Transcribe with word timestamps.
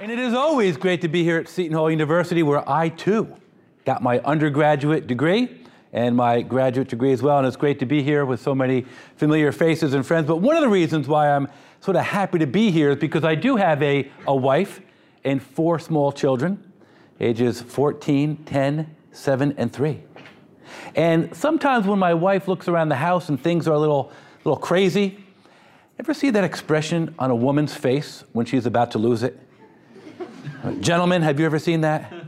And 0.00 0.12
it 0.12 0.20
is 0.20 0.32
always 0.32 0.76
great 0.76 1.00
to 1.00 1.08
be 1.08 1.24
here 1.24 1.38
at 1.38 1.48
Seton 1.48 1.76
Hall 1.76 1.90
University, 1.90 2.44
where 2.44 2.62
I 2.70 2.88
too 2.88 3.34
got 3.84 4.00
my 4.00 4.20
undergraduate 4.20 5.08
degree 5.08 5.64
and 5.92 6.14
my 6.14 6.40
graduate 6.40 6.86
degree 6.86 7.10
as 7.10 7.20
well. 7.20 7.38
And 7.38 7.46
it's 7.48 7.56
great 7.56 7.80
to 7.80 7.86
be 7.86 8.00
here 8.00 8.24
with 8.24 8.40
so 8.40 8.54
many 8.54 8.86
familiar 9.16 9.50
faces 9.50 9.94
and 9.94 10.06
friends. 10.06 10.28
But 10.28 10.36
one 10.36 10.54
of 10.54 10.62
the 10.62 10.68
reasons 10.68 11.08
why 11.08 11.30
I'm 11.30 11.48
sort 11.80 11.96
of 11.96 12.04
happy 12.04 12.38
to 12.38 12.46
be 12.46 12.70
here 12.70 12.90
is 12.90 12.98
because 12.98 13.24
I 13.24 13.34
do 13.34 13.56
have 13.56 13.82
a, 13.82 14.08
a 14.28 14.36
wife 14.36 14.80
and 15.24 15.42
four 15.42 15.80
small 15.80 16.12
children, 16.12 16.62
ages 17.18 17.60
14, 17.60 18.44
10, 18.44 18.96
7, 19.10 19.54
and 19.58 19.72
3. 19.72 20.00
And 20.94 21.34
sometimes 21.34 21.88
when 21.88 21.98
my 21.98 22.14
wife 22.14 22.46
looks 22.46 22.68
around 22.68 22.90
the 22.90 22.96
house 22.96 23.30
and 23.30 23.42
things 23.42 23.66
are 23.66 23.74
a 23.74 23.78
little, 23.80 24.12
little 24.44 24.60
crazy, 24.60 25.24
ever 25.98 26.14
see 26.14 26.30
that 26.30 26.44
expression 26.44 27.16
on 27.18 27.32
a 27.32 27.36
woman's 27.36 27.74
face 27.74 28.22
when 28.30 28.46
she's 28.46 28.64
about 28.64 28.92
to 28.92 28.98
lose 28.98 29.24
it? 29.24 29.40
Gentlemen, 30.80 31.22
have 31.22 31.38
you 31.38 31.46
ever 31.46 31.58
seen 31.58 31.82
that? 31.82 32.12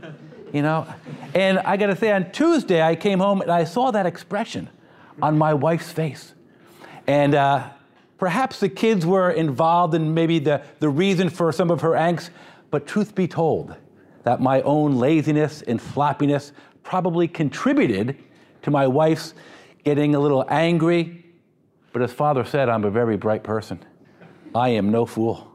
You 0.53 0.61
know? 0.61 0.85
And 1.33 1.59
I 1.59 1.77
got 1.77 1.87
to 1.87 1.95
say, 1.95 2.11
on 2.11 2.29
Tuesday, 2.33 2.81
I 2.81 2.97
came 2.97 3.19
home 3.19 3.39
and 3.39 3.49
I 3.49 3.63
saw 3.63 3.89
that 3.91 4.05
expression 4.05 4.69
on 5.21 5.37
my 5.37 5.53
wife's 5.53 5.89
face. 5.89 6.33
And 7.07 7.35
uh, 7.35 7.69
perhaps 8.17 8.59
the 8.59 8.67
kids 8.67 9.05
were 9.05 9.31
involved 9.31 9.93
in 9.93 10.13
maybe 10.13 10.39
the, 10.39 10.61
the 10.79 10.89
reason 10.89 11.29
for 11.29 11.53
some 11.53 11.71
of 11.71 11.79
her 11.79 11.91
angst, 11.91 12.31
but 12.69 12.85
truth 12.85 13.15
be 13.15 13.29
told, 13.29 13.77
that 14.23 14.41
my 14.41 14.61
own 14.63 14.97
laziness 14.97 15.61
and 15.61 15.79
floppiness 15.79 16.51
probably 16.83 17.29
contributed 17.29 18.17
to 18.63 18.71
my 18.71 18.87
wife's 18.87 19.33
getting 19.85 20.15
a 20.15 20.19
little 20.19 20.45
angry. 20.49 21.25
But 21.93 22.01
as 22.01 22.11
father 22.11 22.43
said, 22.43 22.67
I'm 22.67 22.83
a 22.83 22.91
very 22.91 23.15
bright 23.15 23.43
person. 23.43 23.83
I 24.53 24.69
am 24.69 24.91
no 24.91 25.05
fool. 25.05 25.50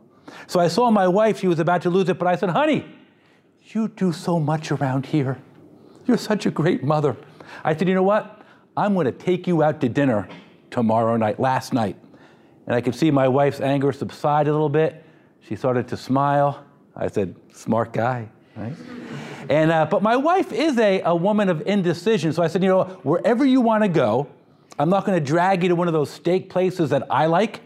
So 0.46 0.60
I 0.60 0.68
saw 0.68 0.90
my 0.90 1.08
wife, 1.08 1.40
she 1.40 1.48
was 1.48 1.58
about 1.58 1.82
to 1.82 1.90
lose 1.90 2.08
it, 2.08 2.18
but 2.18 2.28
I 2.28 2.36
said, 2.36 2.50
honey, 2.50 2.84
you 3.68 3.88
do 3.88 4.12
so 4.12 4.38
much 4.38 4.70
around 4.70 5.06
here. 5.06 5.38
You're 6.06 6.18
such 6.18 6.46
a 6.46 6.50
great 6.50 6.84
mother. 6.84 7.16
I 7.64 7.76
said, 7.76 7.88
you 7.88 7.94
know 7.94 8.02
what? 8.02 8.42
I'm 8.76 8.94
going 8.94 9.06
to 9.06 9.12
take 9.12 9.46
you 9.46 9.62
out 9.62 9.80
to 9.80 9.88
dinner 9.88 10.28
tomorrow 10.70 11.16
night, 11.16 11.40
last 11.40 11.72
night. 11.72 11.96
And 12.66 12.74
I 12.74 12.80
could 12.80 12.94
see 12.94 13.10
my 13.10 13.28
wife's 13.28 13.60
anger 13.60 13.92
subside 13.92 14.48
a 14.48 14.52
little 14.52 14.68
bit. 14.68 15.04
She 15.40 15.56
started 15.56 15.88
to 15.88 15.96
smile. 15.96 16.64
I 16.94 17.08
said, 17.08 17.34
smart 17.52 17.92
guy, 17.92 18.28
right? 18.56 18.74
And, 19.48 19.70
uh, 19.70 19.86
but 19.86 20.02
my 20.02 20.16
wife 20.16 20.52
is 20.52 20.78
a, 20.78 21.02
a 21.02 21.14
woman 21.14 21.48
of 21.48 21.62
indecision. 21.66 22.32
So 22.32 22.42
I 22.42 22.48
said, 22.48 22.62
you 22.62 22.68
know, 22.68 22.84
wherever 23.02 23.44
you 23.44 23.60
want 23.60 23.84
to 23.84 23.88
go, 23.88 24.28
I'm 24.78 24.90
not 24.90 25.04
going 25.04 25.18
to 25.18 25.24
drag 25.24 25.62
you 25.62 25.68
to 25.70 25.74
one 25.74 25.88
of 25.88 25.94
those 25.94 26.10
steak 26.10 26.50
places 26.50 26.90
that 26.90 27.06
I 27.10 27.26
like. 27.26 27.60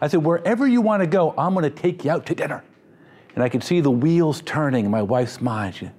I 0.00 0.08
said, 0.08 0.24
wherever 0.24 0.66
you 0.66 0.80
want 0.80 1.02
to 1.02 1.06
go, 1.06 1.34
I'm 1.36 1.54
going 1.54 1.64
to 1.64 1.70
take 1.70 2.04
you 2.04 2.10
out 2.10 2.26
to 2.26 2.34
dinner. 2.34 2.62
And 3.34 3.42
I 3.42 3.48
could 3.48 3.64
see 3.64 3.80
the 3.80 3.90
wheels 3.90 4.42
turning 4.42 4.84
in 4.84 4.90
my 4.90 5.02
wife's 5.02 5.40
mind. 5.40 5.90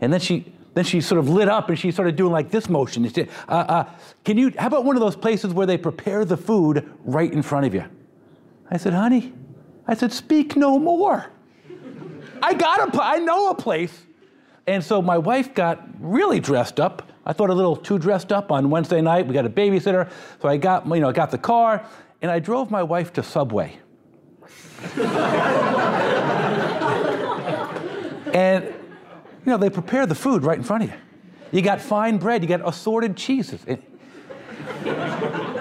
And 0.00 0.12
then 0.12 0.20
she, 0.20 0.52
then 0.74 0.84
she 0.84 1.00
sort 1.00 1.18
of 1.18 1.28
lit 1.28 1.48
up 1.48 1.68
and 1.68 1.78
she 1.78 1.90
started 1.90 2.16
doing 2.16 2.32
like 2.32 2.50
this 2.50 2.68
motion. 2.68 3.04
She 3.04 3.10
said, 3.10 3.30
uh, 3.48 3.52
uh, 3.52 3.90
can 4.24 4.36
you, 4.36 4.52
how 4.58 4.66
about 4.66 4.84
one 4.84 4.96
of 4.96 5.00
those 5.00 5.16
places 5.16 5.52
where 5.52 5.66
they 5.66 5.78
prepare 5.78 6.24
the 6.24 6.36
food 6.36 6.90
right 7.04 7.32
in 7.32 7.42
front 7.42 7.66
of 7.66 7.74
you? 7.74 7.84
I 8.70 8.76
said, 8.76 8.92
honey, 8.92 9.32
I 9.86 9.94
said, 9.94 10.12
speak 10.12 10.56
no 10.56 10.78
more. 10.78 11.30
I 12.42 12.54
got 12.54 12.94
a, 12.94 13.02
I 13.02 13.18
know 13.18 13.50
a 13.50 13.54
place. 13.54 14.06
And 14.66 14.82
so 14.82 15.02
my 15.02 15.18
wife 15.18 15.54
got 15.54 15.86
really 15.98 16.40
dressed 16.40 16.80
up. 16.80 17.10
I 17.24 17.32
thought 17.32 17.50
a 17.50 17.54
little 17.54 17.76
too 17.76 17.98
dressed 17.98 18.32
up 18.32 18.50
on 18.50 18.70
Wednesday 18.70 19.00
night. 19.00 19.26
We 19.26 19.34
got 19.34 19.46
a 19.46 19.50
babysitter. 19.50 20.10
So 20.40 20.48
I 20.48 20.56
got, 20.56 20.86
you 20.86 21.00
know, 21.00 21.08
I 21.08 21.12
got 21.12 21.30
the 21.30 21.38
car 21.38 21.86
and 22.22 22.30
I 22.30 22.38
drove 22.38 22.70
my 22.70 22.82
wife 22.82 23.12
to 23.14 23.22
Subway. 23.22 23.78
and, 28.32 28.64
you 28.64 28.72
know, 29.44 29.58
they 29.58 29.68
prepare 29.70 30.06
the 30.06 30.14
food 30.14 30.44
right 30.44 30.56
in 30.56 30.64
front 30.64 30.84
of 30.84 30.90
you. 30.90 30.96
You 31.50 31.60
got 31.60 31.80
fine 31.80 32.16
bread, 32.16 32.42
you 32.42 32.48
got 32.48 32.66
assorted 32.66 33.16
cheeses. 33.16 33.64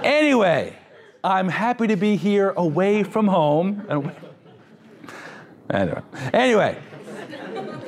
anyway, 0.03 0.77
I'm 1.23 1.49
happy 1.49 1.87
to 1.87 1.97
be 1.97 2.15
here 2.15 2.51
away 2.51 3.03
from 3.03 3.27
home. 3.27 4.13
Anyway, 5.69 6.01
anyway 6.33 6.77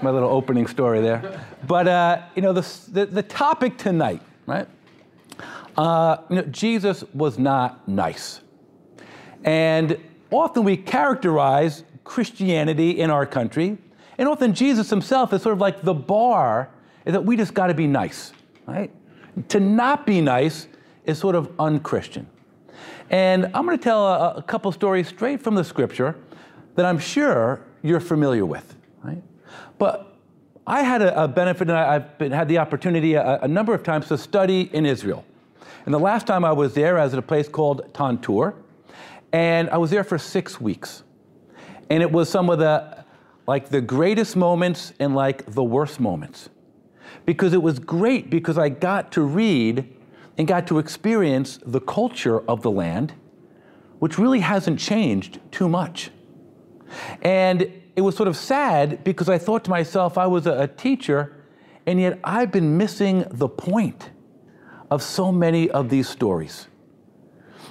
my 0.03 0.11
little 0.11 0.29
opening 0.29 0.67
story 0.67 1.01
there. 1.01 1.41
But, 1.65 1.87
uh, 1.87 2.21
you 2.35 2.41
know, 2.41 2.53
the, 2.53 2.67
the, 2.91 3.05
the, 3.05 3.23
topic 3.23 3.77
tonight, 3.77 4.21
right? 4.45 4.67
Uh, 5.77 6.17
you 6.29 6.35
know, 6.35 6.41
Jesus 6.43 7.03
was 7.13 7.39
not 7.39 7.87
nice. 7.87 8.41
And 9.43 9.97
often 10.31 10.63
we 10.63 10.77
characterize 10.77 11.83
Christianity 12.03 12.99
in 12.99 13.09
our 13.09 13.25
country, 13.25 13.77
and 14.17 14.27
often 14.27 14.53
Jesus 14.53 14.89
himself 14.89 15.33
is 15.33 15.41
sort 15.41 15.53
of 15.53 15.59
like 15.59 15.81
the 15.81 15.93
bar 15.93 16.69
that 17.05 17.23
we 17.23 17.35
just 17.35 17.53
got 17.53 17.67
to 17.67 17.73
be 17.73 17.87
nice, 17.87 18.31
right? 18.65 18.91
To 19.49 19.59
not 19.59 20.05
be 20.05 20.21
nice 20.21 20.67
is 21.05 21.17
sort 21.17 21.35
of 21.35 21.51
unchristian. 21.59 22.27
And 23.09 23.45
I'm 23.53 23.65
going 23.65 23.77
to 23.77 23.83
tell 23.83 24.07
a, 24.07 24.35
a 24.35 24.43
couple 24.43 24.71
stories 24.71 25.07
straight 25.07 25.41
from 25.41 25.55
the 25.55 25.63
scripture 25.63 26.15
that 26.75 26.85
I'm 26.85 26.99
sure 26.99 27.61
you're 27.81 27.99
familiar 27.99 28.45
with, 28.45 28.75
right? 29.03 29.21
But 29.77 30.17
I 30.65 30.81
had 30.81 31.01
a, 31.01 31.23
a 31.23 31.27
benefit, 31.27 31.69
and 31.69 31.77
I, 31.77 31.93
have 31.93 32.17
been, 32.17 32.31
had 32.31 32.47
the 32.47 32.57
opportunity 32.57 33.15
a, 33.15 33.39
a, 33.41 33.47
number 33.47 33.73
of 33.73 33.83
times 33.83 34.07
to 34.07 34.17
study 34.17 34.69
in 34.73 34.85
Israel. 34.85 35.25
And 35.85 35.93
the 35.93 35.99
last 35.99 36.25
time 36.25 36.45
I 36.45 36.53
was 36.53 36.73
there, 36.73 36.97
I 36.97 37.03
was 37.03 37.13
at 37.13 37.19
a 37.19 37.23
place 37.23 37.49
called 37.49 37.93
Tantur, 37.93 38.53
and 39.33 39.71
I 39.71 39.77
was 39.77 39.89
there 39.89 40.03
for 40.03 40.19
six 40.19 40.61
weeks. 40.61 41.03
And 41.89 42.03
it 42.03 42.11
was 42.11 42.29
some 42.29 42.49
of 42.49 42.59
the, 42.59 43.03
like 43.47 43.69
the 43.69 43.81
greatest 43.81 44.35
moments 44.35 44.93
and 44.99 45.15
like 45.15 45.51
the 45.51 45.63
worst 45.63 45.99
moments. 45.99 46.49
Because 47.25 47.53
it 47.53 47.61
was 47.61 47.79
great 47.79 48.29
because 48.29 48.57
I 48.57 48.69
got 48.69 49.11
to 49.13 49.21
read 49.23 49.91
and 50.37 50.47
got 50.47 50.67
to 50.67 50.77
experience 50.77 51.59
the 51.65 51.81
culture 51.81 52.47
of 52.49 52.61
the 52.61 52.71
land, 52.71 53.13
which 53.99 54.19
really 54.19 54.39
hasn't 54.39 54.79
changed 54.79 55.39
too 55.51 55.67
much. 55.67 56.11
And 57.23 57.71
it 57.95 58.01
was 58.01 58.15
sort 58.15 58.27
of 58.27 58.37
sad 58.37 59.03
because 59.03 59.29
I 59.29 59.39
thought 59.39 59.63
to 59.65 59.69
myself, 59.71 60.17
I 60.17 60.27
was 60.27 60.45
a, 60.45 60.61
a 60.61 60.67
teacher, 60.67 61.35
and 61.87 61.99
yet 61.99 62.19
I've 62.23 62.51
been 62.51 62.77
missing 62.77 63.25
the 63.29 63.47
point 63.47 64.11
of 64.91 65.01
so 65.01 65.31
many 65.31 65.71
of 65.71 65.89
these 65.89 66.07
stories. 66.07 66.67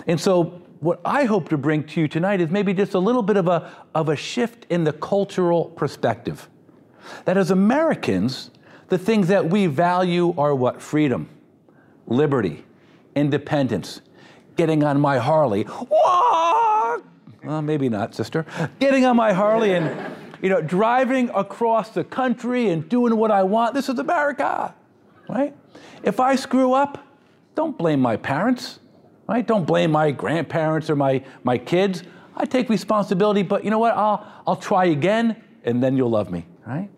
And 0.07 0.21
so 0.21 0.62
what 0.83 1.01
I 1.05 1.25
hope 1.25 1.49
to 1.51 1.57
bring 1.57 1.85
to 1.85 2.01
you 2.01 2.09
tonight 2.09 2.41
is 2.41 2.51
maybe 2.51 2.75
just 2.75 2.95
a 2.95 2.99
little 2.99 3.23
bit 3.23 3.37
of 3.37 3.47
a, 3.47 3.73
of 3.95 4.09
a 4.09 4.17
shift 4.17 4.67
in 4.69 4.83
the 4.83 4.93
cultural 4.93 5.67
perspective. 5.67 6.49
That 7.25 7.37
as 7.37 7.53
Americans, 7.53 8.51
the 8.89 8.99
things 8.99 9.29
that 9.29 9.49
we 9.49 9.69
value 9.69 10.35
are 10.37 10.57
what? 10.57 10.83
Freedom, 10.83 11.29
liberty, 12.09 12.65
independence, 13.15 14.01
getting 14.57 14.83
on 14.83 15.01
my 15.01 15.19
Harley. 15.19 15.67
Well, 17.45 17.63
maybe 17.63 17.89
not, 17.89 18.17
sister. 18.17 18.45
Getting 18.81 19.05
on 19.05 19.15
my 19.17 19.33
Harley 19.33 19.75
and, 19.75 20.17
you 20.43 20.49
know, 20.49 20.61
driving 20.61 21.31
across 21.31 21.91
the 21.91 22.03
country 22.03 22.71
and 22.71 22.89
doing 22.89 23.17
what 23.17 23.31
I 23.31 23.45
want. 23.45 23.75
This 23.75 23.89
is 23.89 24.01
America, 24.01 24.75
right? 25.29 25.55
If 26.03 26.19
I 26.19 26.35
screw 26.35 26.73
up, 26.73 27.07
don't 27.55 27.79
blame 27.79 28.01
my 28.01 28.17
parents 28.17 28.81
right? 29.33 29.47
Don't 29.47 29.65
blame 29.65 29.91
my 29.91 30.11
grandparents 30.11 30.91
or 30.91 30.97
my, 30.97 31.25
my 31.43 31.57
kids. 31.57 32.03
I 32.37 32.45
take 32.45 32.69
responsibility, 32.69 33.43
but 33.43 33.65
you 33.65 33.71
know 33.71 33.79
what? 33.79 33.97
I'll, 33.97 34.27
I'll 34.47 34.57
try 34.57 34.87
again, 34.87 35.43
and 35.65 35.83
then 35.83 35.97
you'll 35.97 36.11
love 36.11 36.31
me, 36.31 36.45
right? 36.67 36.91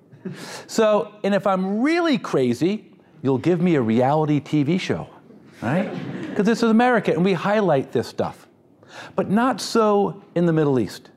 so, 0.66 1.14
and 1.22 1.32
if 1.32 1.46
I'm 1.46 1.80
really 1.80 2.18
crazy, 2.18 2.90
you'll 3.22 3.38
give 3.38 3.62
me 3.62 3.76
a 3.76 3.80
reality 3.80 4.40
TV 4.40 4.80
show, 4.80 5.08
right? 5.62 5.88
Because 6.28 6.44
this 6.44 6.58
is 6.64 6.70
America, 6.70 7.12
and 7.12 7.24
we 7.24 7.34
highlight 7.34 7.92
this 7.92 8.08
stuff. 8.08 8.48
But 9.14 9.30
not 9.30 9.60
so 9.60 10.20
in 10.34 10.46
the 10.46 10.52
Middle 10.52 10.80
East. 10.80 11.10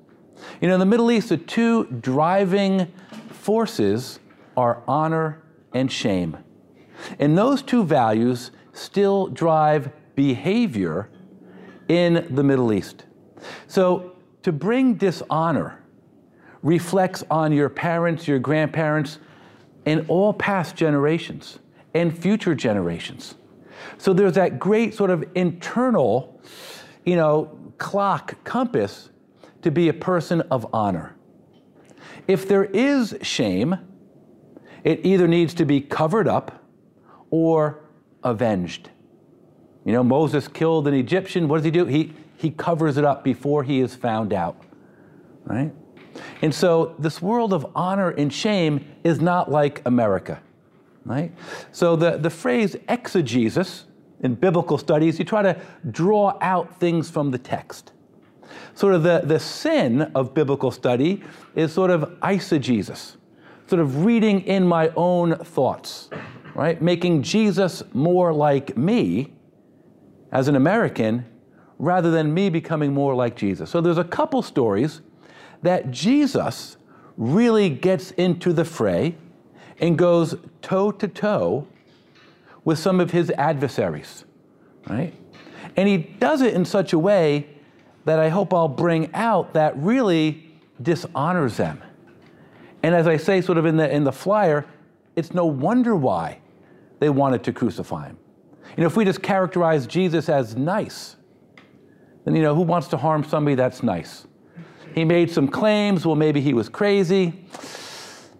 You 0.61 0.67
know, 0.67 0.75
in 0.75 0.79
the 0.79 0.85
Middle 0.85 1.09
East, 1.09 1.29
the 1.29 1.37
two 1.37 1.85
driving 1.85 2.93
forces 3.31 4.19
are 4.55 4.83
honor 4.87 5.41
and 5.73 5.91
shame. 5.91 6.37
And 7.17 7.35
those 7.35 7.63
two 7.63 7.83
values 7.83 8.51
still 8.73 9.27
drive 9.27 9.91
behavior 10.17 11.09
in 11.87 12.27
the 12.31 12.43
Middle 12.43 12.73
East. 12.73 13.05
So 13.67 14.17
to 14.41 14.51
bring 14.51 14.95
dishonor 14.95 15.81
reflects 16.61 17.23
on 17.29 17.53
your 17.53 17.69
parents, 17.69 18.27
your 18.27 18.39
grandparents, 18.39 19.19
and 19.85 20.03
all 20.09 20.33
past 20.33 20.75
generations 20.75 21.59
and 21.93 22.17
future 22.17 22.55
generations. 22.55 23.35
So 23.99 24.11
there's 24.11 24.33
that 24.33 24.59
great 24.59 24.95
sort 24.95 25.11
of 25.11 25.23
internal, 25.35 26.41
you 27.05 27.15
know, 27.15 27.57
clock, 27.77 28.43
compass 28.43 29.11
to 29.61 29.71
be 29.71 29.87
a 29.87 29.93
person 29.93 30.41
of 30.51 30.67
honor. 30.73 31.15
If 32.27 32.47
there 32.47 32.65
is 32.65 33.15
shame, 33.21 33.77
it 34.83 35.05
either 35.05 35.27
needs 35.27 35.53
to 35.53 35.65
be 35.65 35.79
covered 35.79 36.27
up 36.27 36.63
or 37.29 37.85
avenged. 38.23 38.89
You 39.87 39.93
know, 39.93 40.03
Moses 40.03 40.49
killed 40.49 40.85
an 40.89 40.93
Egyptian. 40.93 41.47
What 41.47 41.59
does 41.59 41.65
he 41.65 41.71
do? 41.71 41.85
He, 41.85 42.11
he 42.35 42.51
covers 42.51 42.97
it 42.97 43.05
up 43.05 43.23
before 43.23 43.63
he 43.63 43.79
is 43.79 43.95
found 43.95 44.33
out, 44.33 44.61
right? 45.45 45.73
And 46.41 46.53
so 46.53 46.93
this 46.99 47.21
world 47.21 47.53
of 47.53 47.65
honor 47.73 48.09
and 48.09 48.31
shame 48.33 48.83
is 49.05 49.21
not 49.21 49.49
like 49.49 49.81
America, 49.85 50.41
right? 51.05 51.31
So 51.71 51.95
the, 51.95 52.17
the 52.17 52.29
phrase 52.29 52.75
exegesis 52.89 53.85
in 54.19 54.35
biblical 54.35 54.77
studies, 54.77 55.19
you 55.19 55.23
try 55.23 55.41
to 55.41 55.57
draw 55.89 56.37
out 56.41 56.77
things 56.81 57.09
from 57.09 57.31
the 57.31 57.37
text. 57.37 57.93
Sort 58.73 58.93
of 58.93 59.03
the, 59.03 59.21
the 59.23 59.39
sin 59.39 60.01
of 60.15 60.33
biblical 60.33 60.69
study 60.69 61.23
is 61.55 61.71
sort 61.71 61.91
of 61.91 62.01
eisegesis, 62.19 63.15
sort 63.67 63.79
of 63.79 64.03
reading 64.03 64.41
in 64.41 64.67
my 64.67 64.91
own 64.97 65.37
thoughts, 65.37 66.09
right? 66.55 66.81
Making 66.81 67.23
Jesus 67.23 67.83
more 67.93 68.33
like 68.33 68.75
me 68.75 69.31
as 70.31 70.47
an 70.47 70.55
American 70.55 71.25
rather 71.79 72.11
than 72.11 72.33
me 72.33 72.49
becoming 72.49 72.93
more 72.93 73.15
like 73.15 73.35
Jesus. 73.35 73.69
So 73.69 73.81
there's 73.81 73.97
a 73.97 74.03
couple 74.03 74.41
stories 74.41 75.01
that 75.61 75.91
Jesus 75.91 76.77
really 77.17 77.69
gets 77.69 78.11
into 78.11 78.53
the 78.53 78.65
fray 78.65 79.15
and 79.79 79.97
goes 79.97 80.35
toe 80.61 80.91
to 80.91 81.07
toe 81.07 81.67
with 82.63 82.79
some 82.79 82.99
of 82.99 83.11
his 83.11 83.29
adversaries, 83.31 84.25
right? 84.87 85.13
And 85.75 85.87
he 85.87 85.97
does 85.97 86.41
it 86.41 86.53
in 86.53 86.65
such 86.65 86.93
a 86.93 86.99
way 86.99 87.47
that 88.05 88.19
I 88.19 88.29
hope 88.29 88.53
I'll 88.53 88.67
bring 88.67 89.13
out 89.13 89.53
that 89.53 89.77
really 89.77 90.51
dishonors 90.81 91.57
them. 91.57 91.81
And 92.83 92.95
as 92.95 93.07
I 93.07 93.17
say 93.17 93.41
sort 93.41 93.57
of 93.57 93.65
in 93.65 93.77
the, 93.77 93.93
in 93.93 94.03
the 94.03 94.11
flyer, 94.11 94.65
it's 95.15 95.33
no 95.33 95.45
wonder 95.45 95.95
why 95.95 96.39
they 96.99 97.09
wanted 97.09 97.43
to 97.43 97.53
crucify 97.53 98.07
him. 98.07 98.17
You 98.75 98.81
know, 98.81 98.87
if 98.87 98.97
we 98.97 99.05
just 99.05 99.21
characterize 99.21 99.87
Jesus 99.87 100.29
as 100.29 100.55
nice, 100.55 101.15
then, 102.25 102.35
you 102.35 102.41
know, 102.41 102.53
who 102.53 102.61
wants 102.61 102.87
to 102.89 102.97
harm 102.97 103.23
somebody 103.23 103.55
that's 103.55 103.81
nice? 103.81 104.27
He 104.93 105.05
made 105.05 105.31
some 105.31 105.47
claims, 105.47 106.05
well, 106.05 106.15
maybe 106.15 106.41
he 106.41 106.53
was 106.53 106.69
crazy. 106.69 107.45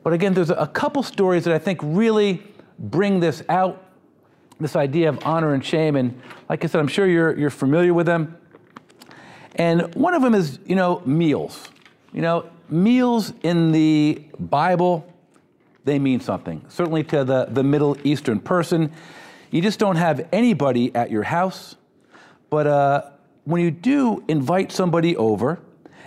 But 0.04 0.14
again, 0.14 0.34
there's 0.34 0.50
a 0.50 0.68
couple 0.68 1.04
stories 1.04 1.44
that 1.46 1.54
I 1.54 1.60
think 1.60 1.80
really 1.84 2.44
bring 2.80 3.20
this 3.20 3.44
out 3.50 3.84
this 4.60 4.76
idea 4.76 5.10
of 5.10 5.20
honor 5.26 5.54
and 5.54 5.64
shame. 5.64 5.96
And 5.96 6.20
like 6.50 6.64
I 6.64 6.68
said, 6.68 6.80
I'm 6.80 6.88
sure 6.88 7.08
you're, 7.08 7.38
you're 7.38 7.50
familiar 7.50 7.94
with 7.94 8.06
them. 8.06 8.38
And 9.56 9.94
one 9.96 10.14
of 10.14 10.22
them 10.22 10.34
is, 10.34 10.60
you 10.66 10.76
know, 10.76 11.02
meals. 11.06 11.70
You 12.14 12.22
know, 12.22 12.50
meals 12.70 13.34
in 13.44 13.72
the 13.72 14.24
Bible, 14.40 15.12
they 15.84 16.00
mean 16.00 16.20
something. 16.20 16.66
Certainly 16.70 17.04
to 17.06 17.24
the, 17.24 17.46
the 17.46 17.64
Middle 17.64 17.98
Eastern 18.04 18.40
person. 18.40 18.92
You 19.52 19.62
just 19.62 19.80
don't 19.80 19.96
have 19.96 20.28
anybody 20.32 20.94
at 20.96 21.10
your 21.10 21.24
house. 21.24 21.76
But 22.50 22.68
uh, 22.68 23.10
when 23.46 23.62
you 23.62 23.72
do 23.72 24.24
invite 24.28 24.72
somebody 24.72 25.16
over 25.16 25.60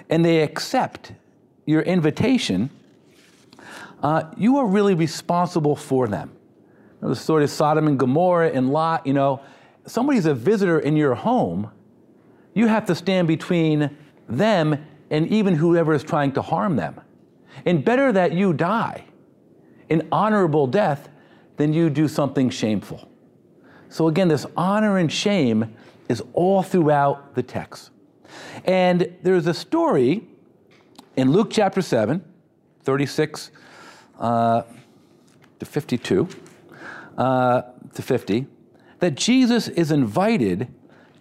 and 0.09 0.25
they 0.25 0.43
accept 0.43 1.13
your 1.67 1.83
invitation, 1.83 2.71
uh, 4.03 4.25
you 4.37 4.59
are 4.59 4.67
really 4.67 4.95
responsible 4.95 5.77
for 5.77 6.09
them. 6.09 6.33
The 7.01 7.17
story 7.17 7.45
of 7.45 7.51
Sodom 7.51 7.87
and 7.87 7.99
Gomorrah 7.99 8.51
and 8.51 8.71
Lot, 8.71 9.07
you 9.07 9.15
know, 9.15 9.41
somebody's 9.87 10.27
a 10.27 10.35
visitor 10.35 10.79
in 10.79 10.97
your 10.97 11.15
home, 11.15 11.71
you 12.55 12.67
have 12.67 12.87
to 12.87 12.95
stand 12.95 13.29
between 13.29 13.97
them 14.29 14.85
and 15.11 15.27
even 15.29 15.55
whoever 15.55 15.95
is 15.95 16.03
trying 16.03 16.33
to 16.33 16.43
harm 16.43 16.77
them. 16.77 17.01
And 17.65 17.85
better 17.85 18.13
that 18.13 18.33
you 18.33 18.53
die 18.53 19.05
an 19.91 20.07
honorable 20.13 20.69
death 20.69 21.09
than 21.57 21.73
you 21.73 21.91
do 21.91 22.07
something 22.07 22.49
shameful. 22.49 23.10
So 23.91 24.07
again, 24.07 24.29
this 24.29 24.47
honor 24.57 24.99
and 24.99 25.13
shame 25.13 25.75
is 26.09 26.23
all 26.33 26.63
throughout 26.63 27.35
the 27.35 27.43
text. 27.43 27.91
And 28.65 29.17
there's 29.23 29.49
a 29.49 29.55
story 29.55 30.23
in 31.17 31.33
Luke 31.33 31.51
chapter 31.51 31.83
7, 31.83 32.25
36 32.85 33.51
uh, 34.19 34.63
to 35.59 35.67
52 35.67 36.29
uh, 37.19 37.63
to 37.95 38.03
50, 38.03 38.47
that 39.01 39.17
Jesus 39.17 39.67
is 39.67 39.91
invited 39.91 40.69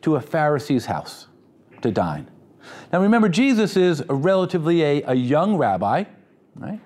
to 0.03 0.15
a 0.15 0.21
Pharisee's 0.21 0.85
house 0.85 1.27
to 1.81 1.91
dine. 1.91 2.29
Now 2.93 3.01
remember, 3.01 3.29
Jesus 3.29 3.75
is 3.75 4.03
a 4.07 4.13
relatively 4.13 4.83
a, 4.83 5.01
a 5.03 5.15
young 5.15 5.55
rabbi, 5.57 6.03
right? 6.55 6.79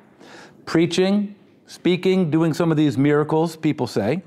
Preaching, 0.66 1.36
speaking, 1.66 2.32
doing 2.32 2.54
some 2.54 2.72
of 2.72 2.78
these 2.78 2.98
miracles, 2.98 3.58
people 3.58 3.86
say. 3.86 4.24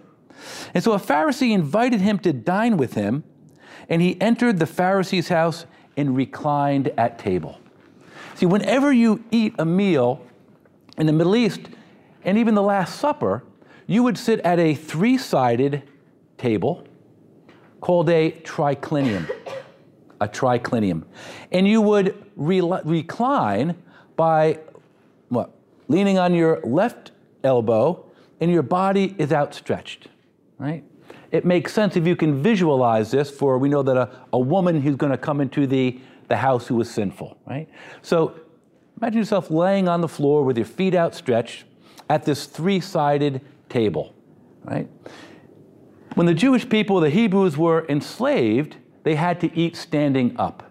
And 0.74 0.82
so 0.82 0.92
a 0.92 0.98
Pharisee 0.98 1.52
invited 1.52 2.00
him 2.00 2.18
to 2.20 2.32
dine 2.32 2.76
with 2.76 2.94
him, 2.94 3.24
and 3.88 4.02
he 4.02 4.20
entered 4.20 4.58
the 4.58 4.66
Pharisee's 4.66 5.28
house 5.28 5.66
and 5.96 6.16
reclined 6.16 6.92
at 6.98 7.18
table. 7.18 7.60
See, 8.34 8.46
whenever 8.46 8.92
you 8.92 9.24
eat 9.30 9.54
a 9.58 9.64
meal 9.64 10.22
in 10.98 11.06
the 11.06 11.12
Middle 11.12 11.36
East, 11.36 11.60
and 12.24 12.36
even 12.36 12.54
the 12.54 12.62
Last 12.62 12.98
Supper, 12.98 13.44
you 13.86 14.02
would 14.02 14.18
sit 14.18 14.40
at 14.40 14.58
a 14.58 14.74
three 14.74 15.16
sided 15.16 15.82
table 16.36 16.86
called 17.80 18.10
a 18.10 18.32
triclinium. 18.42 19.30
A 20.20 20.28
triclinium. 20.28 21.04
And 21.52 21.68
you 21.68 21.80
would 21.80 22.26
re- 22.36 22.60
recline 22.84 23.76
by 24.16 24.58
what? 25.28 25.50
Leaning 25.88 26.18
on 26.18 26.34
your 26.34 26.60
left 26.62 27.12
elbow, 27.44 28.04
and 28.40 28.50
your 28.50 28.62
body 28.62 29.14
is 29.18 29.32
outstretched, 29.32 30.08
right? 30.58 30.84
It 31.30 31.44
makes 31.44 31.72
sense 31.72 31.96
if 31.96 32.06
you 32.06 32.16
can 32.16 32.42
visualize 32.42 33.10
this, 33.10 33.30
for 33.30 33.58
we 33.58 33.68
know 33.68 33.82
that 33.82 33.96
a, 33.96 34.10
a 34.32 34.38
woman 34.38 34.80
who's 34.80 34.96
going 34.96 35.12
to 35.12 35.18
come 35.18 35.40
into 35.40 35.66
the, 35.66 36.00
the 36.28 36.36
house 36.36 36.66
who 36.66 36.76
was 36.76 36.90
sinful, 36.90 37.36
right? 37.46 37.68
So 38.02 38.38
imagine 38.96 39.18
yourself 39.18 39.50
laying 39.50 39.88
on 39.88 40.00
the 40.00 40.08
floor 40.08 40.44
with 40.44 40.56
your 40.56 40.66
feet 40.66 40.94
outstretched 40.94 41.64
at 42.08 42.24
this 42.24 42.46
three 42.46 42.80
sided 42.80 43.40
table, 43.68 44.14
right? 44.64 44.88
When 46.14 46.26
the 46.26 46.34
Jewish 46.34 46.68
people, 46.68 47.00
the 47.00 47.10
Hebrews, 47.10 47.58
were 47.58 47.86
enslaved, 47.88 48.76
they 49.02 49.14
had 49.14 49.40
to 49.40 49.56
eat 49.56 49.76
standing 49.76 50.36
up. 50.38 50.70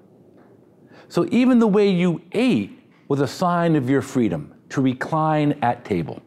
So 1.08 1.28
even 1.32 1.60
the 1.60 1.68
way 1.68 1.90
you 1.90 2.22
ate 2.32 2.80
was 3.08 3.22
a 3.22 3.28
sign 3.28 3.76
of 3.76 3.90
your 3.90 4.02
freedom 4.02 4.54
to 4.70 4.82
recline 4.82 5.58
at 5.62 5.86
table. 5.86 6.22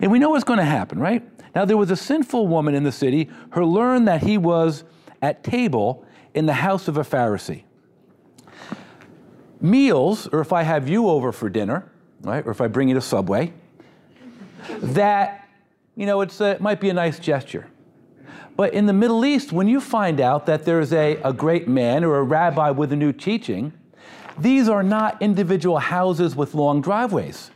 And 0.00 0.10
we 0.10 0.18
know 0.18 0.30
what's 0.30 0.44
going 0.44 0.58
to 0.58 0.64
happen, 0.64 0.98
right? 0.98 1.22
Now, 1.54 1.64
there 1.64 1.76
was 1.76 1.90
a 1.90 1.96
sinful 1.96 2.46
woman 2.46 2.74
in 2.74 2.82
the 2.82 2.92
city 2.92 3.28
who 3.52 3.64
learned 3.64 4.08
that 4.08 4.22
he 4.22 4.38
was 4.38 4.84
at 5.20 5.44
table 5.44 6.04
in 6.34 6.46
the 6.46 6.54
house 6.54 6.88
of 6.88 6.96
a 6.96 7.02
Pharisee. 7.02 7.64
Meals, 9.60 10.26
or 10.28 10.40
if 10.40 10.52
I 10.52 10.62
have 10.62 10.88
you 10.88 11.08
over 11.08 11.30
for 11.30 11.48
dinner, 11.48 11.90
right, 12.22 12.44
or 12.46 12.50
if 12.50 12.60
I 12.60 12.68
bring 12.68 12.88
you 12.88 12.94
to 12.94 13.00
Subway, 13.00 13.52
that, 14.80 15.48
you 15.94 16.06
know, 16.06 16.20
it's 16.22 16.40
a, 16.40 16.52
it 16.52 16.60
might 16.60 16.80
be 16.80 16.88
a 16.88 16.94
nice 16.94 17.18
gesture. 17.18 17.68
But 18.56 18.74
in 18.74 18.86
the 18.86 18.92
Middle 18.92 19.24
East, 19.24 19.52
when 19.52 19.68
you 19.68 19.80
find 19.80 20.20
out 20.20 20.46
that 20.46 20.64
there's 20.64 20.92
a, 20.92 21.16
a 21.22 21.32
great 21.32 21.68
man 21.68 22.04
or 22.04 22.18
a 22.18 22.22
rabbi 22.22 22.70
with 22.70 22.92
a 22.92 22.96
new 22.96 23.12
teaching, 23.12 23.72
these 24.38 24.68
are 24.68 24.82
not 24.82 25.20
individual 25.20 25.78
houses 25.78 26.34
with 26.34 26.54
long 26.54 26.80
driveways. 26.80 27.50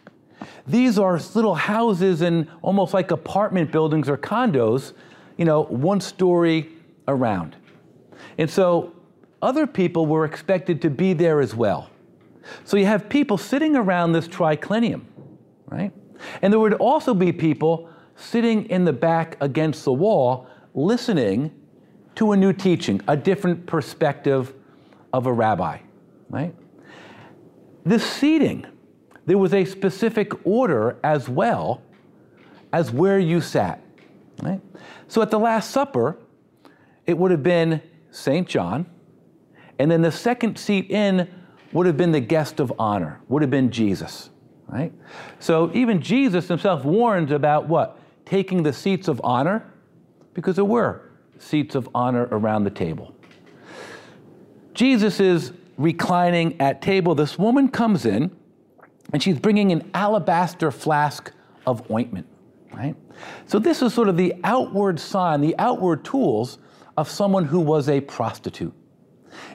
These 0.67 0.99
are 0.99 1.19
little 1.35 1.55
houses 1.55 2.23
and 2.23 2.49
almost 2.63 2.95
like 2.95 3.11
apartment 3.11 3.71
buildings 3.71 4.09
or 4.09 4.17
condos, 4.17 4.93
you 5.37 5.45
know, 5.45 5.65
one 5.65 6.01
story 6.01 6.71
around. 7.09 7.57
And 8.39 8.51
so 8.51 8.93
other 9.43 9.67
people 9.67 10.07
were 10.07 10.25
expected 10.25 10.83
to 10.83 10.91
be 10.91 11.13
there 11.13 11.41
as 11.41 11.55
well. 11.55 11.91
So 12.65 12.77
you 12.77 12.87
have 12.87 13.09
people 13.09 13.39
sitting 13.39 13.77
around 13.77 14.13
this 14.13 14.29
triclinium, 14.29 15.03
right? 15.67 15.93
And 16.43 16.53
there 16.53 16.61
would 16.61 16.75
also 16.75 17.15
be 17.15 17.33
people 17.33 17.89
sitting 18.17 18.65
in 18.67 18.85
the 18.85 18.93
back 18.93 19.37
against 19.41 19.85
the 19.85 19.93
wall 19.93 20.49
listening 20.75 21.53
to 22.15 22.33
a 22.33 22.37
new 22.37 22.53
teaching, 22.53 23.01
a 23.09 23.17
different 23.17 23.67
perspective 23.67 24.55
of 25.13 25.27
a 25.27 25.33
rabbi, 25.33 25.79
right? 26.29 26.55
This 27.85 28.05
seating, 28.05 28.67
there 29.27 29.39
was 29.39 29.53
a 29.53 29.65
specific 29.65 30.47
order 30.47 30.97
as 31.05 31.29
well 31.29 31.83
as 32.73 32.91
where 32.91 33.19
you 33.19 33.41
sat, 33.41 33.83
right? 34.43 34.61
So 35.09 35.23
at 35.23 35.31
the 35.31 35.39
Last 35.39 35.71
Supper, 35.71 36.19
it 37.07 37.17
would 37.17 37.31
have 37.31 37.43
been 37.43 37.83
St. 38.11 38.49
John, 38.49 38.87
and 39.79 39.91
then 39.91 40.03
the 40.03 40.13
second 40.13 40.59
seat 40.59 40.91
in 40.91 41.29
would 41.73 41.87
have 41.87 41.97
been 41.97 42.13
the 42.13 42.21
guest 42.21 42.61
of 42.61 42.73
honor, 42.79 43.21
would 43.29 43.43
have 43.43 43.51
been 43.51 43.71
Jesus 43.71 44.31
right? 44.69 44.93
So 45.39 45.71
even 45.75 46.01
Jesus 46.01 46.49
himself 46.49 46.85
warns 46.85 47.31
about 47.31 47.69
what? 47.69 47.99
Taking 48.25 48.63
the 48.63 48.73
seats 48.73 49.09
of 49.09 49.21
honor, 49.23 49.71
because 50.35 50.57
there 50.57 50.65
were 50.65 51.11
seats 51.39 51.75
of 51.75 51.89
honor 51.95 52.29
around 52.31 52.65
the 52.65 52.71
table. 52.71 53.15
Jesus 54.75 55.21
is 55.21 55.53
reclining 55.79 56.61
at 56.61 56.83
table. 56.83 57.15
This 57.15 57.39
woman 57.39 57.69
comes 57.69 58.05
in, 58.05 58.35
and 59.13 59.23
she's 59.23 59.39
bringing 59.39 59.73
an 59.73 59.91
alabaster 59.95 60.71
flask 60.71 61.33
of 61.67 61.91
ointment, 61.91 62.27
right? 62.73 62.95
So 63.47 63.59
this 63.59 63.83
is 63.83 63.95
sort 63.95 64.09
of 64.09 64.17
the 64.17 64.35
outward 64.45 65.01
sign, 65.01 65.41
the 65.41 65.55
outward 65.59 66.05
tools 66.05 66.59
of 66.97 67.09
someone 67.09 67.45
who 67.45 67.61
was 67.61 67.89
a 67.89 68.01
prostitute. 68.01 68.75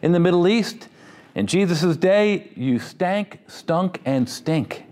In 0.02 0.12
the 0.12 0.20
Middle 0.20 0.48
East, 0.48 0.88
In 1.34 1.48
Jesus' 1.48 1.96
day, 1.96 2.52
you 2.56 2.80
stank, 2.80 3.40
stunk, 3.48 4.02
and 4.06 4.28
stink, 4.28 4.84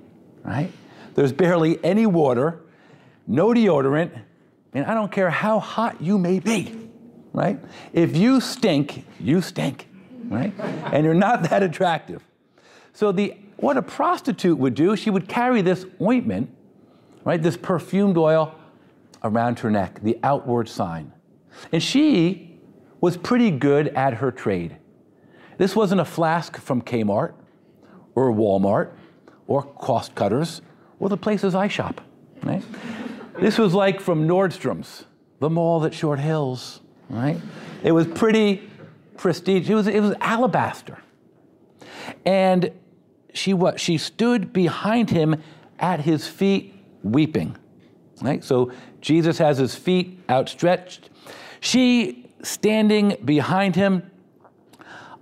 right? 0.43 0.71
There's 1.15 1.33
barely 1.33 1.83
any 1.83 2.05
water, 2.05 2.61
no 3.27 3.49
deodorant, 3.49 4.11
and 4.73 4.85
I 4.85 4.93
don't 4.93 5.11
care 5.11 5.29
how 5.29 5.59
hot 5.59 6.01
you 6.01 6.17
may 6.17 6.39
be, 6.39 6.89
right? 7.33 7.59
If 7.91 8.15
you 8.15 8.39
stink, 8.39 9.05
you 9.19 9.41
stink, 9.41 9.89
right? 10.29 10.53
and 10.93 11.03
you're 11.03 11.13
not 11.13 11.49
that 11.49 11.61
attractive. 11.61 12.23
So 12.93 13.11
the 13.11 13.35
what 13.61 13.77
a 13.77 13.81
prostitute 13.81 14.57
would 14.57 14.73
do, 14.73 14.95
she 14.95 15.09
would 15.09 15.27
carry 15.27 15.61
this 15.61 15.85
ointment, 16.01 16.49
right, 17.23 17.41
this 17.41 17.57
perfumed 17.57 18.17
oil 18.17 18.55
around 19.23 19.59
her 19.59 19.69
neck, 19.69 19.99
the 20.01 20.17
outward 20.23 20.69
sign. 20.69 21.11
And 21.71 21.83
she 21.83 22.57
was 23.01 23.17
pretty 23.17 23.51
good 23.51 23.89
at 23.89 24.15
her 24.15 24.31
trade. 24.31 24.77
This 25.57 25.75
wasn't 25.75 26.01
a 26.01 26.05
flask 26.05 26.57
from 26.57 26.81
Kmart 26.81 27.33
or 28.15 28.31
Walmart 28.31 28.91
or 29.47 29.63
Cost 29.63 30.15
Cutters 30.15 30.61
or 30.99 31.09
the 31.09 31.17
places 31.17 31.55
I 31.55 31.67
shop. 31.67 32.01
Right? 32.43 32.63
this 33.39 33.57
was 33.57 33.73
like 33.73 33.99
from 33.99 34.27
Nordstrom's, 34.27 35.05
the 35.39 35.49
mall 35.49 35.83
at 35.85 35.93
Short 35.93 36.19
Hills. 36.19 36.81
Right? 37.09 37.37
It 37.83 37.91
was 37.91 38.07
pretty 38.07 38.69
prestige. 39.17 39.69
It 39.69 39.75
was, 39.75 39.87
it 39.87 39.99
was 39.99 40.13
alabaster. 40.21 40.99
And 42.25 42.71
she 43.33 43.53
what? 43.53 43.79
She 43.79 43.97
stood 43.97 44.51
behind 44.53 45.09
him 45.09 45.41
at 45.79 46.01
his 46.01 46.27
feet 46.27 46.73
weeping. 47.03 47.55
Right? 48.21 48.43
So 48.43 48.71
Jesus 49.01 49.37
has 49.37 49.57
his 49.57 49.75
feet 49.75 50.19
outstretched. 50.29 51.09
She 51.61 52.29
standing 52.41 53.17
behind 53.23 53.75
him 53.75 54.09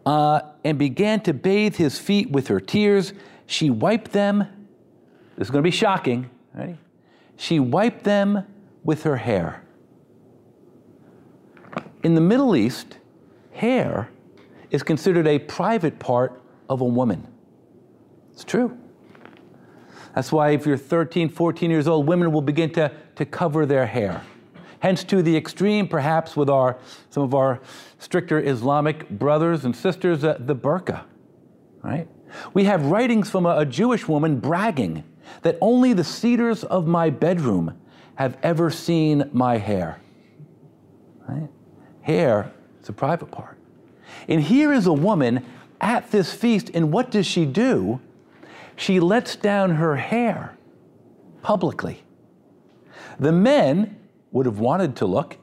uh, 0.06 0.42
and 0.64 0.78
began 0.78 1.20
to 1.22 1.34
bathe 1.34 1.76
his 1.76 2.00
feet 2.00 2.32
with 2.32 2.48
her 2.48 2.60
tears. 2.60 3.14
She 3.46 3.70
wiped 3.70 4.14
them. 4.14 4.40
This 5.38 5.48
is 5.48 5.52
going 5.52 5.64
to 5.64 5.68
be 5.68 5.76
shocking. 5.76 6.30
Right? 6.54 6.78
She 7.36 7.60
wiped 7.60 8.04
them 8.04 8.46
with 8.84 9.04
her 9.04 9.18
hair. 9.18 9.64
In 12.04 12.16
the 12.16 12.22
Middle 12.22 12.56
East, 12.56 12.98
hair 13.52 14.10
is 14.72 14.82
considered 14.82 15.28
a 15.28 15.40
private 15.40 16.00
part 16.00 16.42
of 16.70 16.82
a 16.82 16.86
woman. 16.86 17.28
It's 18.38 18.44
true. 18.44 18.78
That's 20.14 20.32
why 20.32 20.52
if 20.52 20.68
you're 20.68 20.78
13, 20.78 21.28
14 21.28 21.72
years 21.72 21.88
old, 21.88 22.06
women 22.06 22.32
will 22.32 22.44
begin 22.44 22.70
to, 22.74 22.92
to 23.16 23.26
cover 23.26 23.66
their 23.66 23.88
hair. 23.88 24.22
Hence, 24.80 25.04
to 25.06 25.24
the 25.24 25.36
extreme, 25.36 25.88
perhaps 25.88 26.38
with 26.38 26.48
our, 26.48 26.78
some 27.10 27.24
of 27.24 27.34
our 27.34 27.60
stricter 27.98 28.40
Islamic 28.40 29.10
brothers 29.10 29.66
and 29.66 29.76
sisters, 29.76 30.24
uh, 30.24 30.38
the 30.40 30.56
burqa, 30.56 31.06
right? 31.82 32.08
We 32.54 32.66
have 32.66 32.86
writings 32.86 33.28
from 33.28 33.48
a, 33.48 33.58
a 33.58 33.66
Jewish 33.66 34.08
woman 34.08 34.40
bragging 34.40 35.04
that 35.42 35.58
only 35.60 35.94
the 35.94 36.04
cedars 36.04 36.64
of 36.64 36.86
my 36.86 37.10
bedroom 37.10 37.76
have 38.18 38.38
ever 38.44 38.70
seen 38.70 39.32
my 39.34 39.58
hair. 39.58 40.00
Right? 41.28 41.50
Hair 42.02 42.54
is 42.84 42.88
a 42.88 42.94
private 42.94 43.32
part. 43.32 43.58
And 44.28 44.44
here 44.44 44.72
is 44.72 44.86
a 44.86 44.94
woman 44.94 45.44
at 45.82 46.12
this 46.12 46.32
feast, 46.32 46.70
and 46.76 46.92
what 46.92 47.10
does 47.10 47.26
she 47.26 47.44
do? 47.44 48.00
She 48.78 49.00
lets 49.02 49.36
down 49.36 49.72
her 49.72 49.98
hair 49.98 50.56
publicly. 51.42 52.04
The 53.20 53.32
men 53.32 53.98
would 54.32 54.46
have 54.46 54.60
wanted 54.60 54.96
to 54.98 55.06
look 55.08 55.38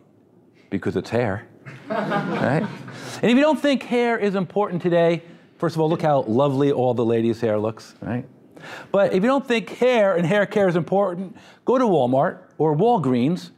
because 0.71 0.97
it's 0.97 1.11
hair. 1.11 1.47
right? 1.89 2.67
And 3.23 3.31
if 3.31 3.37
you 3.37 3.41
don't 3.41 3.61
think 3.61 3.83
hair 3.83 4.17
is 4.17 4.37
important 4.37 4.81
today, 4.81 5.23
first 5.59 5.75
of 5.75 5.81
all, 5.81 5.91
look 5.91 6.03
how 6.03 6.23
lovely 6.23 6.71
all 6.73 6.95
the 6.95 7.05
ladies' 7.05 7.41
hair 7.41 7.59
looks, 7.59 7.95
right? 8.01 8.25
But 8.93 9.13
if 9.13 9.23
you 9.23 9.29
don't 9.29 9.47
think 9.47 9.69
hair 9.69 10.15
and 10.15 10.25
hair 10.25 10.47
care 10.47 10.69
is 10.69 10.77
important, 10.77 11.37
go 11.65 11.77
to 11.77 11.85
Walmart 11.85 12.39
or 12.57 12.77
Walgreens, 12.77 13.51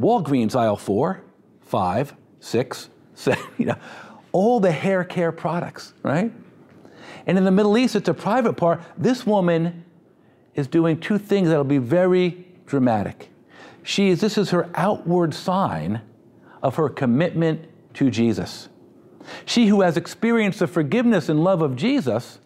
Walgreens 0.00 0.54
aisle 0.54 0.76
four, 0.76 1.22
five, 1.60 2.14
six, 2.40 2.88
seven, 3.14 3.44
you 3.58 3.66
know, 3.66 3.76
all 4.30 4.60
the 4.60 4.70
hair 4.72 5.02
care 5.02 5.32
products, 5.32 5.92
right? 6.02 6.32
And 7.28 7.36
in 7.36 7.44
the 7.44 7.50
Middle 7.50 7.76
East, 7.76 7.94
it's 7.94 8.08
a 8.08 8.14
private 8.14 8.54
part. 8.54 8.80
This 8.96 9.26
woman 9.26 9.84
is 10.54 10.66
doing 10.66 10.98
two 10.98 11.18
things 11.18 11.48
that'll 11.48 11.62
be 11.62 11.78
very 11.78 12.46
dramatic. 12.66 13.28
She 13.82 14.08
is, 14.08 14.20
this 14.20 14.38
is 14.38 14.50
her 14.50 14.70
outward 14.74 15.34
sign 15.34 16.00
of 16.62 16.76
her 16.76 16.88
commitment 16.88 17.66
to 17.94 18.10
Jesus. 18.10 18.70
She 19.44 19.66
who 19.66 19.82
has 19.82 19.98
experienced 19.98 20.58
the 20.60 20.66
forgiveness 20.66 21.28
and 21.28 21.44
love 21.44 21.60
of 21.60 21.76
Jesus 21.76 22.40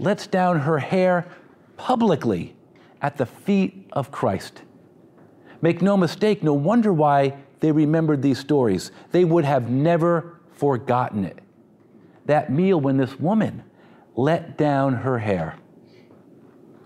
lets 0.00 0.26
down 0.26 0.60
her 0.60 0.80
hair 0.80 1.28
publicly 1.76 2.56
at 3.00 3.16
the 3.16 3.26
feet 3.26 3.88
of 3.92 4.10
Christ. 4.10 4.62
Make 5.62 5.82
no 5.82 5.96
mistake, 5.96 6.42
no 6.42 6.52
wonder 6.52 6.92
why 6.92 7.36
they 7.60 7.70
remembered 7.70 8.22
these 8.22 8.38
stories. 8.38 8.90
They 9.12 9.24
would 9.24 9.44
have 9.44 9.70
never 9.70 10.40
forgotten 10.52 11.24
it. 11.24 11.38
That 12.26 12.50
meal 12.50 12.80
when 12.80 12.96
this 12.96 13.18
woman 13.20 13.62
let 14.16 14.56
down 14.56 14.94
her 14.94 15.18
hair 15.18 15.56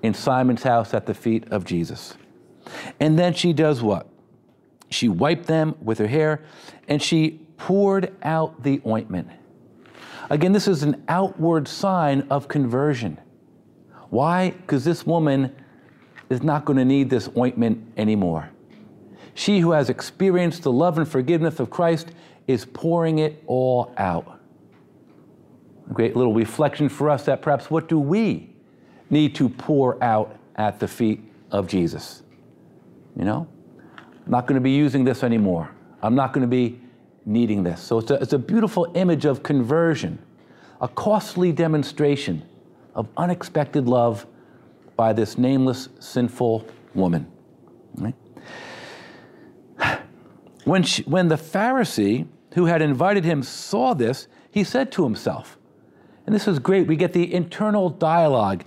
in 0.03 0.13
Simon's 0.13 0.63
house 0.63 0.93
at 0.93 1.07
the 1.07 1.15
feet 1.15 1.49
of 1.51 1.65
Jesus. 1.65 2.15
And 2.99 3.19
then 3.19 3.33
she 3.35 3.53
does 3.53 3.83
what? 3.83 4.09
She 4.91 5.09
wiped 5.09 5.47
them 5.47 5.77
with 5.81 5.99
her 5.99 6.07
hair 6.07 6.45
and 6.89 7.01
she 7.01 7.41
poured 7.57 8.15
out 8.23 8.63
the 8.63 8.81
ointment. 8.87 9.29
Again, 10.29 10.53
this 10.53 10.69
is 10.69 10.83
an 10.83 11.03
outward 11.09 11.69
sign 11.69 12.27
of 12.31 12.49
conversion. 12.49 13.19
Why? 14.11 14.51
Because 14.51 14.85
this 14.85 15.07
woman 15.07 15.55
is 16.29 16.43
not 16.43 16.65
going 16.65 16.79
to 16.79 16.85
need 16.85 17.11
this 17.11 17.29
ointment 17.37 17.93
anymore. 17.97 18.51
She 19.35 19.61
who 19.61 19.73
has 19.73 19.91
experienced 19.91 20.63
the 20.63 20.73
love 20.73 20.99
and 20.99 21.09
forgiveness 21.09 21.61
of 21.61 21.71
Christ 21.71 22.13
is 22.47 22.65
pouring 22.65 23.21
it 23.21 23.43
all 23.47 23.95
out. 23.97 24.40
Great 25.93 26.17
little 26.17 26.35
reflection 26.35 26.89
for 26.89 27.11
us 27.11 27.25
that 27.25 27.43
perhaps 27.43 27.71
what 27.71 27.89
do 27.89 27.99
we 27.99 28.51
need 29.09 29.35
to 29.35 29.49
pour 29.49 30.03
out 30.03 30.37
at 30.57 30.79
the 30.79 30.87
feet 30.87 31.21
of 31.51 31.67
Jesus? 31.67 32.23
You 33.17 33.25
know, 33.25 33.49
I'm 34.25 34.31
not 34.31 34.47
going 34.47 34.55
to 34.55 34.61
be 34.61 34.71
using 34.71 35.05
this 35.05 35.25
anymore. 35.25 35.71
I'm 36.03 36.15
not 36.15 36.33
going 36.33 36.43
to 36.43 36.49
be 36.49 36.81
needing 37.27 37.63
this. 37.63 37.81
So 37.81 37.99
it's 37.99 38.11
a, 38.11 38.15
it's 38.15 38.33
a 38.33 38.39
beautiful 38.39 38.91
image 38.95 39.25
of 39.25 39.43
conversion, 39.43 40.19
a 40.81 40.89
costly 40.89 41.53
demonstration 41.53 42.43
of 42.95 43.09
unexpected 43.17 43.89
love 43.89 44.27
by 44.97 45.13
this 45.13 45.39
nameless, 45.39 45.89
sinful 45.99 46.67
woman. 46.95 47.27
Right? 47.97 48.15
When, 50.65 50.83
she, 50.83 51.03
when 51.03 51.29
the 51.29 51.37
Pharisee 51.37 52.29
who 52.55 52.67
had 52.67 52.83
invited 52.83 53.25
him 53.25 53.43
saw 53.43 53.95
this, 53.95 54.29
he 54.51 54.65
said 54.65 54.93
to 54.93 55.05
himself, 55.05 55.57
and 56.31 56.37
this 56.37 56.47
is 56.47 56.61
great. 56.61 56.87
We 56.87 56.95
get 56.95 57.13
the 57.13 57.35
internal 57.35 57.91
dialogue. 57.91 58.63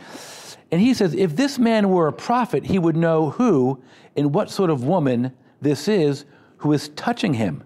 And 0.69 0.81
he 0.81 0.93
says, 0.93 1.13
if 1.13 1.37
this 1.37 1.57
man 1.57 1.87
were 1.87 2.09
a 2.09 2.11
prophet, 2.11 2.65
he 2.65 2.77
would 2.77 2.97
know 2.97 3.29
who 3.29 3.81
and 4.17 4.33
what 4.33 4.51
sort 4.51 4.69
of 4.69 4.83
woman 4.83 5.31
this 5.61 5.87
is 5.87 6.25
who 6.57 6.73
is 6.73 6.89
touching 6.89 7.35
him, 7.35 7.63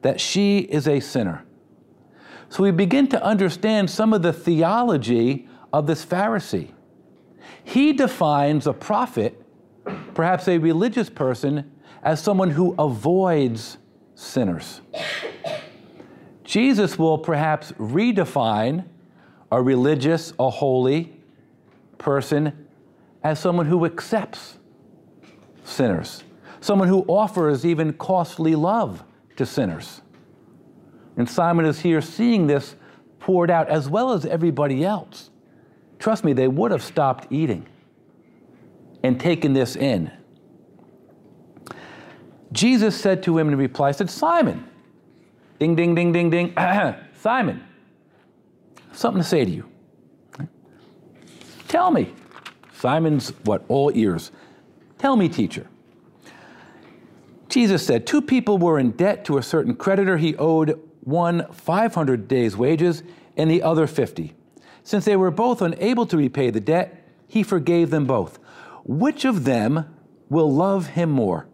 that 0.00 0.22
she 0.22 0.60
is 0.60 0.88
a 0.88 1.00
sinner. 1.00 1.44
So 2.48 2.62
we 2.62 2.70
begin 2.70 3.08
to 3.08 3.22
understand 3.22 3.90
some 3.90 4.14
of 4.14 4.22
the 4.22 4.32
theology 4.32 5.46
of 5.70 5.86
this 5.86 6.06
Pharisee. 6.06 6.70
He 7.62 7.92
defines 7.92 8.66
a 8.66 8.72
prophet, 8.72 9.38
perhaps 10.14 10.48
a 10.48 10.56
religious 10.56 11.10
person, 11.10 11.70
as 12.02 12.22
someone 12.22 12.52
who 12.52 12.74
avoids 12.78 13.76
sinners. 14.14 14.80
Jesus 16.42 16.98
will 16.98 17.18
perhaps 17.18 17.72
redefine 17.72 18.86
a 19.50 19.62
religious, 19.62 20.32
a 20.38 20.50
holy 20.50 21.20
person 21.98 22.66
as 23.22 23.38
someone 23.38 23.66
who 23.66 23.84
accepts 23.84 24.58
sinners, 25.64 26.22
someone 26.60 26.88
who 26.88 27.02
offers 27.02 27.64
even 27.64 27.92
costly 27.92 28.54
love 28.54 29.02
to 29.36 29.46
sinners. 29.46 30.02
And 31.16 31.28
Simon 31.28 31.64
is 31.64 31.80
here 31.80 32.00
seeing 32.00 32.46
this 32.46 32.76
poured 33.18 33.50
out 33.50 33.68
as 33.68 33.88
well 33.88 34.12
as 34.12 34.26
everybody 34.26 34.84
else. 34.84 35.30
Trust 35.98 36.24
me, 36.24 36.32
they 36.32 36.48
would 36.48 36.70
have 36.70 36.82
stopped 36.82 37.26
eating 37.30 37.66
and 39.02 39.18
taken 39.18 39.52
this 39.52 39.76
in. 39.76 40.10
Jesus 42.52 42.98
said 42.98 43.22
to 43.24 43.36
him 43.36 43.48
in 43.48 43.56
reply, 43.56 43.92
said, 43.92 44.10
Simon, 44.10 44.66
ding, 45.58 45.74
ding, 45.74 45.94
ding, 45.94 46.12
ding, 46.12 46.30
ding, 46.30 46.54
Simon, 47.20 47.64
something 48.96 49.22
to 49.22 49.28
say 49.28 49.44
to 49.44 49.50
you. 49.50 49.68
Tell 51.68 51.90
me. 51.90 52.12
Simon's 52.74 53.30
what? 53.44 53.64
All 53.68 53.90
ears. 53.94 54.30
Tell 54.98 55.16
me, 55.16 55.28
teacher. 55.28 55.66
Jesus 57.48 57.84
said, 57.84 58.06
Two 58.06 58.22
people 58.22 58.58
were 58.58 58.78
in 58.78 58.92
debt 58.92 59.24
to 59.26 59.38
a 59.38 59.42
certain 59.42 59.74
creditor. 59.74 60.16
He 60.16 60.36
owed 60.36 60.80
one 61.00 61.46
500 61.52 62.28
days' 62.28 62.56
wages 62.56 63.02
and 63.36 63.50
the 63.50 63.62
other 63.62 63.86
50. 63.86 64.34
Since 64.82 65.04
they 65.04 65.16
were 65.16 65.30
both 65.30 65.62
unable 65.62 66.06
to 66.06 66.16
repay 66.16 66.50
the 66.50 66.60
debt, 66.60 67.02
he 67.26 67.42
forgave 67.42 67.90
them 67.90 68.06
both. 68.06 68.38
Which 68.84 69.24
of 69.24 69.44
them 69.44 69.86
will 70.28 70.52
love 70.52 70.88
him 70.88 71.10
more? 71.10 71.46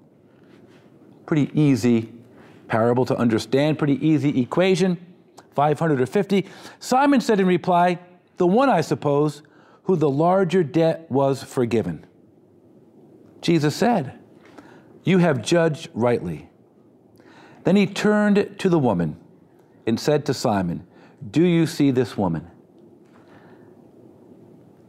Pretty 1.25 1.51
easy 1.59 2.13
parable 2.69 3.05
to 3.07 3.17
understand, 3.17 3.79
pretty 3.79 4.07
easy 4.07 4.41
equation 4.41 4.99
500 5.55 6.01
or 6.01 6.07
50. 6.07 6.47
Simon 6.79 7.21
said 7.21 7.41
in 7.41 7.47
reply, 7.47 7.99
The 8.37 8.47
one, 8.47 8.69
I 8.69 8.81
suppose, 8.81 9.43
who 9.85 9.97
the 9.97 10.11
larger 10.11 10.63
debt 10.63 11.11
was 11.11 11.43
forgiven. 11.43 12.07
Jesus 13.41 13.75
said, 13.75 14.19
You 15.05 15.19
have 15.19 15.43
judged 15.43 15.89
rightly. 15.95 16.49
Then 17.65 17.77
he 17.77 17.87
turned 17.87 18.59
to 18.59 18.69
the 18.69 18.79
woman 18.79 19.17
and 19.87 19.99
said 19.99 20.27
to 20.27 20.35
Simon, 20.35 20.87
Do 21.31 21.45
you 21.45 21.67
see 21.67 21.91
this 21.91 22.17
woman? 22.17 22.49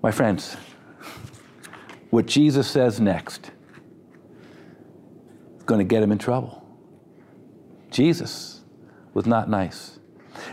My 0.02 0.12
friends, 0.12 0.58
what 2.10 2.26
Jesus 2.26 2.68
says 2.70 3.00
next 3.00 3.52
is 5.58 5.64
going 5.64 5.80
to 5.80 5.86
get 5.86 6.04
him 6.04 6.12
in 6.12 6.18
trouble. 6.18 6.64
Jesus 7.90 8.62
was 9.14 9.26
not 9.26 9.50
nice. 9.50 9.93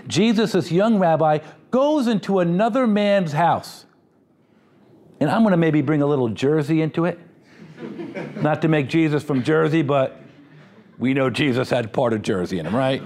Jesus, 0.07 0.53
this 0.53 0.71
young 0.71 0.99
rabbi, 0.99 1.39
goes 1.71 2.07
into 2.07 2.41
another 2.41 2.87
man's 2.87 3.33
house. 3.33 3.87
And 5.21 5.31
I'm 5.31 5.43
going 5.43 5.53
to 5.53 5.59
maybe 5.59 5.83
bring 5.83 6.03
a 6.03 6.07
little 6.07 6.29
Jersey 6.29 6.83
into 6.83 7.05
it. 7.05 7.19
Not 8.43 8.63
to 8.63 8.69
make 8.69 8.89
Jesus 8.89 9.23
from 9.23 9.43
Jersey, 9.43 9.83
but 9.83 10.21
we 10.99 11.15
know 11.15 11.31
Jesus 11.31 11.71
had 11.71 11.93
part 11.93 12.13
of 12.13 12.23
Jersey 12.23 12.59
in 12.59 12.67
him, 12.67 12.75
right? 12.75 13.03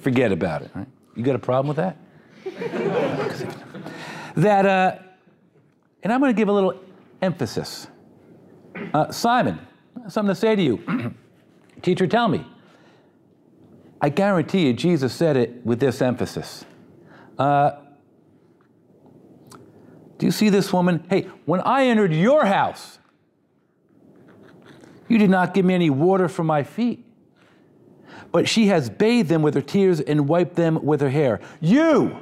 Forget 0.00 0.32
about 0.32 0.62
it. 0.62 0.70
Right? 0.74 0.86
You 1.14 1.22
got 1.22 1.36
a 1.36 1.38
problem 1.38 1.68
with 1.68 1.76
that? 1.76 1.96
that, 4.36 4.66
uh, 4.66 4.98
and 6.02 6.12
I'm 6.12 6.20
going 6.20 6.34
to 6.34 6.36
give 6.36 6.48
a 6.48 6.52
little 6.52 6.80
emphasis. 7.20 7.86
Uh, 8.94 9.10
Simon, 9.10 9.58
something 10.08 10.34
to 10.34 10.40
say 10.40 10.56
to 10.56 10.62
you. 10.62 11.14
Teacher, 11.82 12.06
tell 12.06 12.28
me. 12.28 12.46
I 14.00 14.08
guarantee 14.08 14.66
you, 14.66 14.72
Jesus 14.72 15.12
said 15.12 15.36
it 15.36 15.64
with 15.64 15.78
this 15.80 16.00
emphasis. 16.00 16.64
Uh, 17.38 17.72
do 20.18 20.26
you 20.26 20.32
see 20.32 20.48
this 20.48 20.72
woman? 20.72 21.04
Hey, 21.08 21.28
when 21.44 21.60
I 21.60 21.86
entered 21.86 22.12
your 22.12 22.44
house, 22.44 22.98
you 25.08 25.18
did 25.18 25.30
not 25.30 25.54
give 25.54 25.64
me 25.64 25.74
any 25.74 25.90
water 25.90 26.28
for 26.28 26.44
my 26.44 26.62
feet. 26.62 27.04
But 28.32 28.48
she 28.48 28.68
has 28.68 28.88
bathed 28.88 29.28
them 29.28 29.42
with 29.42 29.54
her 29.54 29.60
tears 29.60 30.00
and 30.00 30.28
wiped 30.28 30.54
them 30.54 30.84
with 30.84 31.00
her 31.00 31.10
hair. 31.10 31.40
You 31.60 32.20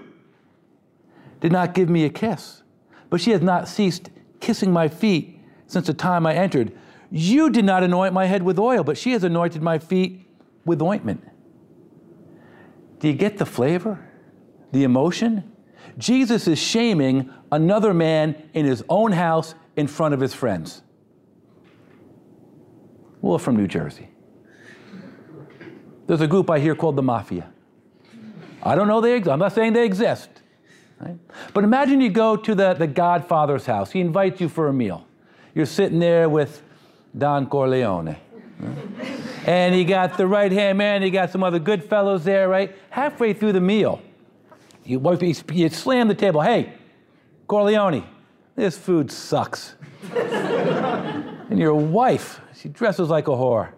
did 1.41 1.53
not 1.53 1.75
give 1.75 1.91
me 1.91 2.05
a 2.05 2.09
kiss, 2.09 2.63
but 3.11 3.21
she 3.21 3.33
has 3.33 3.43
not 3.43 3.69
ceased 3.69 4.11
kissing 4.41 4.73
my 4.73 4.89
feet 4.89 5.39
since 5.67 5.87
the 5.87 5.95
time 5.95 6.25
I 6.25 6.35
entered. 6.35 6.73
You 7.11 7.51
did 7.51 7.65
not 7.65 7.83
anoint 7.83 8.15
my 8.15 8.27
head 8.27 8.43
with 8.43 8.59
oil, 8.59 8.83
but 8.85 8.97
she 8.97 9.13
has 9.13 9.23
anointed 9.23 9.63
my 9.63 9.79
feet 9.79 10.27
with 10.65 10.81
ointment. 10.81 11.28
Do 13.01 13.09
you 13.09 13.15
get 13.15 13.39
the 13.39 13.47
flavor? 13.47 13.99
The 14.73 14.85
emotion? 14.85 15.53
Jesus 15.97 16.47
is 16.47 16.59
shaming 16.59 17.31
another 17.51 17.95
man 17.95 18.35
in 18.55 18.67
his 18.67 18.85
own 18.89 19.13
house 19.13 19.55
in 19.77 19.87
front 19.87 20.15
of 20.15 20.21
his 20.21 20.35
friends. 20.35 20.83
Well, 23.21 23.39
from 23.39 23.57
New 23.57 23.67
Jersey. 23.67 24.09
There's 26.07 26.21
a 26.21 26.27
group 26.27 26.51
I 26.51 26.59
hear 26.59 26.75
called 26.75 26.97
the 26.97 27.03
Mafia. 27.03 27.51
I 28.63 28.75
don't 28.75 28.89
know 28.89 29.01
they 29.01 29.15
exist. 29.15 29.33
I'm 29.33 29.39
not 29.39 29.53
saying 29.53 29.73
they 29.73 29.85
exist. 29.85 30.29
Right? 31.01 31.17
But 31.55 31.65
imagine 31.65 32.01
you 32.01 32.11
go 32.11 32.37
to 32.37 32.55
the, 32.55 32.75
the 32.75 32.87
Godfather's 32.87 33.67
house. 33.67 33.93
He 33.93 34.01
invites 34.01 34.41
you 34.41 34.49
for 34.49 34.69
a 34.69 34.73
meal. 34.73 35.07
You're 35.55 35.67
sitting 35.67 35.99
there 35.99 36.29
with 36.29 36.63
Don 37.17 37.47
Corleone. 37.47 38.17
Right? 38.59 39.21
And 39.47 39.75
he 39.75 39.85
got 39.85 40.17
the 40.17 40.27
right 40.27 40.51
hand 40.51 40.79
man, 40.79 41.03
he 41.03 41.11
got 41.11 41.31
some 41.31 41.43
other 41.43 41.59
good 41.59 41.85
fellows 41.85 42.25
there, 42.25 42.49
right? 42.49 42.75
Halfway 42.91 43.33
through 43.33 43.53
the 43.53 43.61
meal, 43.61 44.01
you, 44.85 45.01
you 45.53 45.69
slam 45.69 46.09
the 46.09 46.15
table. 46.15 46.41
Hey, 46.41 46.73
Corleone, 47.47 48.05
this 48.57 48.77
food 48.77 49.11
sucks. 49.11 49.75
and 50.15 51.59
your 51.59 51.75
wife, 51.75 52.41
she 52.57 52.69
dresses 52.69 53.09
like 53.09 53.29
a 53.29 53.33
whore. 53.33 53.73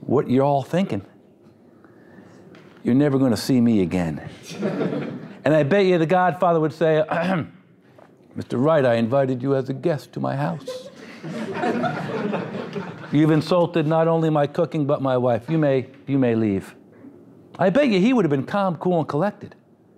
What 0.00 0.30
you're 0.30 0.44
all 0.44 0.62
thinking? 0.62 1.04
You're 2.82 2.94
never 2.94 3.18
going 3.18 3.32
to 3.32 3.36
see 3.36 3.60
me 3.60 3.82
again. 3.82 4.28
and 5.44 5.54
I 5.54 5.62
bet 5.62 5.84
you 5.84 5.98
the 5.98 6.06
Godfather 6.06 6.60
would 6.60 6.72
say, 6.72 7.04
Mr. 8.36 8.62
Wright, 8.62 8.84
I 8.84 8.94
invited 8.94 9.42
you 9.42 9.54
as 9.54 9.68
a 9.68 9.74
guest 9.74 10.12
to 10.14 10.20
my 10.20 10.36
house. 10.36 10.87
You've 13.12 13.30
insulted 13.30 13.86
not 13.86 14.08
only 14.08 14.30
my 14.30 14.46
cooking, 14.46 14.86
but 14.86 15.00
my 15.00 15.16
wife. 15.16 15.48
You 15.48 15.58
may, 15.58 15.86
you 16.06 16.18
may 16.18 16.34
leave. 16.34 16.74
I 17.58 17.70
bet 17.70 17.88
you 17.88 18.00
he 18.00 18.12
would 18.12 18.24
have 18.24 18.30
been 18.30 18.44
calm, 18.44 18.76
cool, 18.76 18.98
and 18.98 19.08
collected. 19.08 19.54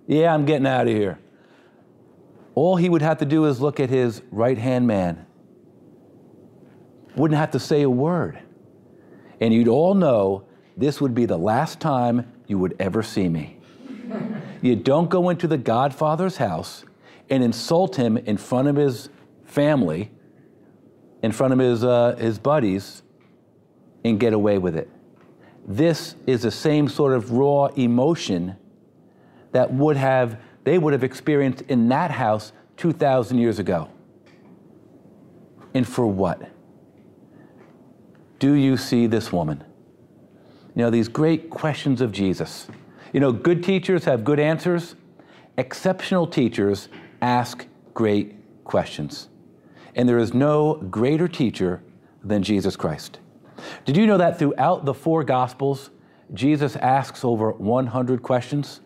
Yeah, 0.07 0.33
I'm 0.33 0.45
getting 0.45 0.65
out 0.65 0.87
of 0.87 0.93
here. 0.93 1.19
All 2.55 2.75
he 2.75 2.89
would 2.89 3.01
have 3.01 3.19
to 3.19 3.25
do 3.25 3.45
is 3.45 3.61
look 3.61 3.79
at 3.79 3.89
his 3.89 4.21
right 4.31 4.57
hand 4.57 4.87
man. 4.87 5.25
Wouldn't 7.15 7.39
have 7.39 7.51
to 7.51 7.59
say 7.59 7.81
a 7.81 7.89
word. 7.89 8.39
And 9.39 9.53
you'd 9.53 9.67
all 9.67 9.93
know 9.93 10.45
this 10.77 11.01
would 11.01 11.13
be 11.13 11.25
the 11.25 11.37
last 11.37 11.79
time 11.79 12.31
you 12.47 12.57
would 12.57 12.75
ever 12.79 13.03
see 13.03 13.29
me. 13.29 13.57
you 14.61 14.75
don't 14.75 15.09
go 15.09 15.29
into 15.29 15.47
the 15.47 15.57
Godfather's 15.57 16.37
house 16.37 16.83
and 17.29 17.43
insult 17.43 17.95
him 17.95 18.17
in 18.17 18.37
front 18.37 18.67
of 18.67 18.75
his 18.75 19.09
family 19.45 20.11
in 21.21 21.31
front 21.31 21.53
of 21.53 21.59
his, 21.59 21.83
uh, 21.83 22.15
his 22.17 22.39
buddies 22.39 23.03
and 24.03 24.19
get 24.19 24.33
away 24.33 24.57
with 24.57 24.75
it. 24.75 24.89
This 25.67 26.15
is 26.25 26.41
the 26.41 26.51
same 26.51 26.87
sort 26.87 27.13
of 27.13 27.31
raw 27.31 27.67
emotion 27.67 28.55
that 29.51 29.71
would 29.71 29.97
have 29.97 30.39
they 30.63 30.77
would 30.77 30.93
have 30.93 31.03
experienced 31.03 31.63
in 31.63 31.89
that 31.89 32.11
house 32.11 32.53
2,000 32.77 33.39
years 33.39 33.57
ago. 33.57 33.89
And 35.73 35.87
for 35.87 36.05
what? 36.05 36.51
Do 38.37 38.53
you 38.53 38.77
see 38.77 39.07
this 39.07 39.31
woman? 39.31 39.63
You 40.75 40.83
know, 40.83 40.89
these 40.91 41.07
great 41.07 41.49
questions 41.49 41.99
of 41.99 42.11
Jesus. 42.11 42.67
You 43.11 43.19
know, 43.19 43.31
good 43.31 43.63
teachers 43.63 44.05
have 44.05 44.23
good 44.23 44.39
answers, 44.39 44.95
exceptional 45.57 46.27
teachers 46.27 46.89
ask 47.21 47.65
great 47.95 48.35
questions 48.63 49.29
and 49.95 50.07
there 50.07 50.17
is 50.17 50.33
no 50.33 50.75
greater 50.75 51.27
teacher 51.27 51.81
than 52.23 52.43
Jesus 52.43 52.75
Christ. 52.75 53.19
Did 53.85 53.97
you 53.97 54.07
know 54.07 54.17
that 54.17 54.39
throughout 54.39 54.85
the 54.85 54.93
four 54.93 55.23
Gospels, 55.23 55.89
Jesus 56.33 56.75
asks 56.75 57.23
over 57.23 57.51
100 57.51 58.23
questions? 58.23 58.81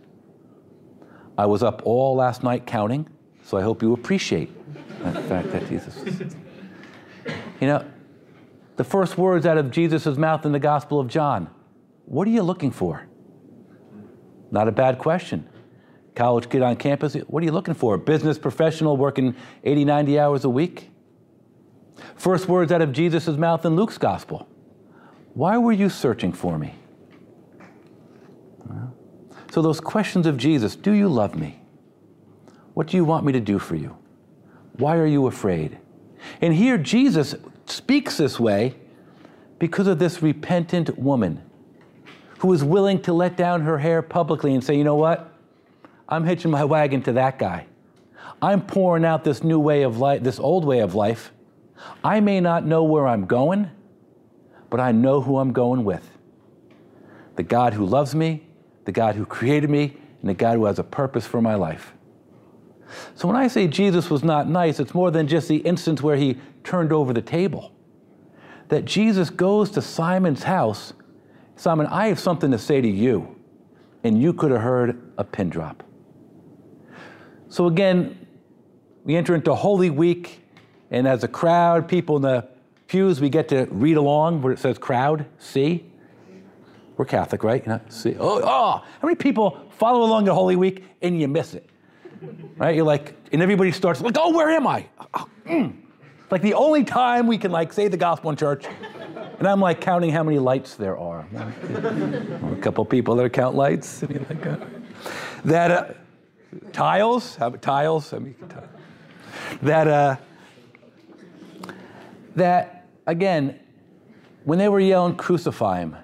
I 1.38 1.46
was 1.46 1.64
up 1.64 1.82
all 1.86 2.16
last 2.16 2.44
night 2.44 2.66
counting, 2.66 3.08
so 3.44 3.58
I 3.58 3.62
hope 3.62 3.82
you 3.82 3.94
appreciate 3.94 4.50
the 5.04 5.22
fact 5.24 5.52
that 5.52 5.68
Jesus. 5.68 6.04
You 7.62 7.68
know, 7.68 7.86
the 8.76 8.84
first 8.84 9.18
words 9.18 9.46
out 9.46 9.58
of 9.58 9.72
Jesus' 9.72 10.18
mouth 10.18 10.46
in 10.46 10.52
the 10.52 10.60
Gospel 10.60 11.00
of 11.00 11.08
John 11.08 11.50
what 12.06 12.28
are 12.28 12.32
you 12.32 12.44
looking 12.44 12.72
for? 12.72 13.08
Not 14.52 14.68
a 14.68 14.72
bad 14.72 15.00
question. 15.00 15.50
College 16.14 16.50
kid 16.50 16.62
on 16.62 16.76
campus, 16.76 17.16
what 17.28 17.42
are 17.42 17.46
you 17.46 17.52
looking 17.52 17.74
for? 17.74 17.98
Business 17.98 18.38
professional 18.38 18.96
working 18.96 19.36
80, 19.64 19.86
90 19.86 20.20
hours 20.20 20.46
a 20.46 20.50
week? 20.50 20.92
First 22.16 22.48
words 22.48 22.72
out 22.72 22.82
of 22.82 22.92
Jesus' 22.92 23.28
mouth 23.38 23.66
in 23.66 23.76
Luke's 23.76 23.98
gospel 23.98 24.48
Why 25.34 25.58
were 25.58 25.72
you 25.72 25.90
searching 25.90 26.32
for 26.32 26.58
me? 26.58 26.76
So, 29.52 29.62
those 29.62 29.80
questions 29.80 30.28
of 30.28 30.36
Jesus 30.38 30.76
do 30.76 30.92
you 30.92 31.08
love 31.08 31.36
me? 31.36 31.62
What 32.74 32.88
do 32.88 32.98
you 32.98 33.06
want 33.06 33.26
me 33.26 33.32
to 33.32 33.40
do 33.40 33.58
for 33.58 33.76
you? 33.76 33.96
Why 34.74 34.98
are 34.98 35.06
you 35.06 35.28
afraid? 35.28 35.78
And 36.42 36.54
here 36.54 36.78
Jesus 36.78 37.36
speaks 37.66 38.18
this 38.18 38.38
way 38.40 38.76
because 39.58 39.88
of 39.88 39.98
this 39.98 40.22
repentant 40.22 40.98
woman 40.98 41.42
who 42.40 42.52
is 42.52 42.64
willing 42.64 43.02
to 43.04 43.14
let 43.14 43.38
down 43.38 43.62
her 43.62 43.78
hair 43.78 44.02
publicly 44.02 44.54
and 44.54 44.64
say, 44.64 44.76
you 44.76 44.84
know 44.84 44.96
what? 44.96 45.32
I'm 46.10 46.26
hitching 46.26 46.52
my 46.52 46.66
wagon 46.66 47.02
to 47.04 47.14
that 47.14 47.40
guy. 47.40 47.66
I'm 48.42 48.62
pouring 48.62 49.06
out 49.06 49.24
this 49.24 49.44
new 49.44 49.60
way 49.60 49.84
of 49.84 50.00
life, 50.00 50.22
this 50.22 50.40
old 50.40 50.66
way 50.66 50.80
of 50.80 50.96
life, 50.96 51.32
I 52.04 52.20
may 52.20 52.40
not 52.40 52.66
know 52.66 52.84
where 52.84 53.08
I'm 53.08 53.26
going, 53.26 53.70
but 54.70 54.80
I 54.80 54.92
know 54.92 55.22
who 55.22 55.38
I'm 55.38 55.54
going 55.54 55.84
with 55.84 56.10
the 57.36 57.44
God 57.44 57.74
who 57.74 57.86
loves 57.86 58.16
me, 58.16 58.48
the 58.86 58.92
God 58.94 59.16
who 59.16 59.26
created 59.26 59.70
me, 59.70 59.98
and 60.22 60.30
the 60.30 60.34
God 60.34 60.56
who 60.56 60.66
has 60.66 60.80
a 60.80 60.84
purpose 60.84 61.26
for 61.26 61.42
my 61.42 61.56
life. 61.56 61.94
So 63.16 63.28
when 63.28 63.36
I 63.36 63.48
say 63.48 63.68
Jesus 63.68 64.10
was 64.10 64.24
not 64.24 64.48
nice, 64.48 64.80
it's 64.80 64.94
more 64.94 65.12
than 65.12 65.28
just 65.28 65.50
the 65.50 65.58
instance 65.58 66.02
where 66.02 66.16
he 66.16 66.38
turned 66.64 66.94
over 66.94 67.12
the 67.12 67.22
table. 67.22 67.74
That 68.70 68.86
Jesus 68.86 69.30
goes 69.30 69.70
to 69.72 69.82
Simon's 69.82 70.44
house 70.44 70.94
Simon, 71.56 71.88
I 71.88 72.08
have 72.08 72.20
something 72.20 72.52
to 72.52 72.60
say 72.60 72.82
to 72.82 72.88
you. 72.88 73.36
and 74.04 74.22
you 74.22 74.34
could 74.34 74.52
have 74.52 74.62
heard 74.62 75.12
a 75.18 75.24
pin 75.24 75.50
drop. 75.50 75.84
So 77.50 77.66
again, 77.66 78.28
we 79.04 79.16
enter 79.16 79.34
into 79.34 79.56
Holy 79.56 79.90
Week, 79.90 80.45
and 80.96 81.10
as 81.10 81.26
a 81.26 81.28
crowd, 81.28 81.90
people 81.90 82.16
in 82.16 82.22
the 82.22 82.48
pews, 82.88 83.20
we 83.20 83.30
get 83.30 83.50
to 83.50 83.68
read 83.70 83.98
along 83.98 84.42
where 84.42 84.54
it 84.54 84.60
says 84.60 84.78
crowd, 84.78 85.26
see. 85.40 85.84
We're 86.96 87.04
Catholic, 87.04 87.44
right? 87.44 87.62
You 87.62 87.74
know, 87.74 87.82
see. 87.90 88.16
Oh, 88.18 88.40
oh, 88.42 88.78
how 88.78 88.84
many 89.04 89.16
people 89.16 89.60
follow 89.78 90.04
along 90.04 90.24
to 90.28 90.34
Holy 90.34 90.56
Week 90.56 90.86
and 91.02 91.20
you 91.20 91.28
miss 91.28 91.54
it? 91.54 91.70
Right? 92.56 92.78
You're 92.78 92.86
like, 92.86 93.14
and 93.34 93.42
everybody 93.42 93.74
starts 93.74 94.00
like, 94.00 94.16
oh, 94.18 94.34
where 94.34 94.50
am 94.50 94.66
I? 94.66 94.88
Oh, 95.14 95.28
mm. 95.46 95.76
Like 96.32 96.42
the 96.42 96.54
only 96.54 96.86
time 96.86 97.28
we 97.28 97.38
can 97.38 97.52
like 97.52 97.74
say 97.74 97.90
the 97.90 97.98
gospel 97.98 98.30
in 98.30 98.38
church. 98.38 98.66
And 99.38 99.50
I'm 99.50 99.60
like 99.60 99.82
counting 99.82 100.12
how 100.12 100.24
many 100.24 100.40
lights 100.40 100.76
there 100.76 100.98
are. 100.98 101.28
a 101.36 102.56
couple 102.62 102.86
people 102.86 103.18
that 103.18 103.34
count 103.34 103.54
lights. 103.54 104.02
Like, 104.02 104.46
uh, 104.46 104.58
that 105.44 105.72
uh, 105.72 105.94
tiles, 106.72 107.38
tiles? 107.60 108.14
I 108.14 108.20
mean, 108.20 108.36
tiles. 108.48 108.70
that 109.62 109.88
uh, 109.90 110.16
that 112.36 112.88
again, 113.08 113.60
when 114.44 114.60
they 114.60 114.70
were 114.70 114.80
yelling, 114.80 115.16
"Crucify 115.16 115.80
him," 115.80 115.96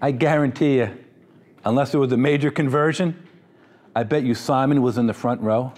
I 0.00 0.12
guarantee 0.12 0.78
you, 0.78 0.90
unless 1.64 1.90
there 1.90 2.00
was 2.00 2.12
a 2.12 2.16
major 2.16 2.50
conversion, 2.50 3.16
I 3.96 4.04
bet 4.04 4.22
you 4.22 4.34
Simon 4.34 4.82
was 4.82 4.96
in 4.96 5.06
the 5.06 5.14
front 5.14 5.40
row. 5.40 5.72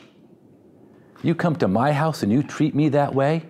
You 1.22 1.34
come 1.34 1.56
to 1.56 1.68
my 1.68 1.92
house 1.92 2.22
and 2.22 2.30
you 2.30 2.42
treat 2.42 2.74
me 2.74 2.90
that 2.90 3.14
way? 3.14 3.44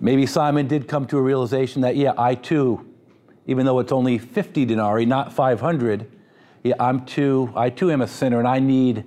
Maybe 0.00 0.26
Simon 0.26 0.66
did 0.66 0.88
come 0.88 1.06
to 1.06 1.18
a 1.18 1.22
realization 1.22 1.82
that, 1.82 1.96
yeah, 1.96 2.12
I 2.18 2.34
too, 2.34 2.84
even 3.46 3.66
though 3.66 3.78
it's 3.78 3.92
only 3.92 4.18
50 4.18 4.64
denarii, 4.64 5.06
not 5.06 5.32
500, 5.32 6.06
yeah, 6.64 6.74
I'm 6.80 7.04
too, 7.04 7.52
I 7.54 7.70
too 7.70 7.90
am 7.90 8.00
a 8.00 8.06
sinner 8.06 8.38
and 8.38 8.48
I 8.48 8.58
need 8.58 9.04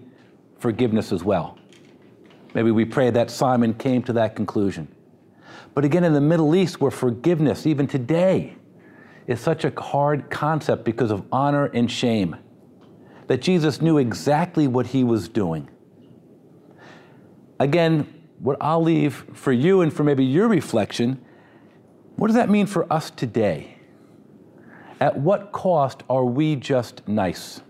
forgiveness 0.57 1.11
as 1.11 1.23
well. 1.23 1.57
Maybe 2.53 2.71
we 2.71 2.85
pray 2.85 3.09
that 3.11 3.29
Simon 3.29 3.73
came 3.73 4.03
to 4.03 4.13
that 4.13 4.35
conclusion. 4.35 4.87
But 5.75 5.85
again, 5.85 6.03
in 6.03 6.13
the 6.13 6.21
Middle 6.21 6.55
East, 6.55 6.81
where 6.81 6.89
forgiveness, 6.89 7.67
even 7.67 7.85
today, 7.85 8.55
is 9.27 9.39
such 9.39 9.63
a 9.63 9.79
hard 9.79 10.31
concept 10.31 10.85
because 10.85 11.11
of 11.11 11.25
honor 11.31 11.65
and 11.65 11.91
shame 11.91 12.35
that 13.27 13.41
Jesus 13.41 13.81
knew 13.81 13.97
exactly 13.97 14.67
what 14.67 14.87
he 14.87 15.03
was 15.03 15.29
doing. 15.29 15.69
Again, 17.59 18.23
what 18.39 18.57
I'll 18.59 18.81
leave 18.81 19.25
for 19.33 19.51
you 19.51 19.81
and 19.81 19.93
for 19.93 20.03
maybe 20.03 20.25
your 20.25 20.47
reflection 20.47 21.23
what 22.15 22.27
does 22.27 22.35
that 22.35 22.49
mean 22.49 22.65
for 22.65 22.91
us 22.91 23.09
today? 23.09 23.77
At 25.01 25.17
what 25.17 25.51
cost 25.51 26.03
are 26.09 26.23
we 26.23 26.55
just 26.55 27.07
nice? 27.07 27.61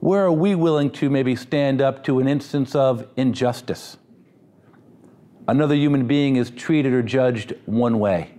Where 0.00 0.24
are 0.24 0.32
we 0.32 0.54
willing 0.54 0.90
to 0.92 1.08
maybe 1.08 1.36
stand 1.36 1.80
up 1.80 2.02
to 2.04 2.18
an 2.18 2.26
instance 2.26 2.74
of 2.74 3.06
injustice? 3.16 3.96
Another 5.46 5.74
human 5.74 6.06
being 6.06 6.36
is 6.36 6.50
treated 6.50 6.94
or 6.94 7.02
judged 7.02 7.52
one 7.66 7.98
way. 7.98 8.32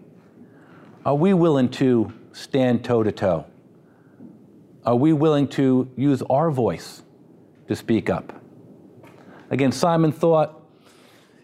Are 1.06 1.14
we 1.16 1.34
willing 1.34 1.70
to 1.70 2.12
stand 2.32 2.84
toe 2.84 3.04
to 3.04 3.12
toe? 3.12 3.46
Are 4.86 4.96
we 4.96 5.14
willing 5.14 5.48
to 5.50 5.92
use 5.96 6.24
our 6.30 6.50
voice 6.50 7.04
to 7.68 7.76
speak 7.76 8.10
up? 8.10 8.42
Again, 9.52 9.72
Simon 9.72 10.12
thought, 10.12 10.62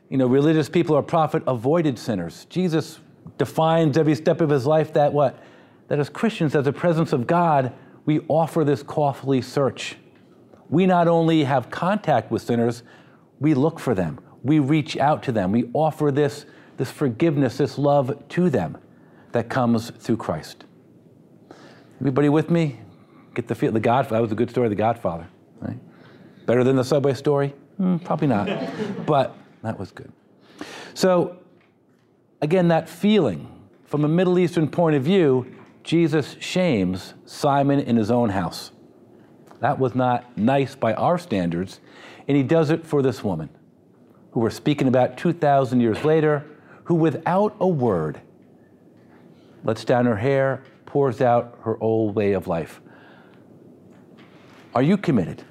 you 0.09 0.17
know, 0.17 0.25
religious 0.25 0.67
people 0.67 0.95
or 0.95 1.03
prophet 1.03 1.43
avoided 1.45 1.99
sinners. 1.99 2.45
Jesus 2.49 2.99
defines 3.37 3.97
every 3.97 4.15
step 4.15 4.41
of 4.41 4.49
his 4.49 4.65
life 4.65 4.93
that 4.93 5.13
what? 5.13 5.37
That 5.89 5.99
as 5.99 6.09
Christians, 6.09 6.55
as 6.55 6.65
the 6.65 6.73
presence 6.73 7.13
of 7.13 7.27
God, 7.27 7.71
we 8.05 8.21
offer 8.27 8.63
this 8.63 8.81
costly 8.81 9.41
search. 9.41 9.95
We 10.69 10.87
not 10.87 11.07
only 11.07 11.43
have 11.43 11.69
contact 11.69 12.31
with 12.31 12.41
sinners, 12.41 12.81
we 13.39 13.53
look 13.53 13.79
for 13.79 13.93
them. 13.93 14.19
We 14.43 14.59
reach 14.59 14.97
out 14.97 15.23
to 15.23 15.31
them. 15.31 15.51
We 15.51 15.69
offer 15.73 16.11
this, 16.11 16.45
this 16.77 16.89
forgiveness, 16.91 17.57
this 17.57 17.77
love 17.77 18.27
to 18.29 18.49
them 18.49 18.77
that 19.31 19.49
comes 19.49 19.91
through 19.91 20.17
Christ. 20.17 20.65
Everybody 21.99 22.29
with 22.29 22.49
me? 22.49 22.79
Get 23.35 23.47
the 23.47 23.55
feel. 23.55 23.71
The 23.71 23.79
Godfather. 23.79 24.17
That 24.17 24.21
was 24.23 24.31
a 24.31 24.35
good 24.35 24.49
story. 24.49 24.69
The 24.69 24.75
Godfather. 24.75 25.27
Right? 25.59 25.77
Better 26.45 26.63
than 26.63 26.75
the 26.75 26.83
subway 26.83 27.13
story? 27.13 27.53
Mm, 27.79 28.03
probably 28.03 28.27
not. 28.27 28.49
but 29.05 29.37
that 29.61 29.79
was 29.79 29.91
good. 29.91 30.11
So, 30.93 31.37
again, 32.41 32.67
that 32.69 32.89
feeling 32.89 33.47
from 33.85 34.03
a 34.03 34.07
Middle 34.07 34.39
Eastern 34.39 34.67
point 34.67 34.95
of 34.95 35.03
view, 35.03 35.45
Jesus 35.83 36.35
shames 36.39 37.13
Simon 37.25 37.79
in 37.79 37.95
his 37.95 38.11
own 38.11 38.29
house. 38.29 38.71
That 39.59 39.79
was 39.79 39.93
not 39.93 40.37
nice 40.37 40.75
by 40.75 40.93
our 40.93 41.17
standards, 41.17 41.79
and 42.27 42.35
he 42.35 42.43
does 42.43 42.71
it 42.71 42.85
for 42.85 43.01
this 43.01 43.23
woman 43.23 43.49
who 44.31 44.39
we're 44.39 44.49
speaking 44.49 44.87
about 44.87 45.17
2,000 45.17 45.79
years 45.81 46.03
later, 46.03 46.45
who 46.85 46.95
without 46.95 47.55
a 47.59 47.67
word 47.67 48.21
lets 49.63 49.85
down 49.85 50.05
her 50.05 50.15
hair, 50.15 50.63
pours 50.85 51.21
out 51.21 51.59
her 51.63 51.81
old 51.81 52.15
way 52.15 52.33
of 52.33 52.47
life. 52.47 52.81
Are 54.73 54.81
you 54.81 54.97
committed? 54.97 55.43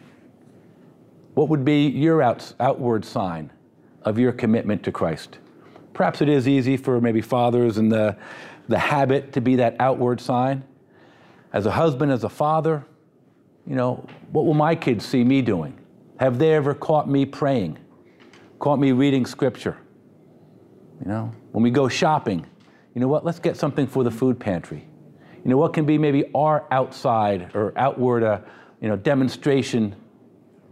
What 1.34 1.48
would 1.48 1.64
be 1.64 1.86
your 1.86 2.22
out, 2.22 2.52
outward 2.58 3.04
sign 3.04 3.50
of 4.02 4.18
your 4.18 4.32
commitment 4.32 4.82
to 4.84 4.92
Christ? 4.92 5.38
Perhaps 5.92 6.22
it 6.22 6.28
is 6.28 6.48
easy 6.48 6.76
for 6.76 7.00
maybe 7.00 7.20
fathers 7.20 7.76
and 7.78 7.92
the, 7.92 8.16
the 8.68 8.78
habit 8.78 9.32
to 9.34 9.40
be 9.40 9.56
that 9.56 9.76
outward 9.78 10.20
sign. 10.20 10.64
As 11.52 11.66
a 11.66 11.70
husband, 11.70 12.10
as 12.12 12.24
a 12.24 12.28
father, 12.28 12.86
you 13.66 13.76
know, 13.76 14.06
what 14.32 14.46
will 14.46 14.54
my 14.54 14.74
kids 14.74 15.04
see 15.04 15.22
me 15.22 15.42
doing? 15.42 15.78
Have 16.18 16.38
they 16.38 16.54
ever 16.54 16.74
caught 16.74 17.08
me 17.08 17.26
praying? 17.26 17.78
Caught 18.60 18.78
me 18.78 18.92
reading 18.92 19.24
scripture? 19.24 19.78
You 21.02 21.10
know, 21.10 21.34
when 21.52 21.62
we 21.62 21.70
go 21.70 21.88
shopping, 21.88 22.46
you 22.94 23.00
know 23.00 23.08
what? 23.08 23.24
Let's 23.24 23.38
get 23.38 23.56
something 23.56 23.86
for 23.86 24.04
the 24.04 24.10
food 24.10 24.38
pantry. 24.38 24.86
You 25.42 25.50
know, 25.50 25.56
what 25.56 25.72
can 25.72 25.86
be 25.86 25.96
maybe 25.96 26.30
our 26.34 26.66
outside 26.70 27.50
or 27.54 27.72
outward, 27.76 28.22
uh, 28.22 28.40
you 28.82 28.88
know, 28.88 28.96
demonstration 28.96 29.96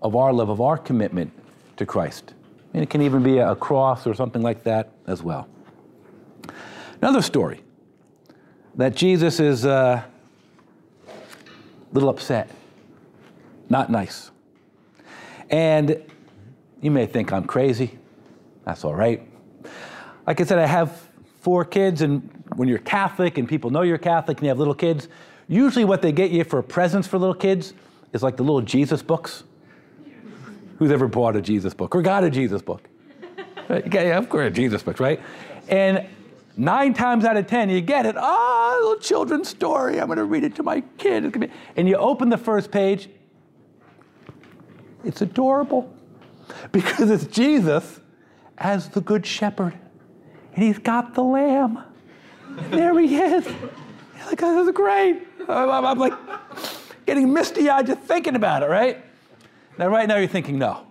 of 0.02 0.14
our 0.14 0.34
love, 0.34 0.50
of 0.50 0.60
our 0.60 0.76
commitment 0.76 1.32
to 1.78 1.86
Christ. 1.86 2.34
And 2.74 2.82
it 2.82 2.90
can 2.90 3.00
even 3.00 3.22
be 3.22 3.38
a 3.38 3.54
cross 3.56 4.06
or 4.06 4.12
something 4.12 4.42
like 4.42 4.64
that 4.64 4.92
as 5.06 5.22
well. 5.22 5.48
Another 7.00 7.22
story 7.22 7.62
that 8.74 8.94
Jesus 8.94 9.40
is 9.40 9.64
uh, 9.64 10.02
a 11.08 11.14
little 11.94 12.10
upset, 12.10 12.50
not 13.70 13.90
nice. 13.90 14.30
And 15.48 16.02
you 16.80 16.90
may 16.90 17.06
think 17.06 17.32
I'm 17.32 17.44
crazy. 17.44 17.98
That's 18.64 18.84
all 18.84 18.94
right. 18.94 19.26
Like 20.26 20.40
I 20.40 20.44
said, 20.44 20.58
I 20.58 20.66
have 20.66 21.08
four 21.40 21.64
kids, 21.64 22.02
and 22.02 22.28
when 22.56 22.68
you're 22.68 22.78
Catholic 22.78 23.38
and 23.38 23.48
people 23.48 23.70
know 23.70 23.82
you're 23.82 23.98
Catholic 23.98 24.38
and 24.38 24.44
you 24.44 24.48
have 24.48 24.58
little 24.58 24.74
kids, 24.74 25.08
usually 25.48 25.84
what 25.84 26.02
they 26.02 26.12
get 26.12 26.30
you 26.30 26.44
for 26.44 26.62
presents 26.62 27.08
for 27.08 27.18
little 27.18 27.34
kids 27.34 27.72
is 28.12 28.22
like 28.22 28.36
the 28.36 28.42
little 28.42 28.60
Jesus 28.60 29.02
books. 29.02 29.44
Who's 30.78 30.92
ever 30.92 31.08
bought 31.08 31.34
a 31.34 31.40
Jesus 31.40 31.74
book 31.74 31.94
or 31.94 32.02
got 32.02 32.22
a 32.22 32.30
Jesus 32.30 32.62
book? 32.62 32.88
yeah, 33.68 34.16
of 34.16 34.28
course, 34.28 34.54
Jesus 34.54 34.82
book, 34.82 35.00
right? 35.00 35.20
And 35.68 36.06
nine 36.56 36.94
times 36.94 37.24
out 37.24 37.36
of 37.36 37.48
ten, 37.48 37.68
you 37.68 37.80
get 37.80 38.06
it. 38.06 38.16
Ah, 38.16 38.22
oh, 38.22 38.78
little 38.80 39.02
children's 39.02 39.48
story. 39.48 40.00
I'm 40.00 40.06
going 40.06 40.18
to 40.18 40.24
read 40.24 40.44
it 40.44 40.54
to 40.56 40.62
my 40.62 40.82
kid. 40.98 41.50
And 41.76 41.88
you 41.88 41.96
open 41.96 42.28
the 42.28 42.38
first 42.38 42.70
page. 42.70 43.08
It's 45.04 45.20
adorable 45.20 45.92
because 46.72 47.10
it's 47.10 47.26
Jesus 47.26 48.00
as 48.56 48.88
the 48.88 49.00
good 49.00 49.24
shepherd. 49.24 49.78
And 50.54 50.64
he's 50.64 50.78
got 50.78 51.14
the 51.14 51.22
lamb. 51.22 51.82
there 52.70 52.98
he 52.98 53.16
is. 53.16 53.46
You're 53.46 54.26
like, 54.26 54.42
oh, 54.42 54.56
this 54.56 54.68
is 54.68 54.74
great. 54.74 55.22
I'm, 55.48 55.84
I'm 55.84 55.98
like 55.98 56.14
getting 57.06 57.32
misty 57.32 57.70
eyed 57.70 57.86
just 57.86 58.00
thinking 58.00 58.34
about 58.34 58.62
it, 58.62 58.66
right? 58.66 59.04
Now, 59.78 59.88
right 59.88 60.08
now, 60.08 60.16
you're 60.16 60.26
thinking, 60.26 60.58
no, 60.58 60.86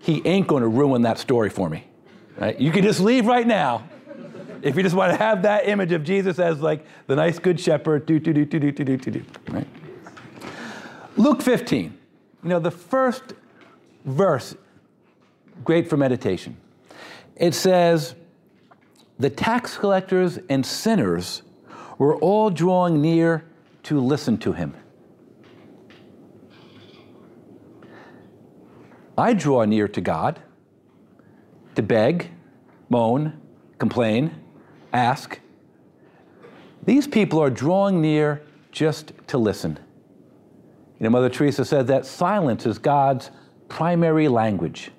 he 0.00 0.20
ain't 0.26 0.48
going 0.48 0.62
to 0.62 0.68
ruin 0.68 1.02
that 1.02 1.18
story 1.18 1.48
for 1.48 1.70
me. 1.70 1.84
Right? 2.36 2.58
You 2.58 2.72
can 2.72 2.82
just 2.82 3.00
leave 3.00 3.26
right 3.26 3.46
now 3.46 3.84
if 4.62 4.76
you 4.76 4.82
just 4.82 4.94
want 4.94 5.12
to 5.12 5.18
have 5.18 5.42
that 5.42 5.68
image 5.68 5.92
of 5.92 6.04
Jesus 6.04 6.38
as 6.38 6.60
like 6.60 6.84
the 7.06 7.16
nice 7.16 7.38
good 7.38 7.60
shepherd, 7.60 8.06
do, 8.06 8.18
do, 8.18 8.32
do, 8.32 8.44
do, 8.44 8.58
do, 8.58 8.72
do, 8.72 8.96
do, 8.96 9.10
do, 9.10 9.24
right? 9.50 9.66
Luke 11.16 11.42
15, 11.42 11.96
you 12.42 12.48
know, 12.48 12.58
the 12.58 12.70
first 12.70 13.22
verse, 14.04 14.56
great 15.64 15.88
for 15.88 15.96
meditation. 15.96 16.56
It 17.36 17.54
says, 17.54 18.14
the 19.18 19.30
tax 19.30 19.76
collectors 19.76 20.38
and 20.48 20.64
sinners 20.64 21.42
were 21.98 22.16
all 22.16 22.50
drawing 22.50 23.02
near 23.02 23.44
to 23.84 24.00
listen 24.00 24.38
to 24.38 24.52
him. 24.52 24.74
I 29.16 29.34
draw 29.34 29.64
near 29.64 29.88
to 29.88 30.00
God 30.00 30.40
to 31.74 31.82
beg, 31.82 32.30
moan, 32.88 33.40
complain, 33.78 34.32
ask. 34.92 35.40
These 36.84 37.08
people 37.08 37.42
are 37.42 37.50
drawing 37.50 38.00
near 38.00 38.42
just 38.70 39.12
to 39.26 39.38
listen. 39.38 39.78
You 41.00 41.04
know, 41.04 41.10
Mother 41.10 41.28
Teresa 41.28 41.64
said 41.64 41.88
that 41.88 42.06
silence 42.06 42.66
is 42.66 42.78
God's 42.78 43.30
primary 43.68 44.28
language. 44.28 44.90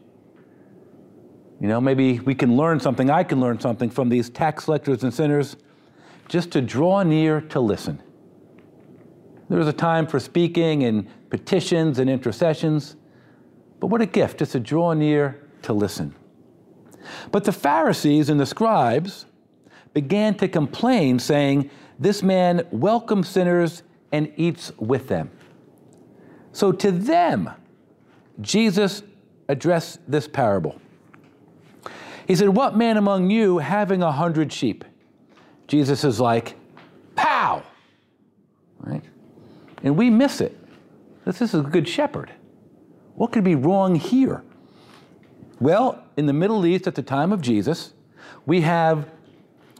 You 1.59 1.67
know, 1.67 1.81
maybe 1.81 2.19
we 2.19 2.35
can 2.35 2.55
learn 2.55 2.79
something, 2.79 3.09
I 3.09 3.23
can 3.23 3.39
learn 3.39 3.59
something 3.59 3.89
from 3.89 4.09
these 4.09 4.29
tax 4.29 4.65
collectors 4.65 5.03
and 5.03 5.13
sinners, 5.13 5.57
just 6.27 6.51
to 6.51 6.61
draw 6.61 7.03
near 7.03 7.41
to 7.41 7.59
listen. 7.59 8.01
There 9.49 9.59
is 9.59 9.67
a 9.67 9.73
time 9.73 10.05
for 10.07 10.19
speaking 10.19 10.83
and 10.83 11.07
petitions 11.29 11.99
and 11.99 12.09
intercessions, 12.09 12.95
but 13.79 13.87
what 13.87 14.01
a 14.01 14.05
gift 14.05 14.39
just 14.39 14.51
to 14.53 14.59
draw 14.59 14.93
near 14.93 15.41
to 15.63 15.73
listen. 15.73 16.15
But 17.31 17.43
the 17.43 17.51
Pharisees 17.51 18.29
and 18.29 18.39
the 18.39 18.45
scribes 18.45 19.25
began 19.93 20.35
to 20.35 20.47
complain, 20.47 21.19
saying, 21.19 21.69
This 21.97 22.21
man 22.21 22.67
welcomes 22.71 23.27
sinners 23.27 23.83
and 24.11 24.31
eats 24.37 24.71
with 24.77 25.07
them. 25.07 25.31
So 26.51 26.71
to 26.71 26.91
them, 26.91 27.49
Jesus 28.41 29.03
addressed 29.47 29.99
this 30.09 30.27
parable. 30.27 30.79
He 32.27 32.35
said, 32.35 32.49
What 32.49 32.77
man 32.77 32.97
among 32.97 33.29
you 33.29 33.57
having 33.57 34.03
a 34.03 34.11
hundred 34.11 34.53
sheep? 34.53 34.85
Jesus 35.67 36.03
is 36.03 36.19
like, 36.19 36.55
Pow! 37.15 37.63
Right? 38.79 39.03
And 39.83 39.97
we 39.97 40.09
miss 40.09 40.41
it. 40.41 40.57
This 41.25 41.41
is 41.41 41.53
a 41.53 41.61
good 41.61 41.87
shepherd. 41.87 42.31
What 43.15 43.31
could 43.31 43.43
be 43.43 43.55
wrong 43.55 43.95
here? 43.95 44.43
Well, 45.59 46.03
in 46.15 46.25
the 46.25 46.33
Middle 46.33 46.65
East 46.65 46.87
at 46.87 46.95
the 46.95 47.03
time 47.03 47.33
of 47.33 47.41
Jesus, 47.41 47.93
we 48.45 48.61
have 48.61 49.09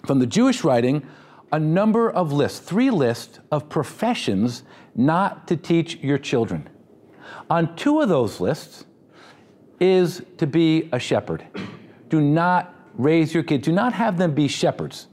from 0.05 0.19
the 0.19 0.25
Jewish 0.25 0.63
writing 0.63 1.07
a 1.51 1.59
number 1.59 2.09
of 2.09 2.31
lists, 2.31 2.59
three 2.59 2.91
lists 2.91 3.39
of 3.51 3.69
professions 3.69 4.63
not 4.95 5.47
to 5.47 5.55
teach 5.55 5.95
your 5.97 6.17
children. 6.17 6.69
On 7.49 7.75
two 7.75 8.01
of 8.01 8.09
those 8.09 8.39
lists 8.39 8.85
is 9.79 10.21
to 10.37 10.47
be 10.47 10.89
a 10.91 10.99
shepherd. 10.99 11.45
Do 12.09 12.21
not 12.21 12.75
raise 12.95 13.33
your 13.33 13.43
kids, 13.43 13.63
do 13.65 13.71
not 13.71 13.93
have 13.93 14.17
them 14.17 14.33
be 14.33 14.47
shepherds. 14.47 15.07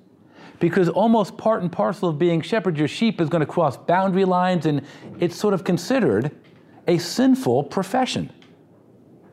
Because 0.59 0.89
almost 0.89 1.37
part 1.37 1.63
and 1.63 1.71
parcel 1.71 2.09
of 2.09 2.19
being 2.19 2.41
shepherd, 2.41 2.79
your 2.79 2.89
sheep 2.89 3.21
is 3.21 3.29
going 3.29 3.41
to 3.41 3.47
cross 3.47 3.77
boundary 3.77 4.25
lines 4.25 4.65
and 4.65 4.83
it's 5.21 5.37
sort 5.37 5.53
of 5.53 5.65
considered 5.65 6.31
a 6.87 6.99
sinful 6.99 7.65
profession. 7.65 8.33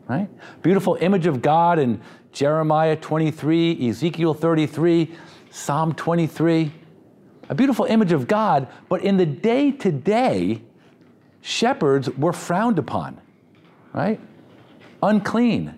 Right? 0.08 0.30
Beautiful 0.62 0.98
image 1.00 1.26
of 1.26 1.42
God 1.42 1.80
in 1.80 2.02
Jeremiah 2.34 2.96
23, 2.98 3.90
Ezekiel 3.90 4.34
33, 4.34 5.16
Psalm 5.50 5.94
23. 5.94 6.72
A 7.50 7.56
beautiful 7.56 7.86
image 7.86 8.12
of 8.12 8.28
God, 8.28 8.68
but 8.90 9.02
in 9.02 9.18
the 9.18 9.26
day 9.26 9.72
to 9.72 9.92
day, 9.92 10.62
shepherds 11.44 12.10
were 12.12 12.34
frowned 12.34 12.80
upon, 12.80 13.20
right? 13.94 14.20
Unclean, 15.04 15.78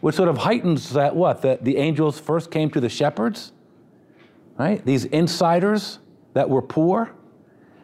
which 0.00 0.16
sort 0.16 0.28
of 0.28 0.38
heightens 0.38 0.90
that 0.90 1.14
what? 1.14 1.42
That 1.42 1.64
the 1.64 1.76
angels 1.76 2.18
first 2.18 2.50
came 2.50 2.70
to 2.72 2.80
the 2.80 2.88
shepherds, 2.88 3.52
right? 4.58 4.84
These 4.84 5.06
insiders 5.06 6.00
that 6.34 6.50
were 6.50 6.62
poor. 6.62 7.12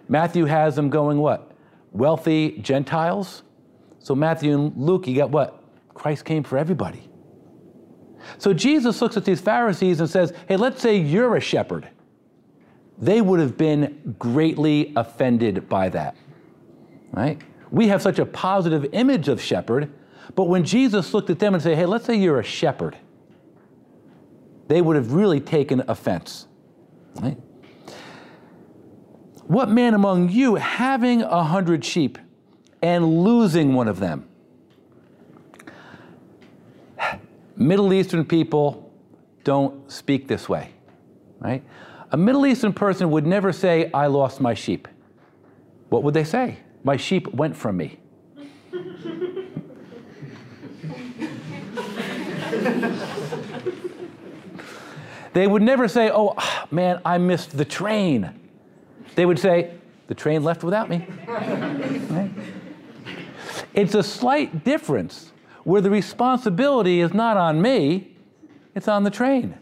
Matthew 0.09 0.44
has 0.44 0.77
them 0.77 0.90
going 0.90 1.18
what? 1.18 1.53
Wealthy 1.92 2.59
Gentiles. 2.59 3.44
So 4.00 4.14
Matthew 4.14 4.53
and 4.53 4.77
Luke, 4.77 5.07
you 5.07 5.16
got 5.16 5.31
what? 5.31 5.62
Christ 5.94 6.24
came 6.24 6.42
for 6.42 6.59
everybody. 6.59 7.09
So 8.38 8.53
Jesus 8.53 9.00
looks 9.00 9.16
at 9.16 9.24
these 9.24 9.40
Pharisees 9.40 10.00
and 10.00 10.11
says, 10.11 10.33
Hey, 10.48 10.57
let's 10.57 10.83
say 10.83 10.96
you're 10.96 11.37
a 11.37 11.40
shepherd. 11.40 11.88
They 12.98 13.20
would 13.20 13.40
have 13.40 13.57
been 13.57 14.16
greatly 14.18 14.92
offended 14.96 15.68
by 15.68 15.88
that, 15.90 16.16
right? 17.14 17.40
We 17.70 17.88
have 17.88 18.03
such 18.03 18.18
a 18.18 18.27
positive 18.27 18.87
image 18.92 19.29
of 19.29 19.40
shepherd, 19.40 19.92
but 20.35 20.44
when 20.44 20.64
Jesus 20.64 21.14
looked 21.14 21.31
at 21.31 21.38
them 21.38 21.55
and 21.55 21.62
said, 21.62 21.77
Hey, 21.77 21.87
let's 21.87 22.05
say 22.05 22.16
you're 22.16 22.40
a 22.40 22.44
shepherd, 22.44 22.96
they 24.68 24.81
would 24.81 24.96
have 24.96 25.12
really 25.12 25.40
taken 25.40 25.83
offense, 25.88 26.46
right? 27.20 27.38
What 29.46 29.68
man 29.68 29.94
among 29.94 30.31
you 30.31 30.55
having 30.55 31.22
a 31.22 31.44
hundred 31.44 31.85
sheep 31.85 32.18
and 32.83 33.22
losing 33.22 33.74
one 33.74 33.88
of 33.88 34.00
them? 34.00 34.27
Middle 37.57 37.92
Eastern 37.92 38.24
people 38.24 38.92
don't 39.44 39.90
speak 39.90 40.27
this 40.27 40.48
way, 40.48 40.70
right? 41.40 41.62
A 42.11 42.16
Middle 42.16 42.46
Eastern 42.46 42.72
person 42.72 43.11
would 43.11 43.27
never 43.27 43.53
say, 43.53 43.90
I 43.92 44.07
lost 44.07 44.40
my 44.40 44.55
sheep. 44.55 44.88
What 45.90 46.03
would 46.03 46.14
they 46.14 46.24
say? 46.24 46.59
My 46.84 46.98
sheep 46.98 47.32
went 47.34 47.56
from 47.56 47.78
me. 47.78 47.98
they 55.32 55.46
would 55.46 55.62
never 55.62 55.88
say, 55.88 56.10
Oh, 56.12 56.34
man, 56.70 57.00
I 57.04 57.18
missed 57.18 57.56
the 57.56 57.64
train. 57.64 58.38
They 59.14 59.24
would 59.26 59.38
say, 59.38 59.74
The 60.06 60.14
train 60.14 60.44
left 60.44 60.62
without 60.62 60.90
me. 60.90 61.06
right? 61.26 62.30
It's 63.72 63.94
a 63.94 64.02
slight 64.02 64.62
difference 64.62 65.32
where 65.64 65.80
the 65.80 65.90
responsibility 65.90 67.00
is 67.00 67.14
not 67.14 67.36
on 67.36 67.60
me, 67.60 68.16
it's 68.74 68.88
on 68.88 69.04
the 69.04 69.10
train, 69.10 69.56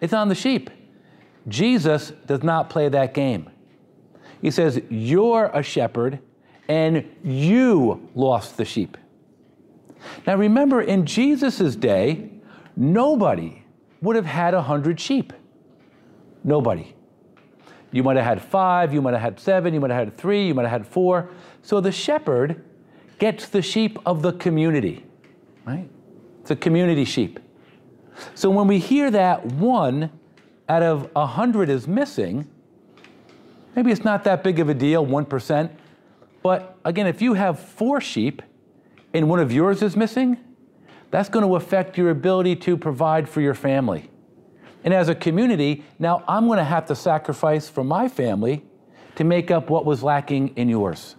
it's 0.00 0.12
on 0.12 0.28
the 0.28 0.34
sheep. 0.34 0.70
Jesus 1.48 2.12
does 2.26 2.42
not 2.42 2.68
play 2.68 2.88
that 2.88 3.14
game. 3.14 3.48
He 4.42 4.50
says, 4.50 4.80
You're 4.90 5.46
a 5.46 5.62
shepherd 5.62 6.18
and 6.68 7.04
you 7.22 8.08
lost 8.14 8.56
the 8.56 8.64
sheep. 8.64 8.96
Now 10.26 10.36
remember, 10.36 10.80
in 10.80 11.06
Jesus' 11.06 11.76
day, 11.76 12.30
nobody 12.76 13.64
would 14.00 14.16
have 14.16 14.26
had 14.26 14.54
a 14.54 14.62
hundred 14.62 15.00
sheep. 15.00 15.32
Nobody. 16.44 16.94
You 17.92 18.02
might 18.02 18.16
have 18.16 18.26
had 18.26 18.42
five, 18.42 18.92
you 18.92 19.00
might 19.00 19.14
have 19.14 19.22
had 19.22 19.40
seven, 19.40 19.72
you 19.72 19.80
might 19.80 19.90
have 19.90 20.04
had 20.08 20.16
three, 20.18 20.46
you 20.46 20.54
might 20.54 20.62
have 20.62 20.70
had 20.70 20.86
four. 20.86 21.30
So 21.62 21.80
the 21.80 21.92
shepherd 21.92 22.64
gets 23.18 23.48
the 23.48 23.62
sheep 23.62 23.98
of 24.04 24.22
the 24.22 24.32
community 24.34 25.06
right? 25.66 25.88
It's 26.40 26.50
a 26.50 26.56
community 26.56 27.04
sheep. 27.04 27.40
So 28.34 28.48
when 28.48 28.66
we 28.66 28.78
hear 28.78 29.10
that 29.10 29.44
one 29.44 30.10
out 30.68 30.82
of 30.82 31.10
a 31.14 31.26
hundred 31.26 31.68
is 31.68 31.86
missing, 31.86 32.48
maybe 33.74 33.92
it's 33.92 34.04
not 34.04 34.24
that 34.24 34.42
big 34.42 34.58
of 34.60 34.70
a 34.70 34.74
deal, 34.74 35.04
1%. 35.04 35.70
But 36.46 36.78
again, 36.84 37.08
if 37.08 37.20
you 37.20 37.34
have 37.34 37.58
four 37.58 38.00
sheep 38.00 38.40
and 39.12 39.28
one 39.28 39.40
of 39.40 39.50
yours 39.50 39.82
is 39.82 39.96
missing, 39.96 40.38
that's 41.10 41.28
going 41.28 41.44
to 41.44 41.56
affect 41.56 41.98
your 41.98 42.10
ability 42.10 42.54
to 42.54 42.76
provide 42.76 43.28
for 43.28 43.40
your 43.40 43.52
family. 43.52 44.08
And 44.84 44.94
as 44.94 45.08
a 45.08 45.14
community, 45.16 45.82
now 45.98 46.22
I'm 46.28 46.46
going 46.46 46.58
to 46.58 46.64
have 46.64 46.86
to 46.86 46.94
sacrifice 46.94 47.68
for 47.68 47.82
my 47.82 48.06
family 48.06 48.64
to 49.16 49.24
make 49.24 49.50
up 49.50 49.70
what 49.70 49.84
was 49.84 50.04
lacking 50.04 50.56
in 50.56 50.68
yours. 50.68 51.16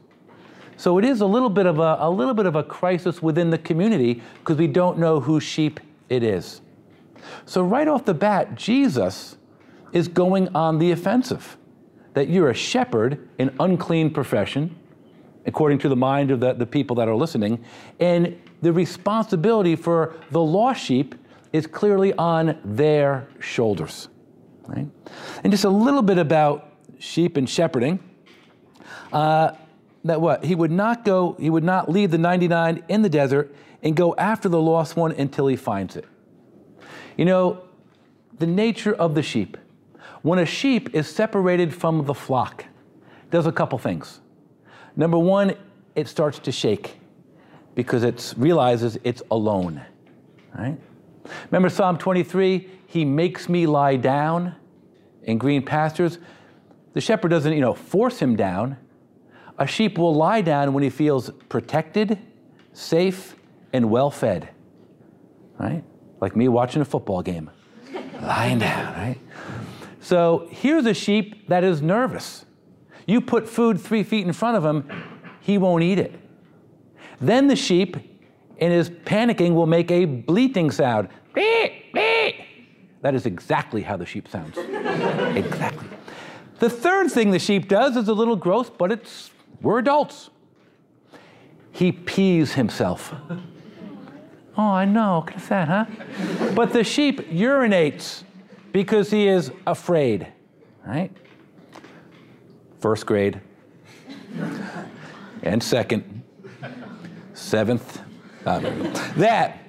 So 0.78 0.98
it 0.98 1.04
is 1.04 1.20
a 1.20 1.26
little 1.26 1.50
bit 1.50 1.66
of 1.66 1.80
a, 1.80 1.98
a 2.00 2.10
little 2.10 2.34
bit 2.34 2.46
of 2.46 2.56
a 2.56 2.64
crisis 2.64 3.22
within 3.22 3.50
the 3.50 3.58
community 3.58 4.24
because 4.40 4.56
we 4.56 4.68
don't 4.68 4.98
know 4.98 5.20
whose 5.20 5.44
sheep 5.44 5.82
it 6.08 6.24
is. 6.24 6.62
So 7.46 7.64
right 7.64 7.90
off 7.90 8.06
the 8.06 8.14
bat, 8.14 8.56
Jesus 8.56 9.36
is 9.92 10.08
going 10.08 10.48
on 10.56 10.80
the 10.80 10.92
offensive. 10.92 11.58
That 12.14 12.30
you're 12.30 12.50
a 12.50 12.54
shepherd, 12.54 13.28
an 13.38 13.54
unclean 13.60 14.12
profession, 14.12 14.74
according 15.48 15.80
to 15.80 15.90
the 15.90 15.96
mind 15.96 16.30
of 16.30 16.40
the, 16.40 16.54
the 16.54 16.66
people 16.66 16.96
that 16.98 17.08
are 17.08 17.16
listening, 17.16 17.64
and 18.00 18.40
the 18.62 18.72
responsibility 18.72 19.76
for 19.76 20.16
the 20.32 20.42
lost 20.42 20.84
sheep 20.84 21.16
is 21.54 21.66
clearly 21.66 22.14
on 22.14 22.60
their 22.64 23.28
shoulders. 23.40 24.10
Right? 24.68 24.88
And 25.44 25.52
just 25.52 25.64
a 25.64 25.70
little 25.70 26.02
bit 26.02 26.18
about 26.18 26.74
sheep 27.00 27.38
and 27.38 27.50
shepherding. 27.50 28.00
Uh, 29.14 29.54
that 30.04 30.20
what? 30.20 30.44
He 30.44 30.56
would 30.56 30.72
not 30.72 31.06
go, 31.06 31.36
he 31.40 31.50
would 31.50 31.64
not 31.64 31.90
leave 31.90 32.12
the 32.12 32.18
99 32.18 32.84
in 32.90 33.02
the 33.02 33.10
desert 33.10 33.56
and 33.82 33.96
go 33.96 34.16
after 34.16 34.50
the 34.50 34.62
lost 34.62 34.96
one 34.96 35.14
until 35.14 35.48
he 35.48 35.56
finds 35.56 35.96
it. 35.96 36.06
You 37.16 37.26
know, 37.26 37.64
the 38.38 38.48
nature 38.48 38.94
of 38.94 39.16
the 39.16 39.24
sheep. 39.24 39.58
When 40.22 40.40
a 40.40 40.46
sheep 40.46 40.94
is 40.94 41.08
separated 41.08 41.74
from 41.74 42.06
the 42.06 42.14
flock, 42.14 42.66
does 43.32 43.46
a 43.46 43.52
couple 43.52 43.78
things. 43.78 44.20
Number 44.98 45.20
one, 45.20 45.56
it 45.96 46.08
starts 46.08 46.40
to 46.40 46.52
shake 46.52 46.98
because 47.76 48.04
it 48.04 48.34
realizes 48.36 48.98
it's 49.04 49.22
alone. 49.30 49.86
Right? 50.58 50.78
Remember 51.52 51.70
Psalm 51.70 52.00
23? 52.00 52.68
He 52.88 53.06
makes 53.06 53.48
me 53.48 53.68
lie 53.68 53.96
down 53.96 54.56
in 55.24 55.38
green 55.38 55.64
pastures. 55.64 56.18
The 56.94 57.02
shepherd 57.02 57.30
doesn't, 57.30 57.54
you 57.54 57.62
know, 57.62 57.76
force 57.76 58.20
him 58.20 58.36
down. 58.36 58.78
A 59.60 59.68
sheep 59.68 60.00
will 60.00 60.16
lie 60.16 60.42
down 60.42 60.74
when 60.74 60.84
he 60.84 60.90
feels 60.90 61.30
protected, 61.48 62.18
safe, 62.74 63.36
and 63.72 63.92
well 63.92 64.10
fed. 64.10 64.50
Right? 65.60 65.84
Like 66.20 66.36
me 66.36 66.48
watching 66.48 66.82
a 66.82 66.86
football 66.86 67.22
game. 67.22 67.52
Lying 68.22 68.60
down, 68.60 68.94
right? 68.96 69.18
So 70.00 70.48
here's 70.50 70.88
a 70.88 70.94
sheep 70.96 71.48
that 71.50 71.64
is 71.64 71.84
nervous. 71.84 72.47
You 73.08 73.22
put 73.22 73.50
food 73.50 73.82
three 73.82 74.04
feet 74.04 74.28
in 74.28 74.34
front 74.34 74.58
of 74.58 74.64
him, 74.66 74.88
he 75.40 75.58
won't 75.58 75.82
eat 75.82 75.98
it. 75.98 76.14
Then 77.20 77.48
the 77.48 77.56
sheep, 77.56 77.98
in 78.58 78.72
his 78.72 78.90
panicking, 78.90 79.56
will 79.56 79.66
make 79.66 79.90
a 79.90 80.06
bleating 80.06 80.70
sound. 80.70 81.08
That 81.34 83.16
is 83.16 83.26
exactly 83.26 83.82
how 83.82 83.96
the 83.98 84.06
sheep 84.06 84.28
sounds. 84.28 84.58
exactly. 84.58 85.88
The 86.60 86.70
third 86.70 87.10
thing 87.12 87.32
the 87.32 87.40
sheep 87.40 87.70
does 87.70 87.96
is 87.96 88.08
a 88.10 88.14
little 88.14 88.36
gross, 88.36 88.70
but 88.70 88.92
it's 88.92 89.32
we're 89.62 89.80
adults. 89.80 90.30
He 91.72 91.92
pees 91.92 92.54
himself. 92.54 93.14
Oh, 94.60 94.72
I 94.72 94.86
know. 94.86 95.24
At 95.28 95.50
that, 95.50 95.68
huh? 95.68 95.86
but 96.56 96.74
the 96.74 96.84
sheep 96.84 97.20
urinates 97.30 98.24
because 98.74 99.12
he 99.12 99.28
is 99.28 99.52
afraid, 99.68 100.26
right? 100.84 101.12
First 102.80 103.06
grade, 103.06 103.42
and 105.44 105.62
second, 105.62 106.24
seventh. 107.34 108.02
Um, 108.46 108.64
that. 109.18 109.60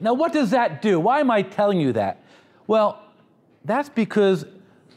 Now, 0.00 0.12
what 0.14 0.32
does 0.32 0.50
that 0.50 0.82
do? 0.82 1.00
Why 1.00 1.20
am 1.20 1.30
I 1.30 1.42
telling 1.42 1.80
you 1.80 1.92
that? 1.94 2.22
Well, 2.66 3.02
that's 3.64 3.88
because 3.88 4.44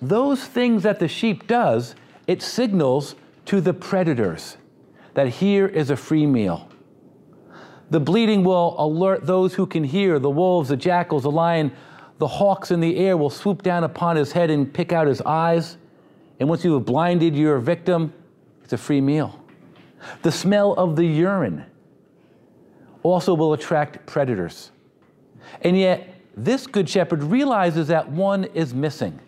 those 0.01 0.43
things 0.43 0.83
that 0.83 0.99
the 0.99 1.07
sheep 1.07 1.47
does, 1.47 1.95
it 2.27 2.41
signals 2.41 3.15
to 3.45 3.61
the 3.61 3.73
predators 3.73 4.57
that 5.13 5.27
here 5.27 5.67
is 5.67 5.89
a 5.89 5.95
free 5.95 6.25
meal. 6.25 6.69
The 7.89 7.99
bleating 7.99 8.43
will 8.43 8.75
alert 8.77 9.25
those 9.25 9.55
who 9.55 9.65
can 9.65 9.83
hear 9.83 10.19
the 10.19 10.29
wolves, 10.29 10.69
the 10.69 10.77
jackals, 10.77 11.23
the 11.23 11.31
lion, 11.31 11.71
the 12.19 12.27
hawks 12.27 12.69
in 12.69 12.79
the 12.79 12.97
air 12.97 13.17
will 13.17 13.31
swoop 13.31 13.63
down 13.63 13.83
upon 13.83 14.15
his 14.15 14.31
head 14.31 14.51
and 14.51 14.71
pick 14.71 14.93
out 14.93 15.07
his 15.07 15.21
eyes. 15.21 15.77
And 16.39 16.47
once 16.47 16.63
you 16.63 16.73
have 16.73 16.85
blinded 16.85 17.35
your 17.35 17.59
victim, 17.59 18.13
it's 18.63 18.73
a 18.73 18.77
free 18.77 19.01
meal. 19.01 19.43
The 20.21 20.31
smell 20.31 20.73
of 20.73 20.95
the 20.95 21.05
urine 21.05 21.65
also 23.03 23.33
will 23.33 23.53
attract 23.53 24.05
predators. 24.05 24.71
And 25.61 25.77
yet, 25.77 26.15
this 26.37 26.67
good 26.67 26.87
shepherd 26.87 27.23
realizes 27.23 27.87
that 27.89 28.09
one 28.09 28.45
is 28.45 28.73
missing. 28.73 29.19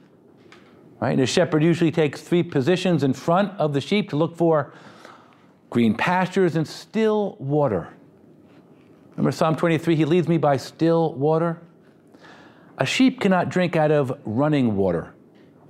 Right? 1.01 1.11
And 1.11 1.21
a 1.21 1.25
shepherd 1.25 1.63
usually 1.63 1.91
takes 1.91 2.21
three 2.21 2.43
positions 2.43 3.03
in 3.03 3.13
front 3.13 3.51
of 3.59 3.73
the 3.73 3.81
sheep 3.81 4.09
to 4.11 4.15
look 4.15 4.37
for 4.37 4.73
green 5.69 5.95
pastures 5.95 6.55
and 6.55 6.65
still 6.65 7.35
water. 7.39 7.89
Remember 9.11 9.31
Psalm 9.31 9.55
23 9.55 9.95
He 9.95 10.05
leads 10.05 10.27
me 10.27 10.37
by 10.37 10.55
still 10.57 11.13
water. 11.15 11.59
A 12.77 12.85
sheep 12.85 13.19
cannot 13.19 13.49
drink 13.49 13.75
out 13.75 13.91
of 13.91 14.17
running 14.25 14.75
water 14.77 15.13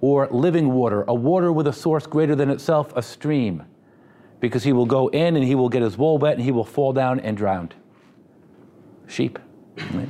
or 0.01 0.27
living 0.31 0.73
water, 0.73 1.03
a 1.07 1.13
water 1.13 1.53
with 1.53 1.67
a 1.67 1.73
source 1.73 2.07
greater 2.07 2.35
than 2.35 2.49
itself, 2.49 2.91
a 2.95 3.01
stream, 3.01 3.63
because 4.39 4.63
he 4.63 4.73
will 4.73 4.87
go 4.87 5.07
in 5.09 5.35
and 5.35 5.45
he 5.45 5.55
will 5.55 5.69
get 5.69 5.83
his 5.83 5.97
wool 5.97 6.17
wet 6.17 6.33
and 6.33 6.43
he 6.43 6.51
will 6.51 6.65
fall 6.65 6.91
down 6.91 7.19
and 7.19 7.37
drown. 7.37 7.69
Sheep. 9.07 9.37
Right? 9.93 10.09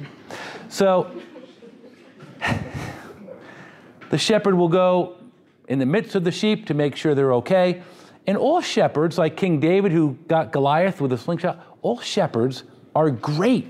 So, 0.69 1.11
the 4.09 4.17
shepherd 4.17 4.55
will 4.55 4.69
go 4.69 5.17
in 5.67 5.79
the 5.79 5.85
midst 5.85 6.15
of 6.15 6.23
the 6.23 6.31
sheep 6.31 6.65
to 6.67 6.73
make 6.73 6.95
sure 6.95 7.13
they're 7.13 7.33
okay. 7.33 7.83
And 8.27 8.37
all 8.37 8.61
shepherds, 8.61 9.17
like 9.17 9.35
King 9.35 9.59
David, 9.59 9.91
who 9.91 10.17
got 10.27 10.51
Goliath 10.51 11.01
with 11.01 11.11
a 11.11 11.17
slingshot, 11.17 11.65
all 11.81 11.99
shepherds 11.99 12.63
are 12.95 13.09
great 13.09 13.67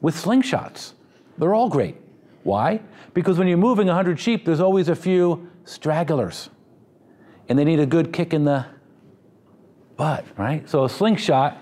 with 0.00 0.14
slingshots. 0.14 0.92
They're 1.36 1.54
all 1.54 1.68
great. 1.68 1.96
Why? 2.44 2.80
Because 3.12 3.38
when 3.38 3.48
you're 3.48 3.58
moving 3.58 3.88
100 3.88 4.18
sheep, 4.18 4.44
there's 4.44 4.60
always 4.60 4.88
a 4.88 4.96
few 4.96 5.50
stragglers. 5.68 6.48
And 7.48 7.58
they 7.58 7.64
need 7.64 7.80
a 7.80 7.86
good 7.86 8.12
kick 8.12 8.32
in 8.32 8.44
the 8.44 8.66
butt, 9.96 10.24
right? 10.36 10.68
So 10.68 10.84
a 10.84 10.88
slingshot, 10.88 11.58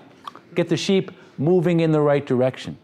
get 0.55 0.69
the 0.69 0.77
sheep 0.77 1.11
moving 1.37 1.81
in 1.81 1.91
the 1.91 2.01
right 2.01 2.25
direction. 2.25 2.77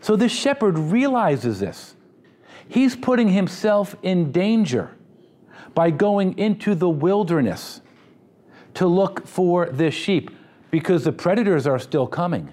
So 0.00 0.16
this 0.16 0.32
shepherd 0.32 0.78
realizes 0.78 1.60
this. 1.60 1.94
He's 2.68 2.94
putting 2.94 3.28
himself 3.28 3.96
in 4.02 4.32
danger 4.32 4.90
by 5.74 5.90
going 5.90 6.38
into 6.38 6.74
the 6.74 6.88
wilderness 6.88 7.80
to 8.74 8.86
look 8.86 9.26
for 9.26 9.66
this 9.66 9.94
sheep 9.94 10.30
because 10.70 11.04
the 11.04 11.12
predators 11.12 11.66
are 11.66 11.78
still 11.78 12.06
coming. 12.06 12.52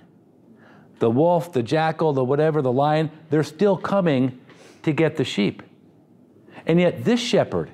The 1.00 1.10
wolf, 1.10 1.52
the 1.52 1.64
jackal, 1.64 2.14
the 2.14 2.24
whatever, 2.24 2.62
the 2.62 2.72
lion, 2.72 3.10
they're 3.30 3.44
still 3.44 3.76
coming 3.76 4.40
to 4.84 4.92
get 4.92 5.18
the 5.18 5.24
sheep. 5.24 5.64
And 6.66 6.80
yet, 6.80 7.04
this 7.04 7.20
shepherd, 7.20 7.72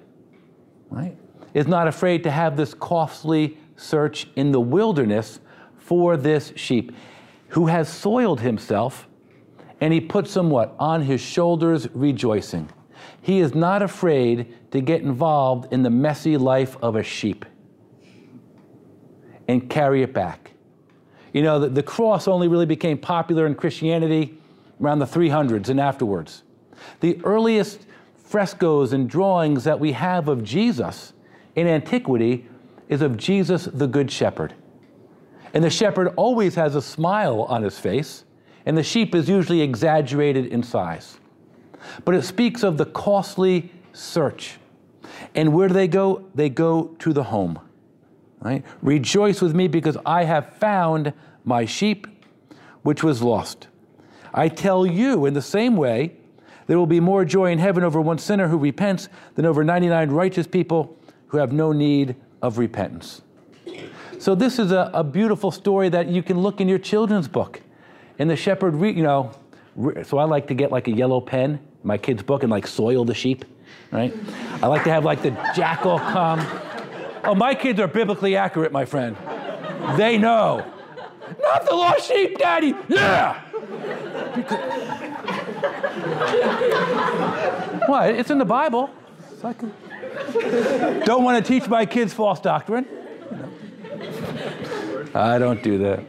right, 0.90 1.18
is 1.54 1.68
not 1.68 1.88
afraid 1.88 2.24
to 2.24 2.32
have 2.32 2.58
this 2.58 2.74
costly 2.74 3.58
search 3.76 4.28
in 4.36 4.52
the 4.52 4.60
wilderness 4.60 5.40
for 5.78 6.18
this 6.18 6.54
sheep 6.56 6.92
who 7.50 7.68
has 7.68 7.88
soiled 7.88 8.42
himself 8.42 9.08
and 9.80 9.94
he 9.94 10.02
puts 10.02 10.34
them 10.34 10.50
what? 10.50 10.76
On 10.80 11.04
his 11.04 11.22
shoulders, 11.22 11.88
rejoicing. 11.94 12.70
He 13.22 13.40
is 13.40 13.54
not 13.54 13.82
afraid 13.82 14.72
to 14.72 14.82
get 14.82 15.02
involved 15.02 15.72
in 15.72 15.84
the 15.84 15.90
messy 15.90 16.38
life 16.38 16.78
of 16.82 16.96
a 16.96 17.04
sheep 17.04 17.46
and 19.48 19.70
carry 19.70 20.02
it 20.02 20.14
back. 20.14 20.52
You 21.34 21.44
know, 21.44 21.60
the, 21.60 21.70
the 21.70 21.84
cross 21.84 22.28
only 22.28 22.48
really 22.48 22.66
became 22.66 22.98
popular 22.98 23.46
in 23.46 23.56
Christianity 23.56 24.38
around 24.82 25.00
the 25.00 25.06
300s 25.06 25.70
and 25.70 25.80
afterwards. 25.80 26.44
The 27.00 27.20
earliest 27.24 27.87
frescoes 28.28 28.92
and 28.92 29.10
drawings 29.10 29.64
that 29.64 29.80
we 29.80 29.94
have 29.94 30.28
of 30.28 30.44
Jesus 30.44 31.14
in 31.56 31.66
antiquity 31.66 32.46
is 32.90 33.02
of 33.02 33.16
Jesus 33.16 33.66
the 33.66 33.88
Good 33.88 34.12
Shepherd. 34.12 34.54
And 35.54 35.64
the 35.64 35.70
shepherd 35.70 36.10
always 36.18 36.56
has 36.56 36.76
a 36.76 36.82
smile 36.82 37.44
on 37.44 37.64
his 37.64 37.80
face, 37.80 38.26
and 38.66 38.78
the 38.78 38.84
sheep 38.84 39.16
is 39.16 39.30
usually 39.30 39.62
exaggerated 39.62 40.48
in 40.48 40.62
size. 40.62 41.18
But 42.04 42.16
it 42.16 42.24
speaks 42.24 42.64
of 42.64 42.78
the 42.78 42.86
costly 42.86 43.72
search. 43.94 44.58
And 45.34 45.54
where 45.54 45.70
do 45.70 45.74
they 45.74 45.88
go? 45.88 46.28
They 46.36 46.50
go 46.50 46.96
to 47.00 47.14
the 47.14 47.24
home. 47.24 47.60
Right? 48.42 48.64
Rejoice 48.82 49.42
with 49.42 49.56
me 49.56 49.70
because 49.70 49.98
I 50.06 50.26
have 50.26 50.58
found 50.58 51.14
my 51.46 51.64
sheep 51.64 52.08
which 52.84 53.04
was 53.04 53.22
lost. 53.22 53.68
I 54.34 54.50
tell 54.50 54.86
you, 54.86 55.26
in 55.26 55.34
the 55.34 55.42
same 55.42 55.78
way, 55.78 56.18
there 56.68 56.78
will 56.78 56.86
be 56.86 57.00
more 57.00 57.26
joy 57.26 57.52
in 57.52 57.60
heaven 57.60 57.84
over 57.84 58.00
one 58.00 58.20
sinner 58.20 58.48
who 58.50 58.58
repents 58.58 59.10
than 59.36 59.46
over 59.46 59.64
99 59.64 60.12
righteous 60.12 60.46
people 60.46 60.98
who 61.28 61.38
have 61.38 61.52
no 61.52 61.72
need 61.72 62.16
of 62.42 62.58
repentance. 62.58 63.22
So, 64.20 64.36
this 64.36 64.60
is 64.60 64.72
a, 64.72 64.90
a 64.94 65.04
beautiful 65.04 65.52
story 65.52 65.90
that 65.90 66.08
you 66.08 66.24
can 66.24 66.40
look 66.40 66.60
in 66.60 66.68
your 66.68 66.80
children's 66.80 67.28
book. 67.28 67.62
And 68.20 68.30
the 68.30 68.36
shepherd, 68.36 68.76
re, 68.76 68.92
you 68.92 69.04
know, 69.04 69.32
re, 69.76 70.04
so 70.04 70.18
I 70.18 70.24
like 70.24 70.48
to 70.48 70.56
get 70.56 70.72
like 70.72 70.88
a 70.88 70.92
yellow 70.92 71.22
pen, 71.22 71.60
my 71.84 71.98
kid's 71.98 72.24
book, 72.24 72.42
and 72.42 72.52
like 72.52 72.66
soil 72.66 73.06
the 73.06 73.14
sheep, 73.14 73.46
right? 73.92 74.14
I 74.62 74.68
like 74.68 74.84
to 74.86 74.90
have 74.90 75.06
like 75.06 75.22
the 75.22 75.32
jackal 75.56 76.00
come. 76.00 76.40
Oh, 77.24 77.36
my 77.36 77.54
kids 77.54 77.80
are 77.80 77.88
biblically 77.88 78.36
accurate, 78.36 78.72
my 78.72 78.86
friend. 78.86 79.16
They 79.98 80.18
know. 80.18 80.66
Not 81.42 81.66
the 81.66 81.76
lost 81.76 82.08
sheep, 82.08 82.38
Daddy. 82.40 82.74
Yeah. 82.88 83.44
What? 87.88 88.10
It's 88.12 88.30
in 88.30 88.38
the 88.38 88.46
Bible. 88.46 88.90
Don't 89.42 91.24
want 91.24 91.44
to 91.44 91.48
teach 91.48 91.68
my 91.68 91.86
kids 91.86 92.14
false 92.14 92.40
doctrine. 92.40 92.88
I 95.14 95.38
don't 95.40 95.64
do 95.64 95.78
that. 95.80 96.04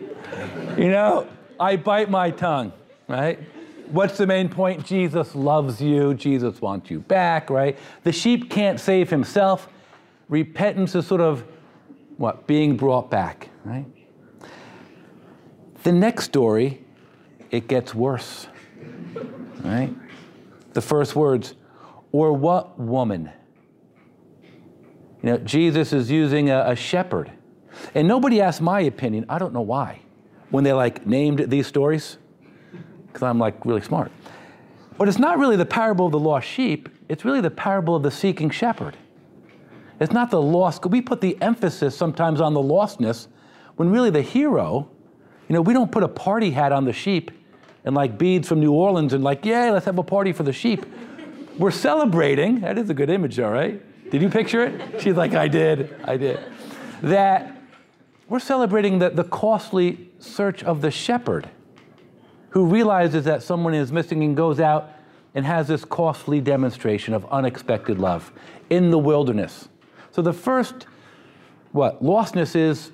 You 0.79 0.91
know, 0.91 1.27
I 1.59 1.77
bite 1.77 2.11
my 2.11 2.31
tongue, 2.31 2.73
right? 3.09 3.39
What's 3.91 4.19
the 4.19 4.27
main 4.27 4.49
point? 4.49 4.85
Jesus 4.85 5.35
loves 5.35 5.81
you. 5.81 6.15
Jesus 6.15 6.61
wants 6.61 6.91
you 6.91 7.01
back, 7.01 7.49
right? 7.49 7.79
The 8.05 8.13
sheep 8.13 8.51
can't 8.51 8.79
save 8.79 9.09
himself. 9.09 9.69
Repentance 10.29 10.95
is 10.95 11.07
sort 11.07 11.23
of 11.23 11.45
what? 12.19 12.47
Being 12.47 12.77
brought 12.77 13.11
back, 13.11 13.49
right? 13.65 13.87
The 15.85 15.93
next 15.93 16.25
story, 16.25 16.85
it 17.51 17.67
gets 17.67 17.95
worse, 17.95 18.47
right? 19.61 19.95
The 20.75 20.83
first 20.83 21.17
words, 21.17 21.55
or 22.19 22.33
what 22.33 22.77
woman? 22.81 23.31
You 25.23 25.31
know, 25.31 25.39
Jesus 25.39 25.93
is 25.93 26.11
using 26.11 26.51
a, 26.51 26.65
a 26.71 26.75
shepherd. 26.75 27.31
And 27.95 28.09
nobody 28.09 28.41
asked 28.41 28.61
my 28.61 28.81
opinion. 28.81 29.25
I 29.29 29.39
don't 29.39 29.53
know 29.53 29.63
why. 29.63 30.01
When 30.51 30.65
they 30.65 30.73
like 30.73 31.07
named 31.07 31.49
these 31.49 31.69
stories, 31.69 32.19
because 33.07 33.23
I'm 33.23 33.39
like 33.39 33.65
really 33.65 33.83
smart. 33.83 34.11
But 34.97 35.07
it's 35.07 35.21
not 35.21 35.39
really 35.39 35.55
the 35.55 35.65
parable 35.65 36.07
of 36.07 36.13
the 36.13 36.19
lost 36.19 36.49
sheep, 36.49 36.89
it's 37.09 37.25
really 37.25 37.41
the 37.41 37.53
parable 37.53 37.95
of 37.95 38.03
the 38.03 38.11
seeking 38.11 38.51
shepherd. 38.51 38.97
It's 40.01 40.13
not 40.13 40.33
the 40.33 40.43
lost, 40.43 40.85
we 40.87 41.01
put 41.01 41.21
the 41.21 41.41
emphasis 41.41 41.97
sometimes 41.97 42.41
on 42.41 42.53
the 42.53 42.61
lostness 42.61 43.29
when 43.77 43.91
really 43.91 44.11
the 44.11 44.23
hero, 44.23 44.91
you 45.49 45.55
know, 45.55 45.61
we 45.61 45.73
don't 45.73 45.93
put 45.93 46.03
a 46.03 46.09
party 46.09 46.51
hat 46.51 46.73
on 46.73 46.85
the 46.85 46.93
sheep 46.93 47.31
and 47.85 47.95
like 47.95 48.19
beads 48.19 48.49
from 48.49 48.59
New 48.59 48.73
Orleans 48.73 49.13
and 49.13 49.23
like, 49.23 49.45
yay, 49.45 49.71
let's 49.71 49.87
have 49.87 49.99
a 49.99 50.03
party 50.03 50.33
for 50.33 50.43
the 50.43 50.53
sheep. 50.53 50.85
We're 51.59 51.73
celebrating. 51.73 52.61
That 52.61 52.79
is 52.79 52.89
a 52.89 52.95
good 52.95 53.11
image, 53.11 53.39
all 53.41 53.51
right? 53.51 53.83
Did 54.11 54.23
you 54.23 54.29
picture 54.29 54.63
it? 54.63 55.03
She's 55.03 55.17
like, 55.17 55.35
I 55.35 55.49
did, 55.49 55.95
I 56.05 56.17
did. 56.17 56.41
that 57.03 57.61
we're 58.29 58.39
celebrating 58.39 58.99
the, 59.01 59.11
the 59.11 59.25
costly 59.25 60.11
search 60.19 60.63
of 60.63 60.83
the 60.83 60.91
shepherd 60.91 61.49
who 62.51 62.67
realizes 62.67 63.25
that 63.25 63.43
someone 63.43 63.75
is 63.75 63.91
missing 63.91 64.23
and 64.23 64.37
goes 64.37 64.61
out 64.61 64.91
and 65.35 65.45
has 65.45 65.69
this 65.69 65.85
costly 65.85 66.41
demonstration 66.41 67.13
of 67.13 67.27
unexpected 67.27 67.99
love 67.99 68.33
in 68.71 68.91
the 68.91 68.99
wilderness. 68.99 69.69
So 70.13 70.23
the 70.23 70.33
first, 70.33 70.87
what, 71.73 72.03
lostness 72.03 72.55
is 72.55 72.93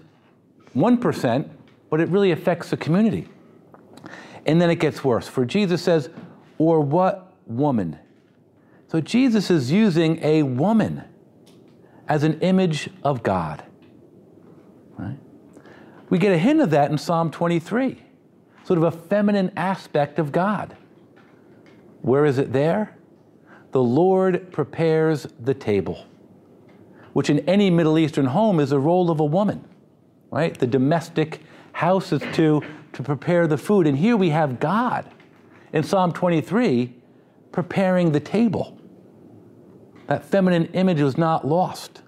1%, 0.74 1.50
but 1.90 2.00
it 2.00 2.08
really 2.08 2.32
affects 2.32 2.70
the 2.70 2.76
community. 2.76 3.28
And 4.46 4.60
then 4.60 4.70
it 4.70 4.76
gets 4.76 5.04
worse. 5.04 5.28
For 5.28 5.44
Jesus 5.44 5.82
says, 5.82 6.10
or 6.58 6.80
what 6.80 7.32
woman? 7.46 7.98
So 8.94 9.00
Jesus 9.00 9.50
is 9.50 9.72
using 9.72 10.22
a 10.22 10.44
woman 10.44 11.02
as 12.06 12.22
an 12.22 12.38
image 12.42 12.88
of 13.02 13.24
God. 13.24 13.64
Right? 14.96 15.18
We 16.10 16.18
get 16.18 16.30
a 16.30 16.38
hint 16.38 16.60
of 16.60 16.70
that 16.70 16.92
in 16.92 16.98
Psalm 16.98 17.32
23, 17.32 18.00
sort 18.62 18.78
of 18.78 18.84
a 18.84 18.92
feminine 18.92 19.50
aspect 19.56 20.20
of 20.20 20.30
God. 20.30 20.76
Where 22.02 22.24
is 22.24 22.38
it 22.38 22.52
there? 22.52 22.96
The 23.72 23.82
Lord 23.82 24.52
prepares 24.52 25.26
the 25.40 25.54
table, 25.54 26.06
which 27.14 27.28
in 27.28 27.40
any 27.48 27.70
Middle 27.70 27.98
Eastern 27.98 28.26
home 28.26 28.60
is 28.60 28.70
a 28.70 28.78
role 28.78 29.10
of 29.10 29.18
a 29.18 29.24
woman, 29.24 29.64
right? 30.30 30.56
The 30.56 30.68
domestic 30.68 31.40
house 31.72 32.12
is 32.12 32.22
to, 32.34 32.62
to 32.92 33.02
prepare 33.02 33.48
the 33.48 33.58
food. 33.58 33.88
And 33.88 33.98
here 33.98 34.16
we 34.16 34.30
have 34.30 34.60
God 34.60 35.10
in 35.72 35.82
Psalm 35.82 36.12
23 36.12 36.94
preparing 37.50 38.12
the 38.12 38.20
table. 38.20 38.78
That 40.06 40.24
feminine 40.24 40.66
image 40.66 41.00
was 41.00 41.16
not 41.16 41.46
lost. 41.46 42.02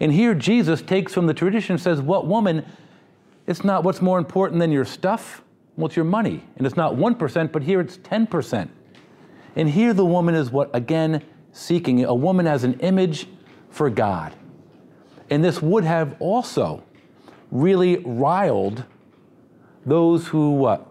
And 0.00 0.12
here 0.12 0.34
Jesus 0.34 0.82
takes 0.82 1.12
from 1.12 1.26
the 1.26 1.34
tradition 1.34 1.74
and 1.74 1.82
says, 1.82 2.00
What 2.00 2.26
woman? 2.26 2.64
It's 3.46 3.64
not 3.64 3.84
what's 3.84 4.00
more 4.00 4.18
important 4.18 4.60
than 4.60 4.72
your 4.72 4.84
stuff. 4.84 5.42
Well, 5.76 5.86
it's 5.86 5.96
your 5.96 6.04
money. 6.04 6.42
And 6.56 6.66
it's 6.66 6.76
not 6.76 6.94
1%, 6.94 7.52
but 7.52 7.62
here 7.62 7.80
it's 7.80 7.98
10%. 7.98 8.68
And 9.56 9.68
here 9.68 9.92
the 9.92 10.04
woman 10.04 10.34
is 10.34 10.50
what, 10.50 10.70
again, 10.74 11.22
seeking 11.52 12.04
a 12.04 12.14
woman 12.14 12.46
as 12.46 12.64
an 12.64 12.80
image 12.80 13.28
for 13.70 13.90
God. 13.90 14.34
And 15.30 15.44
this 15.44 15.60
would 15.60 15.84
have 15.84 16.16
also 16.20 16.82
really 17.50 17.98
riled 17.98 18.84
those 19.84 20.28
who, 20.28 20.52
what? 20.52 20.86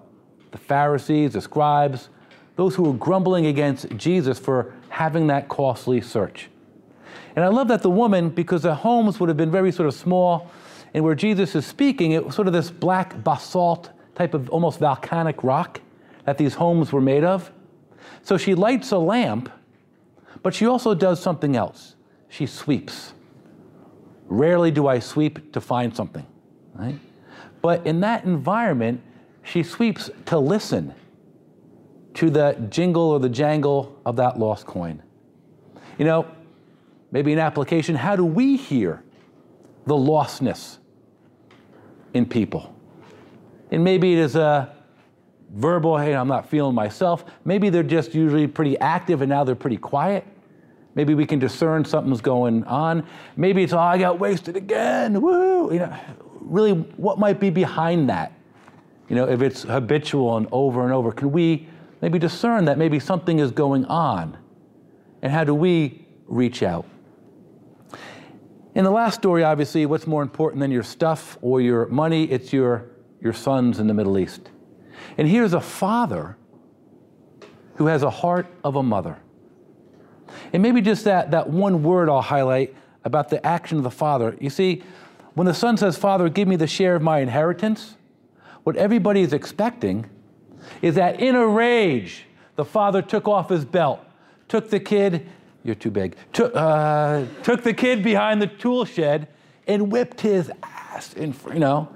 The 0.51 0.57
Pharisees, 0.57 1.33
the 1.33 1.41
scribes, 1.41 2.09
those 2.55 2.75
who 2.75 2.83
were 2.83 2.93
grumbling 2.93 3.47
against 3.47 3.89
Jesus 3.97 4.37
for 4.37 4.73
having 4.93 5.25
that 5.25 5.49
costly 5.49 5.99
search. 5.99 6.49
And 7.35 7.43
I 7.43 7.47
love 7.47 7.67
that 7.69 7.81
the 7.81 7.89
woman, 7.89 8.29
because 8.29 8.61
the 8.61 8.75
homes 8.75 9.19
would 9.19 9.27
have 9.27 9.35
been 9.35 9.49
very 9.49 9.71
sort 9.71 9.87
of 9.87 9.95
small, 9.95 10.51
and 10.93 11.03
where 11.03 11.15
Jesus 11.15 11.55
is 11.55 11.65
speaking, 11.65 12.11
it 12.11 12.23
was 12.23 12.35
sort 12.35 12.45
of 12.47 12.53
this 12.53 12.69
black 12.69 13.23
basalt 13.23 13.89
type 14.13 14.35
of 14.35 14.51
almost 14.51 14.77
volcanic 14.77 15.43
rock 15.43 15.81
that 16.25 16.37
these 16.37 16.53
homes 16.53 16.91
were 16.91 17.01
made 17.01 17.23
of. 17.23 17.51
So 18.21 18.37
she 18.37 18.53
lights 18.53 18.91
a 18.91 18.99
lamp, 18.99 19.51
but 20.43 20.53
she 20.53 20.67
also 20.67 20.93
does 20.93 21.19
something 21.19 21.55
else. 21.55 21.95
She 22.29 22.45
sweeps. 22.45 23.13
Rarely 24.27 24.69
do 24.69 24.85
I 24.85 24.99
sweep 24.99 25.53
to 25.53 25.59
find 25.59 25.95
something, 25.95 26.27
right? 26.75 26.99
But 27.63 27.87
in 27.87 28.01
that 28.01 28.25
environment, 28.25 29.01
she 29.41 29.63
sweeps 29.63 30.11
to 30.27 30.37
listen 30.37 30.93
to 32.15 32.29
the 32.29 32.53
jingle 32.69 33.11
or 33.11 33.19
the 33.19 33.29
jangle 33.29 33.99
of 34.05 34.15
that 34.17 34.39
lost 34.39 34.65
coin. 34.65 35.01
You 35.97 36.05
know, 36.05 36.27
maybe 37.11 37.33
an 37.33 37.39
application 37.39 37.95
how 37.95 38.15
do 38.15 38.25
we 38.25 38.57
hear 38.57 39.03
the 39.85 39.95
lostness 39.95 40.77
in 42.13 42.25
people? 42.25 42.75
And 43.71 43.83
maybe 43.83 44.13
it 44.13 44.19
is 44.19 44.35
a 44.35 44.75
verbal, 45.51 45.97
hey, 45.97 46.15
I'm 46.15 46.27
not 46.27 46.49
feeling 46.49 46.75
myself. 46.75 47.25
Maybe 47.45 47.69
they're 47.69 47.83
just 47.83 48.13
usually 48.13 48.47
pretty 48.47 48.77
active 48.79 49.21
and 49.21 49.29
now 49.29 49.43
they're 49.43 49.55
pretty 49.55 49.77
quiet. 49.77 50.25
Maybe 50.95 51.15
we 51.15 51.25
can 51.25 51.39
discern 51.39 51.85
something's 51.85 52.21
going 52.21 52.63
on. 52.65 53.07
Maybe 53.35 53.63
it's, 53.63 53.73
oh, 53.73 53.79
I 53.79 53.97
got 53.97 54.19
wasted 54.19 54.55
again. 54.55 55.21
Woo! 55.21 55.73
You 55.73 55.79
know, 55.79 55.99
really, 56.39 56.73
what 56.73 57.17
might 57.17 57.39
be 57.39 57.49
behind 57.49 58.09
that? 58.09 58.31
You 59.09 59.15
know, 59.15 59.27
if 59.27 59.41
it's 59.41 59.63
habitual 59.63 60.37
and 60.37 60.47
over 60.51 60.83
and 60.83 60.93
over, 60.93 61.11
can 61.11 61.31
we 61.31 61.67
maybe 62.03 62.19
discern 62.19 62.65
that 62.65 62.77
maybe 62.77 62.99
something 62.99 63.39
is 63.39 63.51
going 63.51 63.85
on? 63.85 64.37
And 65.21 65.31
how 65.31 65.45
do 65.45 65.55
we 65.55 66.05
reach 66.25 66.61
out? 66.61 66.85
In 68.75 68.83
the 68.83 68.91
last 68.91 69.15
story, 69.15 69.41
obviously, 69.45 69.85
what's 69.85 70.05
more 70.05 70.21
important 70.21 70.59
than 70.59 70.69
your 70.69 70.83
stuff 70.83 71.37
or 71.41 71.61
your 71.61 71.85
money? 71.85 72.25
It's 72.25 72.51
your, 72.51 72.89
your 73.21 73.31
sons 73.31 73.79
in 73.79 73.87
the 73.87 73.93
Middle 73.93 74.19
East. 74.19 74.51
And 75.17 75.29
here's 75.29 75.53
a 75.53 75.61
father 75.61 76.35
who 77.75 77.85
has 77.85 78.03
a 78.03 78.09
heart 78.09 78.47
of 78.65 78.75
a 78.75 78.83
mother. 78.83 79.19
And 80.51 80.61
maybe 80.61 80.81
just 80.81 81.05
that, 81.05 81.31
that 81.31 81.49
one 81.49 81.83
word 81.83 82.09
I'll 82.09 82.21
highlight 82.21 82.75
about 83.05 83.29
the 83.29 83.43
action 83.47 83.77
of 83.77 83.85
the 83.85 83.91
father. 83.91 84.35
You 84.41 84.49
see, 84.49 84.83
when 85.35 85.47
the 85.47 85.53
son 85.53 85.77
says, 85.77 85.97
Father, 85.97 86.27
give 86.27 86.49
me 86.49 86.57
the 86.57 86.67
share 86.67 86.97
of 86.97 87.01
my 87.01 87.19
inheritance, 87.19 87.95
what 88.63 88.75
everybody 88.75 89.21
is 89.21 89.31
expecting 89.31 90.09
is 90.81 90.95
that 90.95 91.19
in 91.19 91.35
a 91.35 91.45
rage, 91.45 92.25
the 92.55 92.65
father 92.65 93.01
took 93.01 93.27
off 93.27 93.49
his 93.49 93.65
belt, 93.65 93.99
took 94.47 94.69
the 94.69 94.79
kid, 94.79 95.27
you're 95.63 95.75
too 95.75 95.91
big, 95.91 96.15
took, 96.33 96.55
uh, 96.55 97.25
took 97.41 97.63
the 97.63 97.73
kid 97.73 98.03
behind 98.03 98.41
the 98.41 98.47
tool 98.47 98.85
shed 98.85 99.27
and 99.67 99.91
whipped 99.91 100.21
his 100.21 100.51
ass. 100.61 101.13
In, 101.13 101.33
you 101.53 101.59
know, 101.59 101.89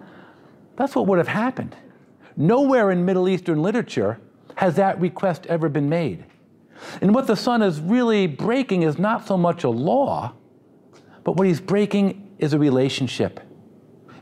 that's 0.76 0.96
what 0.96 1.08
would 1.08 1.18
have 1.18 1.28
happened. 1.28 1.76
Nowhere 2.36 2.92
in 2.92 3.04
Middle 3.04 3.28
Eastern 3.28 3.62
literature 3.62 4.20
has 4.56 4.76
that 4.76 5.00
request 5.00 5.46
ever 5.48 5.70
been 5.70 5.90
made. 5.90 6.26
And 7.02 7.14
what 7.14 7.28
the 7.28 7.36
son 7.36 7.62
is 7.62 7.80
really 7.80 8.28
breaking 8.28 8.84
is 8.84 8.98
not 8.98 9.28
so 9.28 9.38
much 9.38 9.64
a 9.64 9.70
law, 9.70 10.34
but 11.24 11.36
what 11.36 11.48
he's 11.48 11.60
breaking 11.60 12.36
is 12.38 12.54
a 12.54 12.60
relationship. 12.60 13.40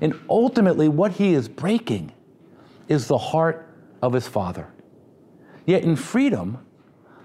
And 0.02 0.20
ultimately, 0.30 0.90
what 0.90 1.14
he 1.14 1.34
is 1.34 1.48
breaking 1.48 2.12
is 2.88 3.08
the 3.08 3.18
heart 3.18 3.65
of 4.06 4.14
his 4.14 4.28
father. 4.28 4.72
Yet 5.66 5.84
in 5.84 5.96
freedom, 5.96 6.60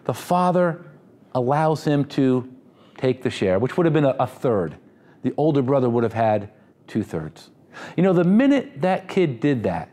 the 0.05 0.15
father 0.15 0.87
allows 1.35 1.85
him 1.85 2.07
to 2.07 2.51
take 2.97 3.23
the 3.23 3.31
share, 3.31 3.59
which 3.59 3.77
would 3.77 3.85
have 3.85 3.93
been 3.93 4.07
a, 4.07 4.17
a 4.19 4.27
third. 4.27 4.77
The 5.23 5.35
older 5.37 5.63
brother 5.63 5.91
would 5.91 6.03
have 6.03 6.15
had 6.15 6.51
two 6.87 7.03
thirds. 7.03 7.51
You 7.97 8.03
know, 8.03 8.13
the 8.15 8.25
minute 8.25 8.81
that 8.81 9.09
kid 9.09 9.41
did 9.41 9.65
that, 9.65 9.91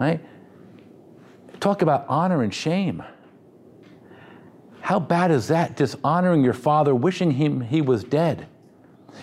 right? 0.00 0.24
Talk 1.60 1.82
about 1.82 2.06
honor 2.08 2.42
and 2.42 2.52
shame. 2.52 3.02
How 4.80 4.98
bad 4.98 5.30
is 5.30 5.48
that, 5.48 5.76
dishonoring 5.76 6.42
your 6.42 6.54
father, 6.54 6.94
wishing 6.94 7.32
him 7.32 7.60
he 7.60 7.82
was 7.82 8.02
dead? 8.02 8.46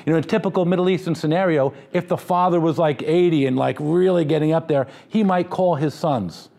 You 0.06 0.14
know, 0.14 0.20
a 0.20 0.22
typical 0.22 0.66
Middle 0.66 0.90
Eastern 0.90 1.16
scenario, 1.16 1.74
if 1.94 2.08
the 2.08 2.18
father 2.18 2.60
was 2.60 2.78
like 2.78 3.02
80 3.04 3.48
and 3.48 3.58
like 3.58 3.78
really 3.80 4.26
getting 4.26 4.52
up 4.52 4.68
there, 4.68 4.88
he 5.08 5.24
might 5.24 5.50
call 5.50 5.76
his 5.76 5.94
sons 5.94 6.50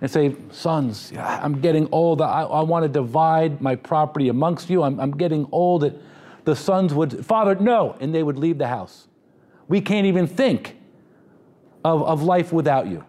and 0.00 0.10
say, 0.10 0.34
Sons, 0.50 1.12
I'm 1.16 1.60
getting 1.60 1.88
old. 1.92 2.20
I, 2.20 2.42
I 2.42 2.62
want 2.62 2.82
to 2.82 2.88
divide 2.88 3.60
my 3.60 3.76
property 3.76 4.28
amongst 4.28 4.68
you. 4.68 4.82
I'm, 4.82 4.98
I'm 4.98 5.12
getting 5.12 5.46
old. 5.52 5.98
The 6.44 6.56
sons 6.56 6.92
would, 6.92 7.24
Father, 7.24 7.54
no. 7.54 7.96
And 8.00 8.12
they 8.12 8.24
would 8.24 8.36
leave 8.36 8.58
the 8.58 8.66
house. 8.66 9.06
We 9.68 9.80
can't 9.80 10.06
even 10.06 10.26
think 10.26 10.76
of, 11.84 12.02
of 12.02 12.22
life 12.24 12.52
without 12.52 12.88
you. 12.88 13.04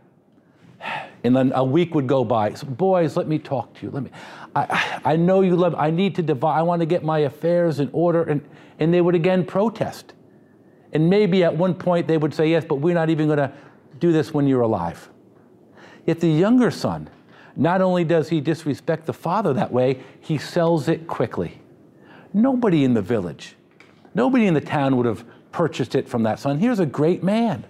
And 1.23 1.35
then 1.35 1.51
a 1.55 1.63
week 1.63 1.95
would 1.95 2.05
go 2.05 2.23
by. 2.23 2.53
So, 2.53 2.67
boys, 2.67 3.17
let 3.17 3.27
me 3.27 3.39
talk 3.39 3.73
to 3.75 3.85
you. 3.85 3.91
Let 3.91 4.03
me. 4.03 4.11
I, 4.55 5.01
I 5.03 5.15
know 5.15 5.41
you 5.41 5.55
love. 5.55 5.73
I 5.75 5.89
need 5.89 6.15
to 6.15 6.21
divide. 6.21 6.59
I 6.59 6.61
want 6.61 6.81
to 6.81 6.85
get 6.85 7.03
my 7.03 7.19
affairs 7.19 7.79
in 7.79 7.89
order. 7.91 8.23
And 8.23 8.41
and 8.79 8.93
they 8.93 9.01
would 9.01 9.15
again 9.15 9.45
protest. 9.45 10.13
And 10.91 11.09
maybe 11.09 11.43
at 11.43 11.55
one 11.55 11.73
point 11.73 12.07
they 12.07 12.17
would 12.17 12.33
say, 12.33 12.49
yes, 12.49 12.65
but 12.65 12.75
we're 12.75 12.93
not 12.93 13.09
even 13.09 13.27
going 13.27 13.37
to 13.37 13.51
do 13.99 14.11
this 14.11 14.33
when 14.33 14.47
you're 14.47 14.61
alive. 14.61 15.09
Yet 16.05 16.19
the 16.19 16.27
younger 16.27 16.69
son, 16.69 17.09
not 17.55 17.81
only 17.81 18.03
does 18.03 18.29
he 18.29 18.41
disrespect 18.41 19.05
the 19.05 19.13
father 19.13 19.53
that 19.53 19.71
way, 19.71 20.03
he 20.19 20.37
sells 20.37 20.87
it 20.87 21.07
quickly. 21.07 21.61
Nobody 22.33 22.83
in 22.83 22.93
the 22.93 23.01
village, 23.01 23.55
nobody 24.13 24.47
in 24.47 24.53
the 24.53 24.61
town 24.61 24.97
would 24.97 25.05
have 25.05 25.23
purchased 25.51 25.95
it 25.95 26.09
from 26.09 26.23
that 26.23 26.39
son. 26.39 26.59
Here's 26.59 26.79
a 26.79 26.85
great 26.85 27.23
man. 27.23 27.65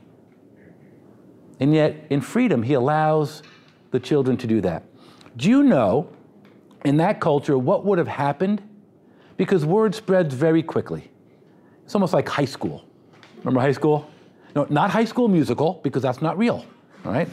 And 1.59 1.73
yet, 1.73 2.07
in 2.09 2.21
freedom, 2.21 2.63
he 2.63 2.73
allows 2.73 3.43
the 3.91 3.99
children 3.99 4.37
to 4.37 4.47
do 4.47 4.61
that. 4.61 4.83
Do 5.37 5.49
you 5.49 5.63
know, 5.63 6.09
in 6.83 6.97
that 6.97 7.19
culture, 7.19 7.57
what 7.57 7.85
would 7.85 7.97
have 7.97 8.07
happened 8.07 8.61
because 9.37 9.65
word 9.65 9.95
spreads 9.95 10.33
very 10.33 10.63
quickly. 10.63 11.09
It's 11.85 11.95
almost 11.95 12.13
like 12.13 12.27
high 12.27 12.45
school. 12.45 12.85
Remember 13.39 13.59
high 13.59 13.71
school? 13.71 14.09
No, 14.55 14.65
not 14.69 14.91
high 14.91 15.05
school 15.05 15.27
musical, 15.27 15.79
because 15.83 16.03
that's 16.03 16.21
not 16.21 16.37
real, 16.37 16.65
right? 17.03 17.27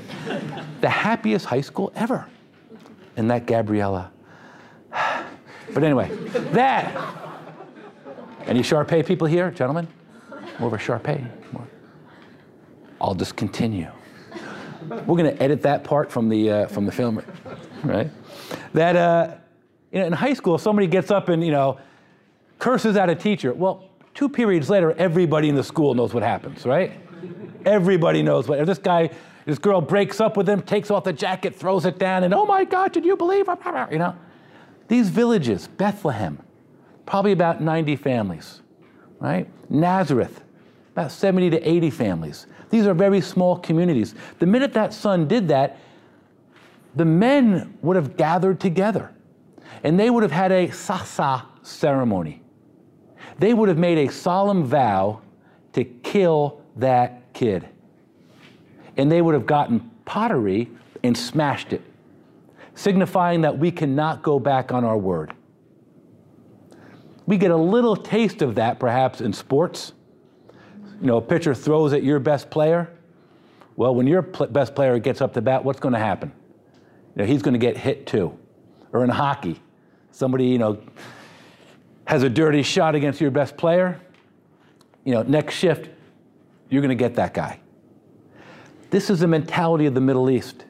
the 0.81 0.89
happiest 0.89 1.47
high 1.47 1.61
school 1.61 1.93
ever. 1.95 2.27
And 3.17 3.31
that 3.31 3.47
Gabriella. 3.47 4.11
but 4.91 5.85
anyway, 5.85 6.09
that. 6.53 7.17
Any 8.47 8.61
Sharpay 8.61 9.07
people 9.07 9.27
here, 9.27 9.51
gentlemen? 9.51 9.87
more 10.59 10.69
of 10.69 10.73
a 10.75 10.79
Sharpay. 10.79 11.53
More. 11.53 11.67
I'll 13.01 13.15
just 13.15 13.37
continue. 13.37 13.91
We're 14.89 15.17
going 15.17 15.35
to 15.35 15.43
edit 15.43 15.63
that 15.63 15.85
part 15.85 16.11
from 16.11 16.29
the, 16.29 16.51
uh, 16.51 16.67
from 16.67 16.87
the 16.87 16.93
film, 16.93 17.23
right? 17.85 18.11
That 18.75 18.97
uh, 18.97 19.37
in 19.93 20.13
high 20.13 20.35
school, 20.35 20.59
somebody 20.59 20.87
gets 20.87 21.11
up 21.11 21.29
and, 21.29 21.45
you 21.45 21.51
know, 21.51 21.79
curses 22.59 22.97
at 22.97 23.11
a 23.11 23.15
teacher. 23.15 23.53
Well, 23.53 23.85
two 24.15 24.29
periods 24.29 24.71
later, 24.71 24.93
everybody 24.93 25.49
in 25.49 25.55
the 25.55 25.65
school 25.65 25.95
knows 25.95 26.15
what 26.15 26.23
happens, 26.23 26.65
right? 26.65 26.93
Everybody 27.65 28.23
knows 28.23 28.49
what. 28.49 28.65
This 28.67 28.79
guy, 28.79 29.11
this 29.47 29.59
girl 29.59 29.81
breaks 29.81 30.21
up 30.21 30.37
with 30.37 30.49
him, 30.49 30.63
takes 30.63 30.91
off 30.91 31.05
the 31.05 31.13
jacket, 31.13 31.57
throws 31.57 31.85
it 31.85 31.99
down, 31.99 32.25
and 32.25 32.33
oh 32.33 32.47
my 32.47 32.65
God, 32.65 32.93
did 32.93 33.05
you 33.05 33.17
believe? 33.17 33.49
You 33.91 33.99
know, 33.99 34.17
these 34.89 35.09
villages, 35.09 35.67
Bethlehem, 35.67 36.41
probably 37.07 37.33
about 37.33 37.61
90 37.61 37.97
families, 37.97 38.61
right? 39.19 39.49
Nazareth, 39.69 40.43
about 40.93 41.11
70 41.11 41.51
to 41.51 41.69
80 41.69 41.91
families. 41.91 42.47
These 42.71 42.87
are 42.87 42.95
very 42.95 43.21
small 43.21 43.59
communities. 43.59 44.15
The 44.39 44.47
minute 44.47 44.73
that 44.75 44.95
son 44.95 45.27
did 45.27 45.49
that, 45.49 45.79
the 46.95 47.05
men 47.05 47.77
would 47.83 47.97
have 47.97 48.17
gathered 48.17 48.61
together 48.61 49.11
and 49.83 49.99
they 49.99 50.11
would 50.11 50.23
have 50.23 50.33
had 50.33 50.53
a 50.53 50.71
sasa 50.71 51.47
ceremony. 51.63 52.43
They 53.39 53.55
would 53.55 53.69
have 53.69 53.79
made 53.79 53.99
a 53.99 54.13
solemn 54.13 54.65
vow 54.65 55.23
to 55.73 55.85
kill 55.85 56.63
that 56.77 57.33
kid. 57.33 57.69
And 58.97 59.11
they 59.11 59.23
would 59.23 59.35
have 59.35 59.47
gotten 59.47 59.91
pottery 60.05 60.69
and 61.03 61.17
smashed 61.17 61.73
it, 61.73 61.83
signifying 62.75 63.43
that 63.43 63.59
we 63.59 63.71
cannot 63.71 64.23
go 64.23 64.39
back 64.39 64.73
on 64.73 64.85
our 64.85 64.99
word. 64.99 65.33
We 67.27 67.39
get 67.39 67.51
a 67.51 67.57
little 67.57 67.97
taste 67.97 68.43
of 68.43 68.57
that 68.57 68.79
perhaps 68.79 69.21
in 69.21 69.33
sports. 69.33 69.93
You 71.01 71.07
know, 71.07 71.17
a 71.17 71.23
pitcher 71.23 71.55
throws 71.55 71.93
at 71.93 72.03
your 72.03 72.19
best 72.19 72.51
player. 72.51 72.91
Well, 73.77 73.95
when 73.95 74.07
your 74.07 74.23
pl- 74.23 74.49
best 74.49 74.75
player 74.75 74.99
gets 74.99 75.21
up 75.21 75.33
to 75.35 75.41
bat, 75.41 75.65
what's 75.65 75.81
going 75.81 75.95
to 75.95 75.99
happen? 75.99 76.33
You 77.15 77.23
know, 77.23 77.25
he's 77.25 77.41
going 77.41 77.55
to 77.55 77.59
get 77.59 77.77
hit 77.77 78.07
too. 78.07 78.37
Or 78.93 79.05
in 79.05 79.11
hockey, 79.11 79.61
somebody, 80.21 80.45
you 80.45 80.59
know, 80.59 80.79
has 82.07 82.23
a 82.23 82.29
dirty 82.29 82.63
shot 82.63 82.95
against 82.95 83.21
your 83.21 83.31
best 83.31 83.57
player. 83.57 83.99
You 85.05 85.15
know, 85.15 85.23
next 85.23 85.55
shift, 85.55 85.89
you're 86.69 86.83
going 86.83 86.97
to 86.97 87.03
get 87.05 87.15
that 87.17 87.33
guy. 87.33 87.59
This 88.91 89.09
is 89.09 89.21
the 89.21 89.27
mentality 89.27 89.87
of 89.87 89.95
the 89.95 90.01
Middle 90.01 90.29
East, 90.29 90.67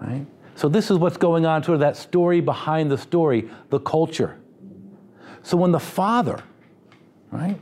right? 0.00 0.26
So 0.54 0.68
this 0.68 0.90
is 0.90 0.96
what's 0.96 1.18
going 1.18 1.44
on, 1.44 1.62
sort 1.62 1.74
of 1.74 1.80
that 1.80 1.96
story 1.96 2.40
behind 2.40 2.90
the 2.90 2.96
story, 2.96 3.50
the 3.68 3.80
culture. 3.80 4.40
So 5.42 5.56
when 5.56 5.70
the 5.70 5.80
father, 5.80 6.42
right, 7.30 7.60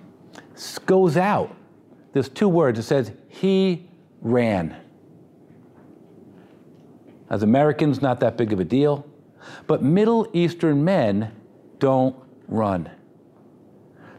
goes 0.87 1.17
out, 1.17 1.55
there's 2.13 2.29
two 2.29 2.49
words. 2.49 2.79
It 2.79 2.85
says, 2.85 3.13
he 3.29 3.89
ran. 4.21 4.77
As 7.29 7.43
Americans, 7.43 8.01
not 8.01 8.21
that 8.21 8.37
big 8.37 8.53
of 8.53 8.61
a 8.61 8.65
deal. 8.65 9.05
But 9.67 9.83
Middle 9.83 10.29
Eastern 10.33 10.85
men 10.85 11.33
don't 11.79 12.17
run. 12.49 12.91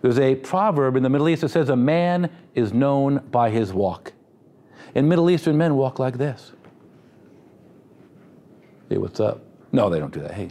There's 0.02 0.20
a 0.20 0.36
proverb 0.36 0.96
in 0.96 1.04
the 1.04 1.10
Middle 1.10 1.30
East 1.30 1.42
that 1.42 1.50
says, 1.50 1.70
A 1.70 1.76
man 1.76 2.30
is 2.56 2.74
known 2.74 3.20
by 3.32 3.50
his 3.50 3.74
walk. 3.74 4.14
And 4.96 5.10
Middle 5.10 5.30
Eastern 5.30 5.58
men 5.58 5.76
walk 5.76 6.00
like 6.00 6.18
this. 6.18 6.54
Hey, 8.90 8.98
what's 8.98 9.20
up? 9.20 9.44
No, 9.72 9.90
they 9.90 10.00
don't 10.00 10.14
do 10.14 10.22
that. 10.22 10.32
Hey, 10.32 10.50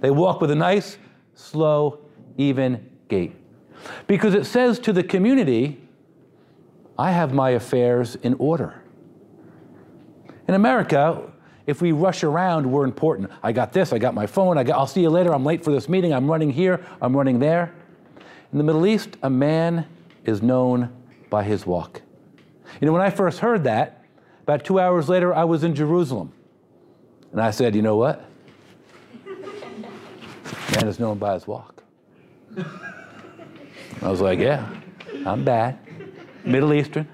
they 0.00 0.10
walk 0.10 0.40
with 0.40 0.50
a 0.50 0.54
nice, 0.54 0.98
slow, 1.34 2.00
even 2.36 2.90
gait. 3.08 3.36
Because 4.06 4.34
it 4.34 4.46
says 4.46 4.78
to 4.80 4.92
the 4.92 5.02
community, 5.02 5.80
I 6.98 7.12
have 7.12 7.32
my 7.32 7.50
affairs 7.50 8.16
in 8.16 8.34
order. 8.34 8.82
In 10.48 10.54
America, 10.54 11.31
if 11.66 11.80
we 11.80 11.92
rush 11.92 12.24
around, 12.24 12.70
we're 12.70 12.84
important. 12.84 13.30
I 13.42 13.52
got 13.52 13.72
this, 13.72 13.92
I 13.92 13.98
got 13.98 14.14
my 14.14 14.26
phone, 14.26 14.58
I 14.58 14.64
got, 14.64 14.78
I'll 14.78 14.86
see 14.86 15.02
you 15.02 15.10
later, 15.10 15.32
I'm 15.34 15.44
late 15.44 15.62
for 15.64 15.70
this 15.70 15.88
meeting, 15.88 16.12
I'm 16.12 16.30
running 16.30 16.50
here, 16.50 16.84
I'm 17.00 17.16
running 17.16 17.38
there. 17.38 17.74
In 18.52 18.58
the 18.58 18.64
Middle 18.64 18.86
East, 18.86 19.16
a 19.22 19.30
man 19.30 19.86
is 20.24 20.42
known 20.42 20.90
by 21.30 21.44
his 21.44 21.64
walk. 21.64 22.02
You 22.80 22.86
know, 22.86 22.92
when 22.92 23.02
I 23.02 23.10
first 23.10 23.38
heard 23.38 23.64
that, 23.64 24.04
about 24.42 24.64
two 24.64 24.80
hours 24.80 25.08
later, 25.08 25.34
I 25.34 25.44
was 25.44 25.64
in 25.64 25.74
Jerusalem. 25.74 26.32
And 27.30 27.40
I 27.40 27.50
said, 27.50 27.74
you 27.74 27.82
know 27.82 27.96
what? 27.96 28.24
Man 30.74 30.88
is 30.88 30.98
known 30.98 31.18
by 31.18 31.34
his 31.34 31.46
walk. 31.46 31.82
I 34.02 34.10
was 34.10 34.20
like, 34.20 34.38
yeah, 34.38 34.68
I'm 35.24 35.44
bad. 35.44 35.78
Middle 36.44 36.74
Eastern. 36.74 37.08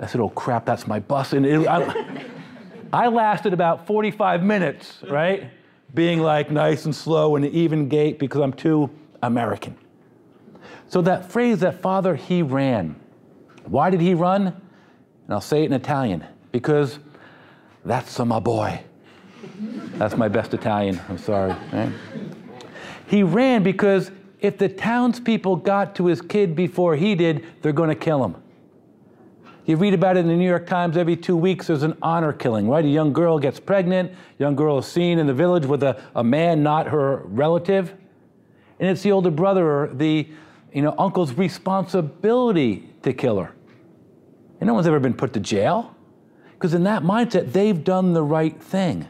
I 0.00 0.06
said, 0.06 0.20
oh 0.20 0.28
crap, 0.28 0.64
that's 0.64 0.86
my 0.86 1.00
bus. 1.00 1.32
And 1.32 1.44
it, 1.44 1.66
I, 1.66 2.24
I 2.92 3.08
lasted 3.08 3.52
about 3.52 3.86
45 3.86 4.42
minutes, 4.42 4.98
right? 5.08 5.50
Being 5.94 6.20
like 6.20 6.50
nice 6.50 6.84
and 6.84 6.94
slow 6.94 7.36
and 7.36 7.44
an 7.44 7.52
even 7.52 7.88
gait 7.88 8.18
because 8.18 8.40
I'm 8.40 8.52
too 8.52 8.90
American. 9.22 9.76
So 10.88 11.02
that 11.02 11.30
phrase, 11.30 11.60
that 11.60 11.82
father, 11.82 12.16
he 12.16 12.42
ran. 12.42 12.96
Why 13.64 13.90
did 13.90 14.00
he 14.00 14.14
run? 14.14 14.46
And 14.46 14.56
I'll 15.28 15.40
say 15.40 15.62
it 15.62 15.66
in 15.66 15.72
Italian 15.74 16.24
because 16.52 16.98
that's 17.84 18.18
my 18.18 18.40
boy. 18.40 18.80
That's 19.94 20.16
my 20.16 20.28
best 20.28 20.54
Italian. 20.54 21.00
I'm 21.08 21.18
sorry. 21.18 21.54
Right? 21.72 21.92
He 23.06 23.22
ran 23.22 23.62
because 23.62 24.10
if 24.40 24.56
the 24.56 24.68
townspeople 24.68 25.56
got 25.56 25.94
to 25.96 26.06
his 26.06 26.22
kid 26.22 26.54
before 26.54 26.96
he 26.96 27.14
did, 27.14 27.44
they're 27.60 27.72
going 27.72 27.88
to 27.88 27.94
kill 27.94 28.24
him. 28.24 28.36
You 29.68 29.76
read 29.76 29.92
about 29.92 30.16
it 30.16 30.20
in 30.20 30.28
the 30.28 30.34
New 30.34 30.48
York 30.48 30.66
Times 30.66 30.96
every 30.96 31.14
two 31.14 31.36
weeks, 31.36 31.66
there's 31.66 31.82
an 31.82 31.94
honor 32.00 32.32
killing, 32.32 32.70
right? 32.70 32.82
A 32.82 32.88
young 32.88 33.12
girl 33.12 33.38
gets 33.38 33.60
pregnant, 33.60 34.10
young 34.38 34.56
girl 34.56 34.78
is 34.78 34.86
seen 34.86 35.18
in 35.18 35.26
the 35.26 35.34
village 35.34 35.66
with 35.66 35.82
a, 35.82 36.02
a 36.14 36.24
man 36.24 36.62
not 36.62 36.86
her 36.86 37.18
relative. 37.26 37.92
And 38.80 38.88
it's 38.88 39.02
the 39.02 39.12
older 39.12 39.30
brother 39.30 39.70
or 39.70 39.88
the 39.88 40.26
you 40.72 40.80
know, 40.80 40.94
uncle's 40.98 41.34
responsibility 41.34 42.88
to 43.02 43.12
kill 43.12 43.38
her. 43.40 43.54
And 44.58 44.68
no 44.68 44.72
one's 44.72 44.86
ever 44.86 45.00
been 45.00 45.12
put 45.12 45.34
to 45.34 45.40
jail. 45.40 45.94
Because 46.54 46.72
in 46.72 46.84
that 46.84 47.02
mindset, 47.02 47.52
they've 47.52 47.84
done 47.84 48.14
the 48.14 48.22
right 48.22 48.58
thing. 48.62 49.06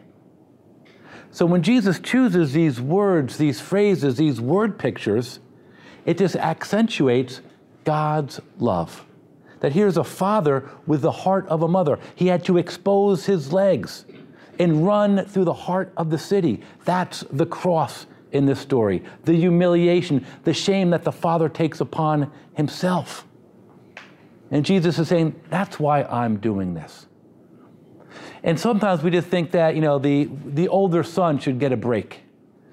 So 1.31 1.47
when 1.47 1.63
Jesus 1.63 2.01
chooses 2.01 2.53
these 2.53 2.81
words, 2.81 3.39
these 3.39 3.61
phrases, 3.61 4.17
these 4.17 4.41
word 4.41 4.77
pictures, 4.77 5.39
it 6.05 6.19
just 6.19 6.35
accentuates 6.35 7.43
God's 7.85 8.41
love 8.59 9.05
that 9.61 9.73
here's 9.73 9.97
a 9.97 10.05
father 10.05 10.69
with 10.87 11.03
the 11.03 11.13
heart 11.13 11.47
of 11.49 11.63
a 11.63 11.69
mother. 11.69 11.99
He 12.15 12.27
had 12.27 12.45
to 12.45 12.59
expose 12.59 13.27
his 13.27 13.53
legs 13.53 14.05
and 14.59 14.87
run 14.87 15.25
through 15.27 15.45
the 15.45 15.55
heart 15.55 15.93
of 15.97 16.11
the 16.11 16.19
city. 16.19 16.63
That's 16.85 17.21
the 17.31 17.47
cross 17.47 18.07
in 18.31 18.45
this 18.45 18.61
story 18.61 19.03
the 19.25 19.35
humiliation, 19.35 20.27
the 20.45 20.53
shame 20.53 20.91
that 20.91 21.05
the 21.05 21.13
father 21.13 21.49
takes 21.49 21.81
upon 21.81 22.31
himself. 22.55 23.27
And 24.51 24.65
Jesus 24.65 24.99
is 24.99 25.09
saying, 25.09 25.41
That's 25.51 25.79
why 25.79 26.03
I'm 26.05 26.39
doing 26.39 26.75
this. 26.75 27.07
And 28.43 28.59
sometimes 28.59 29.03
we 29.03 29.11
just 29.11 29.29
think 29.29 29.51
that, 29.53 29.75
you 29.75 29.81
know, 29.81 29.99
the, 29.99 30.29
the 30.47 30.69
older 30.69 31.03
son 31.03 31.39
should 31.39 31.59
get 31.59 31.73
a 31.73 31.77
break, 31.77 32.21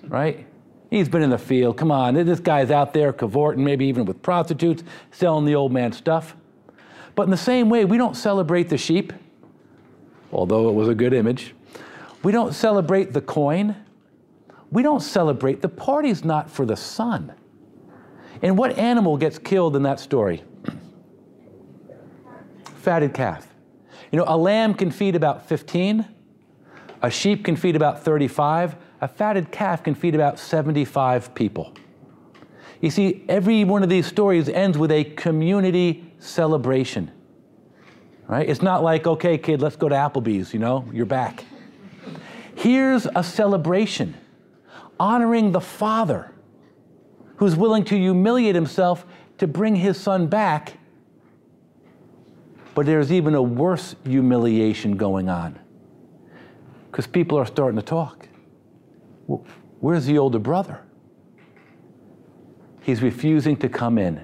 right? 0.04 0.46
He's 0.90 1.10
been 1.10 1.24
in 1.24 1.32
the 1.32 1.38
field. 1.38 1.78
Come 1.78 1.92
on, 1.92 2.14
this 2.14 2.40
guy's 2.40 2.72
out 2.72 2.94
there 2.94 3.12
cavorting, 3.12 3.64
maybe 3.64 3.86
even 3.86 4.06
with 4.06 4.22
prostitutes, 4.22 4.84
selling 5.12 5.46
the 5.46 5.56
old 5.56 5.72
man 5.72 5.92
stuff. 5.92 6.36
But 7.16 7.24
in 7.24 7.32
the 7.32 7.38
same 7.38 7.70
way, 7.70 7.86
we 7.86 7.98
don't 7.98 8.16
celebrate 8.16 8.70
the 8.70 8.78
sheep, 8.78 9.14
although 10.32 10.70
it 10.70 10.74
was 10.74 10.90
a 10.90 10.96
good 10.96 11.14
image. 11.14 11.56
We 12.24 12.32
don't 12.32 12.54
celebrate 12.54 13.14
the 13.14 13.22
coin. 13.22 13.76
We 14.72 14.84
don't 14.84 15.00
celebrate 15.00 15.62
the 15.62 15.70
party's 15.70 16.26
not 16.26 16.50
for 16.50 16.66
the 16.66 16.76
son. 16.76 17.34
And 18.42 18.58
what 18.58 18.78
animal 18.78 19.16
gets 19.18 19.38
killed 19.38 19.76
in 19.76 19.84
that 19.84 20.00
story? 20.00 20.44
Fatted 22.76 23.14
calf. 23.14 23.48
You 24.12 24.20
know, 24.20 24.26
a 24.28 24.38
lamb 24.38 24.74
can 24.74 24.92
feed 24.92 25.16
about 25.16 25.48
15, 25.48 26.06
a 27.02 27.10
sheep 27.10 27.46
can 27.46 27.56
feed 27.56 27.76
about 27.76 28.04
35, 28.04 28.76
a 29.02 29.08
fatted 29.08 29.52
calf 29.52 29.84
can 29.84 29.94
feed 29.94 30.16
about 30.16 30.40
75 30.40 31.36
people. 31.36 31.74
You 32.82 32.90
see, 32.92 33.24
every 33.30 33.64
one 33.64 33.84
of 33.84 33.90
these 33.90 34.06
stories 34.06 34.50
ends 34.50 34.78
with 34.78 34.92
a 34.92 35.04
community 35.04 36.12
celebration. 36.20 37.12
Right? 38.28 38.48
It's 38.50 38.62
not 38.62 38.84
like, 38.84 39.06
okay, 39.06 39.38
kid, 39.38 39.62
let's 39.62 39.76
go 39.76 39.88
to 39.88 39.96
Applebee's, 39.96 40.54
you 40.54 40.60
know, 40.60 40.88
you're 40.92 41.06
back. 41.06 41.46
Here's 42.56 43.08
a 43.16 43.24
celebration 43.24 44.16
honoring 45.00 45.52
the 45.52 45.62
father 45.62 46.32
who's 47.36 47.56
willing 47.56 47.84
to 47.84 47.98
humiliate 47.98 48.56
himself 48.56 49.06
to 49.38 49.48
bring 49.48 49.76
his 49.76 50.00
son 50.00 50.28
back. 50.28 50.78
But 52.74 52.86
there's 52.86 53.12
even 53.12 53.36
a 53.36 53.42
worse 53.42 53.96
humiliation 54.06 54.98
going 54.98 55.30
on 55.30 55.60
because 56.90 57.08
people 57.08 57.38
are 57.38 57.46
starting 57.46 57.78
to 57.78 57.86
talk. 57.86 58.28
Where's 59.80 60.06
the 60.06 60.18
older 60.18 60.40
brother? 60.40 60.85
He's 62.86 63.02
refusing 63.02 63.58
to 63.58 63.68
come 63.68 63.98
in. 63.98 64.24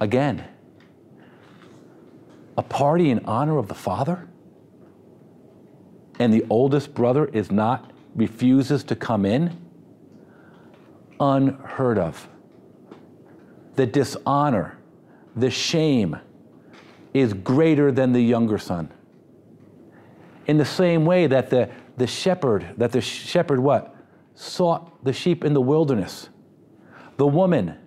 again, 0.00 0.44
a 2.58 2.62
party 2.64 3.10
in 3.10 3.24
honor 3.24 3.56
of 3.56 3.68
the 3.68 3.74
father? 3.74 4.28
And 6.18 6.34
the 6.34 6.44
oldest 6.50 6.92
brother 6.92 7.26
is 7.26 7.52
not, 7.52 7.92
refuses 8.16 8.82
to 8.84 8.96
come 8.96 9.24
in? 9.24 9.56
Unheard 11.20 11.98
of. 11.98 12.28
The 13.76 13.86
dishonor, 13.86 14.76
the 15.36 15.52
shame 15.52 16.18
is 17.14 17.32
greater 17.32 17.92
than 17.92 18.12
the 18.12 18.20
younger 18.20 18.58
son. 18.58 18.90
In 20.48 20.58
the 20.58 20.64
same 20.64 21.04
way 21.04 21.28
that 21.28 21.48
the, 21.48 21.70
the 21.96 22.08
shepherd, 22.08 22.74
that 22.76 22.90
the 22.90 23.00
shepherd 23.00 23.60
what? 23.60 23.94
Sought 24.34 25.04
the 25.04 25.12
sheep 25.12 25.44
in 25.44 25.54
the 25.54 25.60
wilderness. 25.60 26.28
The 27.22 27.28
woman 27.28 27.78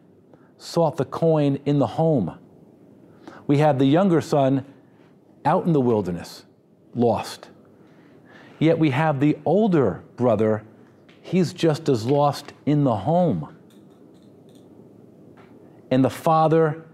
sought 0.57 0.95
the 0.95 1.03
coin 1.03 1.59
in 1.65 1.77
the 1.77 1.87
home. 1.87 2.39
We 3.47 3.57
have 3.57 3.79
the 3.79 3.85
younger 3.85 4.21
son 4.21 4.63
out 5.43 5.65
in 5.65 5.73
the 5.73 5.81
wilderness, 5.81 6.45
lost. 6.93 7.49
Yet 8.59 8.79
we 8.79 8.91
have 8.91 9.19
the 9.19 9.37
older 9.43 10.05
brother, 10.15 10.63
he's 11.21 11.51
just 11.51 11.89
as 11.89 12.05
lost 12.05 12.53
in 12.65 12.85
the 12.85 12.95
home. 12.95 13.53
And 15.91 16.05
the 16.05 16.09
father 16.09 16.85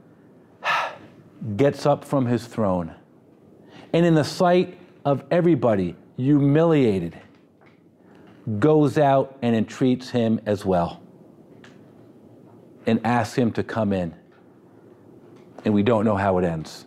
gets 1.58 1.86
up 1.86 2.04
from 2.04 2.26
his 2.26 2.48
throne. 2.48 2.96
And 3.94 4.04
in 4.04 4.16
the 4.16 4.24
sight 4.24 4.80
of 5.06 5.24
everybody, 5.30 5.96
humiliated, 6.18 7.22
goes 8.58 8.98
out 8.98 9.38
and 9.44 9.56
entreats 9.56 10.10
him 10.10 10.42
as 10.48 10.66
well 10.66 11.02
and 12.92 13.06
ask 13.06 13.36
him 13.36 13.52
to 13.54 13.64
come 13.64 13.94
in. 13.94 14.14
And 15.66 15.74
we 15.74 15.82
don't 15.82 16.06
know 16.06 16.18
how 16.18 16.38
it 16.38 16.46
ends. 16.46 16.86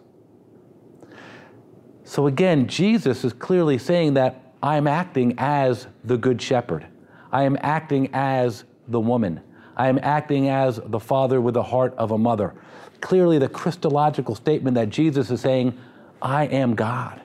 So 2.04 2.26
again, 2.26 2.68
Jesus 2.68 3.24
is 3.24 3.32
clearly 3.32 3.78
saying 3.78 4.14
that 4.14 4.52
I'm 4.62 4.86
acting 4.86 5.34
as 5.38 5.86
the 6.04 6.16
good 6.16 6.40
shepherd. 6.40 6.86
I 7.32 7.42
am 7.42 7.56
acting 7.60 8.10
as 8.12 8.64
the 8.88 9.00
woman. 9.00 9.40
I 9.76 9.88
am 9.88 9.98
acting 10.02 10.48
as 10.48 10.80
the 10.84 11.00
father 11.00 11.40
with 11.40 11.54
the 11.54 11.62
heart 11.62 11.94
of 11.96 12.12
a 12.12 12.18
mother. 12.18 12.54
Clearly, 13.00 13.38
the 13.38 13.48
Christological 13.48 14.34
statement 14.34 14.74
that 14.76 14.90
Jesus 14.90 15.30
is 15.30 15.40
saying, 15.40 15.76
I 16.22 16.46
am 16.46 16.74
God. 16.74 17.20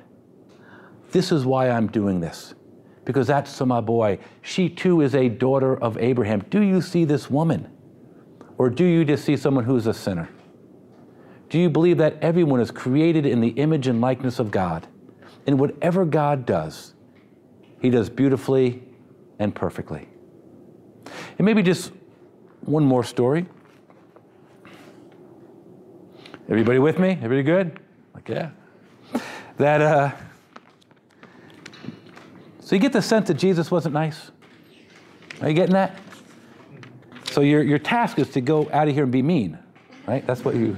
This 1.12 1.32
is 1.32 1.46
why 1.46 1.70
I'm 1.70 1.88
doing 1.88 2.20
this, 2.20 2.54
because 3.06 3.28
that's 3.28 3.60
my 3.62 3.82
boy. 3.82 4.20
She 4.42 4.70
too 4.70 5.02
is 5.02 5.16
a 5.16 5.30
daughter 5.30 5.78
of 5.78 5.98
Abraham. 5.98 6.42
Do 6.50 6.62
you 6.62 6.82
see 6.82 7.06
this 7.06 7.30
woman? 7.30 7.70
Or 8.60 8.70
do 8.70 8.84
you 8.84 9.06
just 9.06 9.24
see 9.24 9.38
someone 9.38 9.64
who's 9.64 9.88
a 9.88 9.94
sinner? 9.94 10.30
Do 11.50 11.58
you 11.58 11.70
believe 11.70 11.98
that 11.98 12.22
everyone 12.22 12.60
is 12.60 12.72
created 12.72 13.26
in 13.26 13.40
the 13.40 13.48
image 13.48 13.88
and 13.88 14.02
likeness 14.02 14.38
of 14.38 14.52
God? 14.52 14.86
And 15.48 15.58
whatever 15.58 16.04
God 16.04 16.46
does, 16.46 16.94
He 17.82 17.90
does 17.90 18.10
beautifully 18.10 18.84
and 19.40 19.56
perfectly. 19.56 20.10
And 21.38 21.46
maybe 21.46 21.64
just 21.64 21.94
one 22.60 22.84
more 22.84 23.04
story. 23.04 23.46
Everybody 26.50 26.80
with 26.80 27.00
me? 27.00 27.12
Everybody 27.12 27.44
good? 27.44 27.80
Like, 28.14 28.28
yeah. 28.28 28.50
That, 29.56 29.82
uh, 29.82 30.12
so 32.60 32.76
you 32.76 32.82
get 32.82 32.92
the 32.92 33.02
sense 33.02 33.30
that 33.30 33.36
Jesus 33.36 33.72
wasn't 33.72 33.94
nice? 33.94 34.32
Are 35.42 35.48
you 35.48 35.54
getting 35.54 35.74
that? 35.74 35.98
So 37.32 37.42
your, 37.42 37.62
your 37.64 37.80
task 37.80 38.18
is 38.18 38.30
to 38.32 38.42
go 38.42 38.70
out 38.72 38.88
of 38.88 38.94
here 38.94 39.04
and 39.04 39.12
be 39.12 39.22
mean, 39.22 39.58
right? 40.08 40.26
That's 40.26 40.44
what 40.44 40.56
you. 40.56 40.78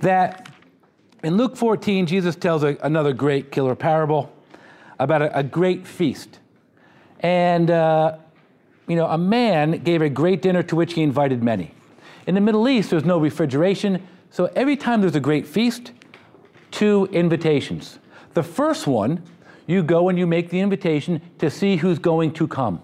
That 0.00 0.48
in 1.22 1.36
Luke 1.36 1.56
14, 1.56 2.06
Jesus 2.06 2.34
tells 2.34 2.64
a, 2.64 2.76
another 2.82 3.12
great 3.12 3.52
killer 3.52 3.74
parable 3.74 4.32
about 4.98 5.22
a, 5.22 5.38
a 5.38 5.42
great 5.42 5.86
feast. 5.86 6.40
And, 7.20 7.70
uh, 7.70 8.18
you 8.88 8.96
know, 8.96 9.06
a 9.06 9.18
man 9.18 9.82
gave 9.84 10.02
a 10.02 10.08
great 10.08 10.42
dinner 10.42 10.62
to 10.64 10.76
which 10.76 10.94
he 10.94 11.02
invited 11.02 11.42
many. 11.42 11.74
In 12.26 12.34
the 12.34 12.40
Middle 12.40 12.68
East, 12.68 12.90
there's 12.90 13.04
no 13.04 13.18
refrigeration, 13.18 14.06
so 14.30 14.46
every 14.56 14.76
time 14.76 15.00
there's 15.00 15.14
a 15.14 15.20
great 15.20 15.46
feast, 15.46 15.92
two 16.70 17.08
invitations. 17.12 17.98
The 18.34 18.42
first 18.42 18.86
one, 18.86 19.22
you 19.66 19.82
go 19.82 20.08
and 20.08 20.18
you 20.18 20.26
make 20.26 20.50
the 20.50 20.60
invitation 20.60 21.20
to 21.38 21.50
see 21.50 21.76
who's 21.76 21.98
going 21.98 22.32
to 22.34 22.48
come. 22.48 22.82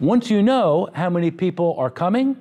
Once 0.00 0.30
you 0.30 0.42
know 0.42 0.88
how 0.94 1.10
many 1.10 1.30
people 1.30 1.74
are 1.78 1.90
coming, 1.90 2.36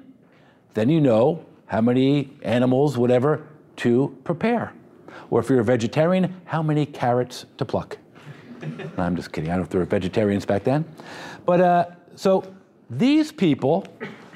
then 0.76 0.90
you 0.90 1.02
know 1.02 1.44
how 1.66 1.82
many 1.82 2.30
animals, 2.44 2.98
whatever, 2.98 3.48
to 3.76 4.16
prepare. 4.24 4.74
Or 5.30 5.40
if 5.40 5.50
you're 5.50 5.60
a 5.60 5.64
vegetarian, 5.64 6.40
how 6.46 6.62
many 6.62 6.86
carrots 6.86 7.46
to 7.58 7.66
pluck. 7.66 7.98
I'm 8.98 9.16
just 9.16 9.32
kidding. 9.32 9.50
I 9.50 9.54
don't 9.54 9.62
know 9.62 9.66
if 9.66 9.70
there 9.70 9.80
were 9.80 9.86
vegetarians 9.86 10.46
back 10.46 10.64
then. 10.64 10.86
But 11.46 11.62
uh, 11.62 11.86
so 12.16 12.44
these 12.90 13.32
people 13.32 13.86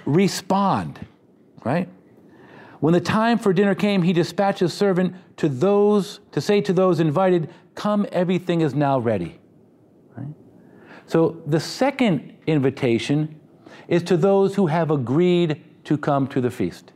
respond, 0.05 1.05
right? 1.63 1.87
When 2.79 2.93
the 2.93 3.01
time 3.01 3.37
for 3.37 3.53
dinner 3.53 3.75
came, 3.75 4.01
he 4.01 4.13
dispatched 4.13 4.59
his 4.59 4.73
servant 4.73 5.15
to 5.37 5.47
those 5.47 6.19
to 6.31 6.41
say 6.41 6.61
to 6.61 6.73
those 6.73 6.99
invited, 6.99 7.49
"Come, 7.75 8.07
everything 8.11 8.61
is 8.61 8.73
now 8.73 8.99
ready." 8.99 9.39
Right? 10.15 10.33
So 11.05 11.41
the 11.45 11.59
second 11.59 12.30
invitation 12.47 13.39
is 13.87 14.03
to 14.03 14.17
those 14.17 14.55
who 14.55 14.67
have 14.67 14.91
agreed 14.91 15.63
to 15.85 15.97
come 15.97 16.27
to 16.27 16.41
the 16.41 16.51
feast. 16.51 16.93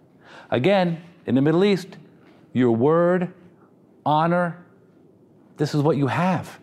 Again, 0.51 1.01
in 1.25 1.35
the 1.35 1.41
Middle 1.41 1.65
East, 1.65 1.97
your 2.53 2.71
word, 2.71 3.33
honor, 4.05 4.65
this 5.57 5.73
is 5.73 5.81
what 5.81 5.97
you 5.97 6.07
have. 6.07 6.59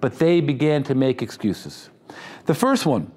But 0.00 0.18
they 0.18 0.40
began 0.40 0.82
to 0.84 0.94
make 0.94 1.22
excuses. 1.22 1.90
The 2.46 2.54
first 2.54 2.86
one 2.86 3.10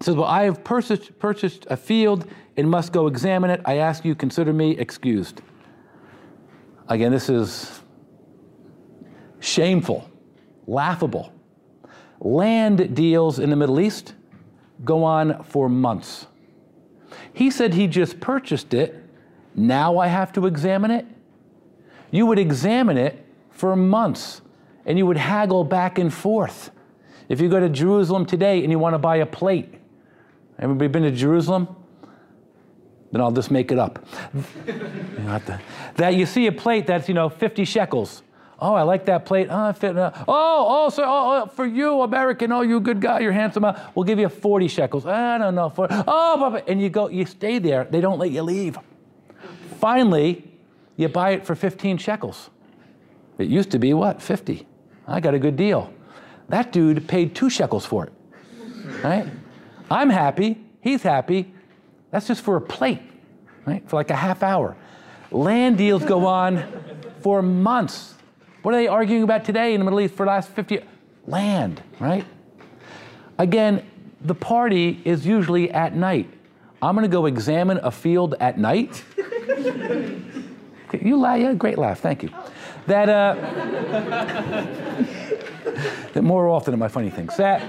says, 0.00 0.14
Well, 0.14 0.24
I 0.24 0.44
have 0.44 0.64
purchased, 0.64 1.18
purchased 1.18 1.66
a 1.70 1.76
field 1.76 2.26
and 2.56 2.68
must 2.70 2.92
go 2.92 3.06
examine 3.06 3.50
it. 3.50 3.60
I 3.64 3.76
ask 3.76 4.04
you, 4.04 4.14
consider 4.14 4.52
me 4.52 4.76
excused. 4.78 5.42
Again, 6.88 7.12
this 7.12 7.28
is 7.28 7.80
shameful, 9.40 10.08
laughable. 10.66 11.32
Land 12.20 12.94
deals 12.94 13.38
in 13.38 13.50
the 13.50 13.56
Middle 13.56 13.80
East 13.80 14.14
go 14.84 15.04
on 15.04 15.42
for 15.44 15.68
months. 15.68 16.26
He 17.32 17.50
said 17.50 17.74
he 17.74 17.86
just 17.86 18.20
purchased 18.20 18.74
it. 18.74 19.02
Now 19.54 19.98
I 19.98 20.08
have 20.08 20.32
to 20.34 20.46
examine 20.46 20.90
it. 20.90 21.06
You 22.10 22.26
would 22.26 22.38
examine 22.38 22.98
it 22.98 23.24
for 23.50 23.74
months 23.74 24.42
and 24.84 24.98
you 24.98 25.06
would 25.06 25.16
haggle 25.16 25.64
back 25.64 25.98
and 25.98 26.12
forth. 26.12 26.70
If 27.28 27.40
you 27.40 27.48
go 27.48 27.58
to 27.58 27.68
Jerusalem 27.68 28.24
today 28.24 28.62
and 28.62 28.70
you 28.70 28.78
want 28.78 28.94
to 28.94 28.98
buy 28.98 29.16
a 29.16 29.26
plate, 29.26 29.74
everybody 30.58 30.88
been 30.88 31.02
to 31.02 31.10
Jerusalem? 31.10 31.74
Then 33.12 33.20
I'll 33.20 33.32
just 33.32 33.50
make 33.50 33.72
it 33.72 33.78
up. 33.78 34.04
you 34.34 35.22
that 35.96 36.14
you 36.14 36.26
see 36.26 36.46
a 36.46 36.52
plate 36.52 36.86
that's, 36.86 37.08
you 37.08 37.14
know, 37.14 37.28
50 37.28 37.64
shekels. 37.64 38.22
Oh, 38.58 38.72
I 38.72 38.82
like 38.82 39.04
that 39.06 39.26
plate. 39.26 39.48
Oh, 39.50 39.72
fit, 39.74 39.96
uh, 39.98 40.12
oh, 40.26 40.86
oh, 40.86 40.88
so, 40.88 41.04
oh, 41.04 41.42
oh, 41.42 41.46
for 41.46 41.66
you, 41.66 42.00
American, 42.00 42.52
oh, 42.52 42.62
you 42.62 42.80
good 42.80 43.00
guy, 43.00 43.20
you're 43.20 43.32
handsome. 43.32 43.64
Uh, 43.64 43.78
we'll 43.94 44.04
give 44.04 44.18
you 44.18 44.30
40 44.30 44.68
shekels. 44.68 45.04
I 45.04 45.36
don't 45.36 45.54
know. 45.54 45.68
For, 45.68 45.86
oh, 45.90 46.62
and 46.66 46.80
you 46.80 46.88
go, 46.88 47.08
you 47.08 47.26
stay 47.26 47.58
there. 47.58 47.84
They 47.84 48.00
don't 48.00 48.18
let 48.18 48.30
you 48.30 48.42
leave. 48.42 48.78
Finally, 49.78 50.50
you 50.96 51.08
buy 51.08 51.30
it 51.30 51.44
for 51.44 51.54
15 51.54 51.98
shekels. 51.98 52.48
It 53.38 53.48
used 53.48 53.70
to 53.72 53.78
be 53.78 53.92
what? 53.92 54.22
50. 54.22 54.66
I 55.06 55.20
got 55.20 55.34
a 55.34 55.38
good 55.38 55.56
deal. 55.56 55.92
That 56.48 56.72
dude 56.72 57.06
paid 57.06 57.34
two 57.34 57.50
shekels 57.50 57.84
for 57.84 58.06
it. 58.06 58.12
Right? 59.04 59.26
I'm 59.90 60.08
happy. 60.08 60.64
He's 60.80 61.02
happy. 61.02 61.52
That's 62.10 62.26
just 62.26 62.42
for 62.42 62.56
a 62.56 62.60
plate, 62.60 63.02
right? 63.66 63.86
For 63.88 63.96
like 63.96 64.10
a 64.10 64.16
half 64.16 64.42
hour. 64.42 64.76
Land 65.30 65.76
deals 65.76 66.04
go 66.04 66.24
on 66.26 66.64
for 67.20 67.42
months. 67.42 68.14
What 68.66 68.74
are 68.74 68.78
they 68.78 68.88
arguing 68.88 69.22
about 69.22 69.44
today 69.44 69.74
in 69.74 69.80
the 69.80 69.84
Middle 69.84 70.00
East 70.00 70.14
for 70.14 70.24
the 70.26 70.30
last 70.32 70.48
50 70.48 70.74
years? 70.74 70.84
Land, 71.24 71.80
right? 72.00 72.26
Again, 73.38 73.88
the 74.22 74.34
party 74.34 75.00
is 75.04 75.24
usually 75.24 75.70
at 75.70 75.94
night. 75.94 76.28
I'm 76.82 76.96
going 76.96 77.08
to 77.08 77.08
go 77.08 77.26
examine 77.26 77.78
a 77.84 77.92
field 77.92 78.34
at 78.40 78.58
night. 78.58 79.04
you 81.00 81.16
laugh, 81.16 81.38
yeah, 81.38 81.54
great 81.54 81.78
laugh, 81.78 82.00
thank 82.00 82.24
you. 82.24 82.30
That, 82.88 83.08
uh, 83.08 83.36
that 86.12 86.22
more 86.24 86.48
often 86.48 86.72
than 86.72 86.80
my 86.80 86.88
funny 86.88 87.10
things. 87.10 87.36
That, 87.36 87.62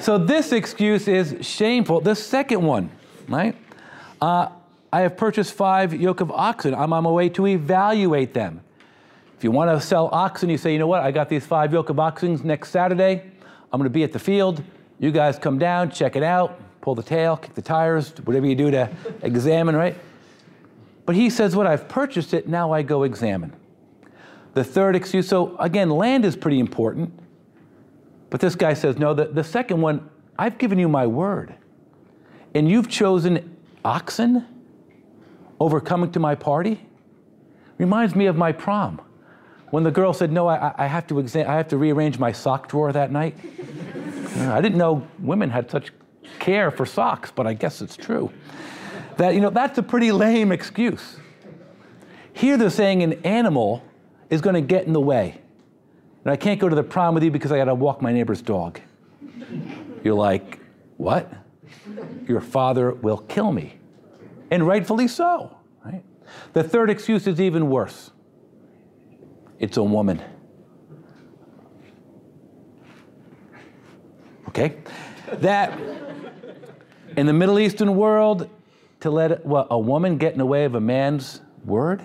so 0.00 0.16
this 0.16 0.52
excuse 0.52 1.06
is 1.06 1.36
shameful. 1.46 2.00
The 2.00 2.14
second 2.14 2.62
one, 2.62 2.90
right? 3.28 3.56
Uh, 4.22 4.48
I 4.94 5.00
have 5.00 5.16
purchased 5.16 5.54
five 5.54 5.92
yoke 5.92 6.20
of 6.20 6.30
oxen. 6.30 6.72
I'm 6.72 6.92
on 6.92 7.02
my 7.02 7.10
way 7.10 7.28
to 7.30 7.48
evaluate 7.48 8.32
them. 8.32 8.60
If 9.36 9.42
you 9.42 9.50
want 9.50 9.68
to 9.68 9.84
sell 9.84 10.08
oxen, 10.12 10.48
you 10.48 10.56
say, 10.56 10.72
you 10.72 10.78
know 10.78 10.86
what, 10.86 11.02
I 11.02 11.10
got 11.10 11.28
these 11.28 11.44
five 11.44 11.72
yoke 11.72 11.88
of 11.88 11.98
oxen 11.98 12.40
next 12.44 12.70
Saturday. 12.70 13.24
I'm 13.72 13.80
going 13.80 13.90
to 13.90 13.90
be 13.90 14.04
at 14.04 14.12
the 14.12 14.20
field. 14.20 14.62
You 15.00 15.10
guys 15.10 15.36
come 15.36 15.58
down, 15.58 15.90
check 15.90 16.14
it 16.14 16.22
out, 16.22 16.60
pull 16.80 16.94
the 16.94 17.02
tail, 17.02 17.36
kick 17.36 17.54
the 17.54 17.60
tires, 17.60 18.10
whatever 18.22 18.46
you 18.46 18.54
do 18.54 18.70
to 18.70 18.88
examine, 19.22 19.74
right? 19.74 19.96
But 21.06 21.16
he 21.16 21.28
says, 21.28 21.56
What 21.56 21.66
I've 21.66 21.88
purchased 21.88 22.32
it, 22.32 22.46
now 22.46 22.70
I 22.70 22.82
go 22.82 23.02
examine. 23.02 23.52
The 24.52 24.62
third 24.62 24.94
excuse, 24.94 25.26
so 25.26 25.56
again, 25.58 25.90
land 25.90 26.24
is 26.24 26.36
pretty 26.36 26.60
important. 26.60 27.12
But 28.30 28.40
this 28.40 28.54
guy 28.54 28.74
says, 28.74 28.96
No, 28.96 29.12
the, 29.12 29.24
the 29.24 29.42
second 29.42 29.80
one, 29.80 30.08
I've 30.38 30.56
given 30.56 30.78
you 30.78 30.88
my 30.88 31.08
word. 31.08 31.52
And 32.54 32.70
you've 32.70 32.88
chosen 32.88 33.56
oxen 33.84 34.46
over 35.60 35.80
coming 35.80 36.10
to 36.12 36.20
my 36.20 36.34
party? 36.34 36.80
Reminds 37.78 38.14
me 38.14 38.26
of 38.26 38.36
my 38.36 38.52
prom. 38.52 39.00
When 39.70 39.82
the 39.82 39.90
girl 39.90 40.12
said, 40.12 40.30
No, 40.30 40.46
I, 40.46 40.72
I 40.76 40.86
have, 40.86 41.06
to 41.08 41.18
exam- 41.18 41.48
I 41.48 41.54
have 41.56 41.68
to 41.68 41.76
rearrange 41.76 42.18
my 42.18 42.32
sock 42.32 42.68
drawer 42.68 42.92
that 42.92 43.10
night. 43.10 43.36
I 44.36 44.60
didn't 44.60 44.78
know 44.78 45.06
women 45.18 45.50
had 45.50 45.70
such 45.70 45.92
care 46.38 46.70
for 46.70 46.86
socks, 46.86 47.32
but 47.34 47.46
I 47.46 47.54
guess 47.54 47.80
it's 47.80 47.96
true. 47.96 48.32
That, 49.16 49.34
you 49.34 49.40
know, 49.40 49.50
that's 49.50 49.78
a 49.78 49.82
pretty 49.82 50.12
lame 50.12 50.52
excuse. 50.52 51.16
Here 52.32 52.56
they're 52.56 52.70
saying 52.70 53.02
an 53.02 53.14
animal 53.24 53.82
is 54.30 54.40
going 54.40 54.54
to 54.54 54.60
get 54.60 54.86
in 54.86 54.92
the 54.92 55.00
way. 55.00 55.40
And 56.24 56.32
I 56.32 56.36
can't 56.36 56.58
go 56.58 56.68
to 56.68 56.74
the 56.74 56.82
prom 56.82 57.14
with 57.14 57.22
you 57.22 57.30
because 57.30 57.52
I 57.52 57.56
got 57.56 57.66
to 57.66 57.74
walk 57.74 58.02
my 58.02 58.12
neighbor's 58.12 58.42
dog. 58.42 58.80
You're 60.02 60.14
like, 60.14 60.58
what? 60.96 61.32
Your 62.26 62.40
father 62.40 62.92
will 62.92 63.18
kill 63.18 63.52
me. 63.52 63.78
And 64.50 64.66
rightfully 64.66 65.08
so, 65.08 65.56
right? 65.84 66.04
The 66.52 66.62
third 66.62 66.90
excuse 66.90 67.26
is 67.26 67.40
even 67.40 67.70
worse. 67.70 68.10
It's 69.58 69.76
a 69.76 69.82
woman. 69.82 70.22
Okay? 74.48 74.76
That 75.34 75.78
in 77.16 77.26
the 77.26 77.32
Middle 77.32 77.58
Eastern 77.58 77.96
world, 77.96 78.48
to 79.00 79.10
let 79.10 79.42
a 79.44 79.78
woman 79.78 80.16
get 80.16 80.32
in 80.32 80.38
the 80.38 80.46
way 80.46 80.64
of 80.64 80.74
a 80.74 80.80
man's 80.80 81.42
word? 81.66 82.04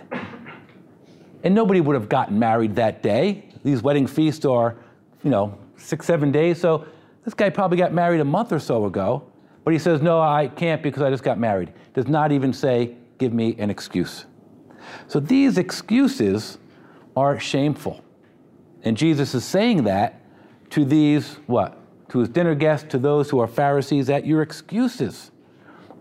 And 1.44 1.56
nobody 1.56 1.80
would 1.80 1.94
have 1.94 2.10
gotten 2.10 2.38
married 2.38 2.76
that 2.76 3.02
day. 3.02 3.50
These 3.64 3.82
wedding 3.82 4.06
feasts 4.06 4.44
are, 4.44 4.76
you 5.24 5.30
know, 5.30 5.58
six, 5.78 6.06
seven 6.06 6.30
days. 6.32 6.60
So 6.60 6.86
this 7.24 7.34
guy 7.34 7.50
probably 7.50 7.78
got 7.78 7.94
married 7.94 8.20
a 8.20 8.26
month 8.26 8.52
or 8.52 8.60
so 8.60 8.86
ago. 8.86 9.29
But 9.64 9.74
he 9.74 9.80
says, 9.80 10.02
No, 10.02 10.22
I 10.22 10.48
can't 10.48 10.82
because 10.82 11.02
I 11.02 11.10
just 11.10 11.24
got 11.24 11.38
married. 11.38 11.74
Does 11.94 12.08
not 12.08 12.32
even 12.32 12.54
say, 12.54 12.96
Give 13.18 13.34
me 13.34 13.56
an 13.60 13.70
excuse. 13.70 14.26
So 15.08 15.20
these 15.20 15.58
excuses 15.58 16.58
are 17.16 17.40
shameful. 17.40 18.04
And 18.84 18.96
Jesus 18.96 19.36
is 19.36 19.44
saying 19.44 19.84
that 19.84 20.22
to 20.72 20.86
these, 20.86 21.36
what? 21.48 21.78
To 22.10 22.20
his 22.20 22.30
dinner 22.30 22.56
guests, 22.56 22.90
to 22.92 22.98
those 22.98 23.30
who 23.30 23.40
are 23.40 23.48
Pharisees, 23.48 24.08
that 24.08 24.26
your 24.26 24.42
excuses 24.42 25.32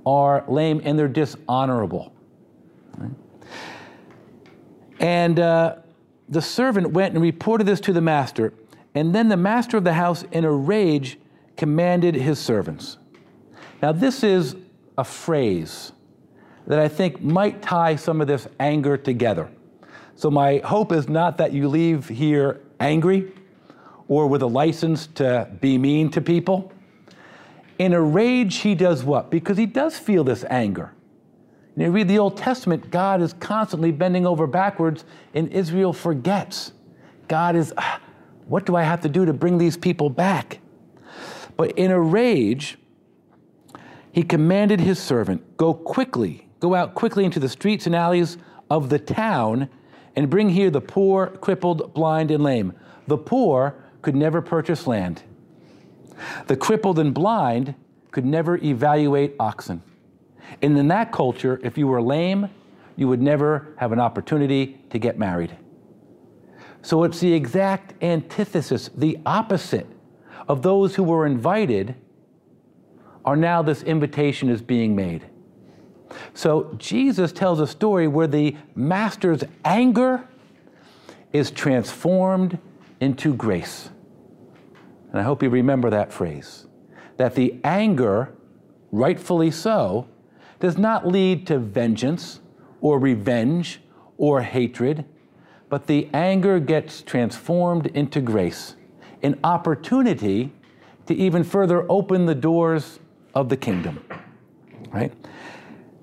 are 0.07 0.45
lame 0.49 0.81
and 0.85 0.99
they're 0.99 1.09
dishonorable. 1.09 2.13
Right? 2.97 3.11
And 5.01 5.39
uh, 5.39 5.77
the 6.29 6.43
servant 6.43 6.93
went 6.93 7.15
and 7.15 7.23
reported 7.23 7.65
this 7.65 7.81
to 7.81 7.93
the 7.93 8.01
master. 8.01 8.53
And 8.95 9.15
then 9.15 9.29
the 9.29 9.37
master 9.37 9.77
of 9.77 9.85
the 9.85 9.95
house, 9.95 10.25
in 10.33 10.45
a 10.45 10.53
rage, 10.53 11.19
commanded 11.57 12.15
his 12.15 12.39
servants. 12.39 12.99
Now, 13.81 13.93
this 13.93 14.25
is 14.25 14.57
a 14.97 15.05
phrase 15.05 15.93
that 16.67 16.79
I 16.79 16.89
think 16.89 17.23
might 17.23 17.63
tie 17.63 17.97
some 17.97 18.21
of 18.21 18.27
this 18.27 18.49
anger 18.59 18.97
together. 18.97 19.51
So, 20.17 20.31
my 20.31 20.59
hope 20.65 20.93
is 20.93 21.09
not 21.09 21.39
that 21.39 21.53
you 21.53 21.69
leave 21.69 22.09
here 22.09 22.61
angry 22.81 23.33
or 24.09 24.27
with 24.27 24.43
a 24.43 24.47
license 24.47 25.07
to 25.07 25.49
be 25.61 25.79
mean 25.79 26.11
to 26.11 26.21
people. 26.21 26.73
In 27.79 27.93
a 27.93 28.01
rage, 28.01 28.57
he 28.57 28.75
does 28.75 29.05
what? 29.05 29.31
Because 29.31 29.57
he 29.57 29.67
does 29.67 29.97
feel 29.97 30.25
this 30.25 30.45
anger. 30.51 30.93
And 31.75 31.85
you 31.85 31.93
read 31.93 32.09
the 32.09 32.19
Old 32.19 32.37
Testament, 32.37 32.91
God 32.91 33.23
is 33.23 33.35
constantly 33.35 33.93
bending 33.93 34.27
over 34.27 34.49
backwards, 34.49 35.05
and 35.35 35.49
Israel 35.53 35.93
forgets. 35.93 36.73
God 37.29 37.55
is, 37.55 37.73
ah, 37.77 38.01
what 38.49 38.67
do 38.67 38.75
I 38.75 38.83
have 38.83 39.03
to 39.03 39.09
do 39.09 39.25
to 39.25 39.33
bring 39.33 39.59
these 39.59 39.77
people 39.77 40.11
back? 40.11 40.59
But 41.57 41.73
in 41.79 41.93
a 41.93 42.01
rage, 42.01 42.79
he 44.19 44.25
commanded 44.25 44.81
his 44.81 44.99
servant, 44.99 45.57
Go 45.57 45.73
quickly, 45.73 46.49
go 46.59 46.75
out 46.75 46.97
quickly 46.97 47.25
into 47.25 47.39
the 47.39 47.49
streets 47.49 47.87
and 47.87 47.95
alleys 47.95 48.37
of 48.69 48.89
the 48.89 48.99
town, 48.99 49.69
and 50.17 50.29
bring 50.29 50.49
here 50.49 50.71
the 50.71 50.81
poor, 50.81 51.29
crippled, 51.29 51.95
blind, 51.95 52.33
and 52.33 52.43
lame. 52.43 52.73
The 53.07 53.17
poor 53.17 53.77
could 54.03 54.17
never 54.17 54.43
purchase 54.43 54.89
land. 54.89 55.23
The 56.49 56.57
crippled 56.57 56.99
and 56.99 57.15
blind 57.15 57.77
could 58.11 58.25
never 58.25 58.57
evaluate 58.57 59.37
oxen. 59.39 59.85
And 60.63 60.77
in 60.77 60.89
that 60.89 61.13
culture, 61.13 61.61
if 61.63 61.79
you 61.79 61.87
were 61.87 62.03
lame, 62.03 62.51
you 62.97 63.07
would 63.07 63.23
never 63.23 63.73
have 63.77 63.93
an 63.93 64.01
opportunity 64.01 64.81
to 64.91 64.99
get 64.99 65.17
married. 65.17 65.57
So 66.83 67.05
it's 67.05 67.21
the 67.21 67.33
exact 67.33 68.03
antithesis, 68.03 68.91
the 68.97 69.21
opposite 69.25 69.87
of 70.49 70.63
those 70.63 70.97
who 70.97 71.05
were 71.05 71.25
invited 71.25 71.95
are 73.29 73.37
now 73.37 73.61
this 73.61 73.83
invitation 73.83 74.49
is 74.49 74.63
being 74.63 74.97
made. 74.97 75.27
So 76.33 76.73
Jesus 76.79 77.31
tells 77.31 77.61
a 77.61 77.67
story 77.67 78.09
where 78.09 78.27
the 78.27 78.57
master's 78.75 79.45
anger 79.67 80.27
is 81.31 81.51
transformed 81.51 82.57
into 83.01 83.35
grace. 83.35 83.91
And 85.11 85.21
I 85.21 85.25
hope 85.25 85.43
you 85.43 85.51
remember 85.51 85.91
that 85.91 86.11
phrase 86.11 86.67
that 87.19 87.35
the 87.35 87.61
anger, 87.65 88.33
rightfully 88.93 89.51
so, 89.51 90.09
does 90.59 90.79
not 90.79 91.07
lead 91.07 91.47
to 91.49 91.59
vengeance 91.59 92.41
or 92.81 92.99
revenge 92.99 93.83
or 94.17 94.41
hatred, 94.41 95.05
but 95.69 95.87
the 95.87 96.09
anger 96.15 96.59
gets 96.59 97.03
transformed 97.03 97.89
into 97.89 98.23
grace, 98.23 98.75
an 99.23 99.39
opportunity 99.45 100.51
to 101.05 101.15
even 101.15 101.45
further 101.45 101.85
open 101.91 102.25
the 102.25 102.35
doors 102.35 103.01
of 103.39 103.49
the 103.49 103.57
kingdom. 103.57 104.05
Right? 104.93 105.13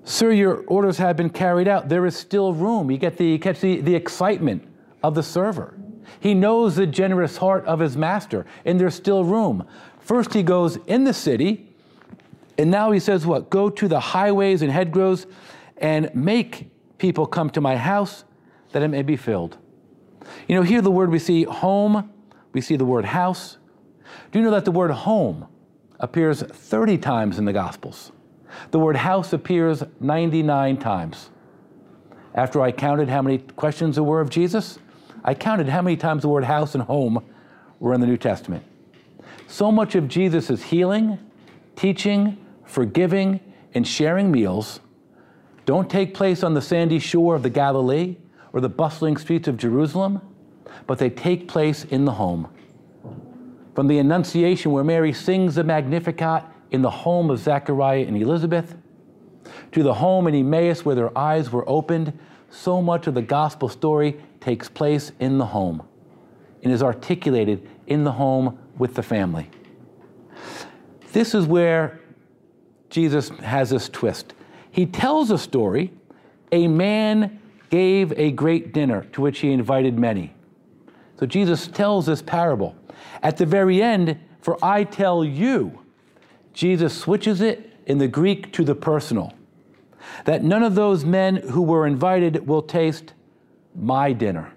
Sir, 0.04 0.32
your 0.32 0.64
orders 0.68 0.96
have 0.96 1.18
been 1.18 1.28
carried 1.28 1.68
out. 1.68 1.90
There 1.90 2.06
is 2.06 2.16
still 2.16 2.54
room. 2.54 2.90
You 2.90 2.96
get 2.96 3.18
the, 3.18 3.36
catch 3.38 3.60
the, 3.60 3.82
the 3.82 3.94
excitement 3.94 4.66
of 5.02 5.14
the 5.14 5.22
server. 5.22 5.78
He 6.18 6.32
knows 6.32 6.76
the 6.76 6.86
generous 6.86 7.36
heart 7.36 7.66
of 7.66 7.78
his 7.80 7.94
master, 7.94 8.46
and 8.64 8.80
there's 8.80 8.94
still 8.94 9.22
room. 9.22 9.66
First, 10.00 10.32
he 10.32 10.42
goes 10.42 10.76
in 10.86 11.04
the 11.04 11.12
city, 11.12 11.68
and 12.56 12.70
now 12.70 12.90
he 12.90 13.00
says, 13.00 13.26
What? 13.26 13.50
Go 13.50 13.68
to 13.68 13.86
the 13.86 14.00
highways 14.00 14.62
and 14.62 14.72
hedgerows 14.72 15.26
and 15.76 16.10
make 16.14 16.70
people 16.96 17.26
come 17.26 17.50
to 17.50 17.60
my 17.60 17.76
house 17.76 18.24
that 18.72 18.82
it 18.82 18.88
may 18.88 19.02
be 19.02 19.16
filled. 19.16 19.58
You 20.48 20.56
know, 20.56 20.62
here 20.62 20.80
the 20.80 20.90
word 20.90 21.10
we 21.10 21.18
see 21.18 21.42
home, 21.42 22.10
we 22.54 22.62
see 22.62 22.76
the 22.76 22.86
word 22.86 23.04
house. 23.04 23.58
Do 24.32 24.38
you 24.38 24.44
know 24.44 24.52
that 24.52 24.64
the 24.64 24.70
word 24.70 24.90
home 24.90 25.48
appears 26.00 26.42
30 26.42 26.98
times 26.98 27.38
in 27.38 27.44
the 27.44 27.52
Gospels? 27.52 28.12
The 28.70 28.78
word 28.78 28.96
house 28.96 29.32
appears 29.32 29.82
99 30.00 30.76
times. 30.78 31.30
After 32.34 32.60
I 32.60 32.72
counted 32.72 33.08
how 33.08 33.22
many 33.22 33.38
questions 33.38 33.96
there 33.96 34.04
were 34.04 34.20
of 34.20 34.30
Jesus, 34.30 34.78
I 35.24 35.34
counted 35.34 35.68
how 35.68 35.82
many 35.82 35.96
times 35.96 36.22
the 36.22 36.28
word 36.28 36.44
house 36.44 36.74
and 36.74 36.84
home 36.84 37.24
were 37.80 37.94
in 37.94 38.00
the 38.00 38.06
New 38.06 38.16
Testament. 38.16 38.64
So 39.48 39.72
much 39.72 39.94
of 39.94 40.08
Jesus' 40.08 40.62
healing, 40.62 41.18
teaching, 41.76 42.36
forgiving, 42.64 43.40
and 43.74 43.86
sharing 43.86 44.30
meals 44.30 44.80
don't 45.66 45.90
take 45.90 46.14
place 46.14 46.42
on 46.42 46.54
the 46.54 46.62
sandy 46.62 46.98
shore 46.98 47.34
of 47.34 47.42
the 47.42 47.50
Galilee 47.50 48.16
or 48.52 48.60
the 48.60 48.68
bustling 48.68 49.16
streets 49.16 49.48
of 49.48 49.56
Jerusalem, 49.56 50.20
but 50.86 50.98
they 50.98 51.10
take 51.10 51.48
place 51.48 51.84
in 51.84 52.04
the 52.04 52.12
home. 52.12 52.48
From 53.76 53.88
the 53.88 53.98
Annunciation, 53.98 54.72
where 54.72 54.82
Mary 54.82 55.12
sings 55.12 55.54
the 55.54 55.62
Magnificat 55.62 56.44
in 56.70 56.80
the 56.80 56.90
home 56.90 57.28
of 57.28 57.38
Zechariah 57.38 58.06
and 58.06 58.16
Elizabeth, 58.16 58.74
to 59.72 59.82
the 59.82 59.92
home 59.92 60.26
in 60.26 60.34
Emmaus 60.34 60.82
where 60.82 60.94
their 60.94 61.16
eyes 61.16 61.52
were 61.52 61.68
opened, 61.68 62.18
so 62.48 62.80
much 62.80 63.06
of 63.06 63.12
the 63.12 63.20
gospel 63.20 63.68
story 63.68 64.18
takes 64.40 64.66
place 64.70 65.12
in 65.20 65.36
the 65.36 65.44
home 65.44 65.86
and 66.62 66.72
is 66.72 66.82
articulated 66.82 67.68
in 67.86 68.02
the 68.02 68.12
home 68.12 68.58
with 68.78 68.94
the 68.94 69.02
family. 69.02 69.50
This 71.12 71.34
is 71.34 71.44
where 71.44 72.00
Jesus 72.88 73.28
has 73.40 73.68
this 73.68 73.90
twist. 73.90 74.32
He 74.70 74.86
tells 74.86 75.30
a 75.30 75.36
story 75.36 75.92
a 76.50 76.66
man 76.66 77.40
gave 77.68 78.18
a 78.18 78.30
great 78.30 78.72
dinner 78.72 79.04
to 79.12 79.20
which 79.20 79.40
he 79.40 79.52
invited 79.52 79.98
many. 79.98 80.32
So 81.20 81.26
Jesus 81.26 81.68
tells 81.68 82.06
this 82.06 82.22
parable. 82.22 82.74
At 83.22 83.36
the 83.36 83.46
very 83.46 83.82
end, 83.82 84.18
for 84.40 84.58
I 84.64 84.84
tell 84.84 85.24
you, 85.24 85.80
Jesus 86.52 86.96
switches 86.96 87.40
it 87.40 87.72
in 87.86 87.98
the 87.98 88.08
Greek 88.08 88.52
to 88.54 88.64
the 88.64 88.74
personal. 88.74 89.32
That 90.24 90.44
none 90.44 90.62
of 90.62 90.74
those 90.74 91.04
men 91.04 91.36
who 91.36 91.62
were 91.62 91.86
invited 91.86 92.46
will 92.46 92.62
taste 92.62 93.12
my 93.74 94.12
dinner. 94.12 94.52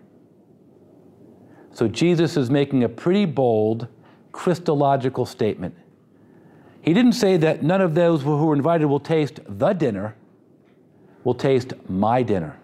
So 1.72 1.88
Jesus 1.88 2.38
is 2.38 2.50
making 2.50 2.84
a 2.84 2.90
pretty 2.90 3.26
bold 3.26 3.88
Christological 4.32 5.26
statement. 5.26 5.76
He 6.82 6.94
didn't 6.94 7.14
say 7.14 7.38
that 7.38 7.64
none 7.64 7.82
of 7.82 7.96
those 7.96 8.22
who 8.22 8.38
were 8.46 8.56
invited 8.56 8.86
will 8.86 9.00
taste 9.00 9.40
the 9.48 9.74
dinner, 9.74 10.16
will 11.24 11.34
taste 11.34 11.74
my 11.90 12.24
dinner. 12.24 12.58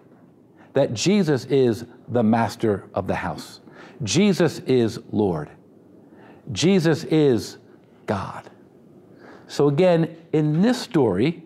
That 0.73 0.93
Jesus 0.93 1.45
is 1.45 1.85
the 2.07 2.23
master 2.23 2.85
of 2.93 3.07
the 3.07 3.15
house. 3.15 3.61
Jesus 4.03 4.59
is 4.59 4.99
Lord. 5.11 5.49
Jesus 6.51 7.03
is 7.05 7.57
God. 8.05 8.49
So, 9.47 9.67
again, 9.67 10.15
in 10.33 10.61
this 10.61 10.81
story, 10.81 11.43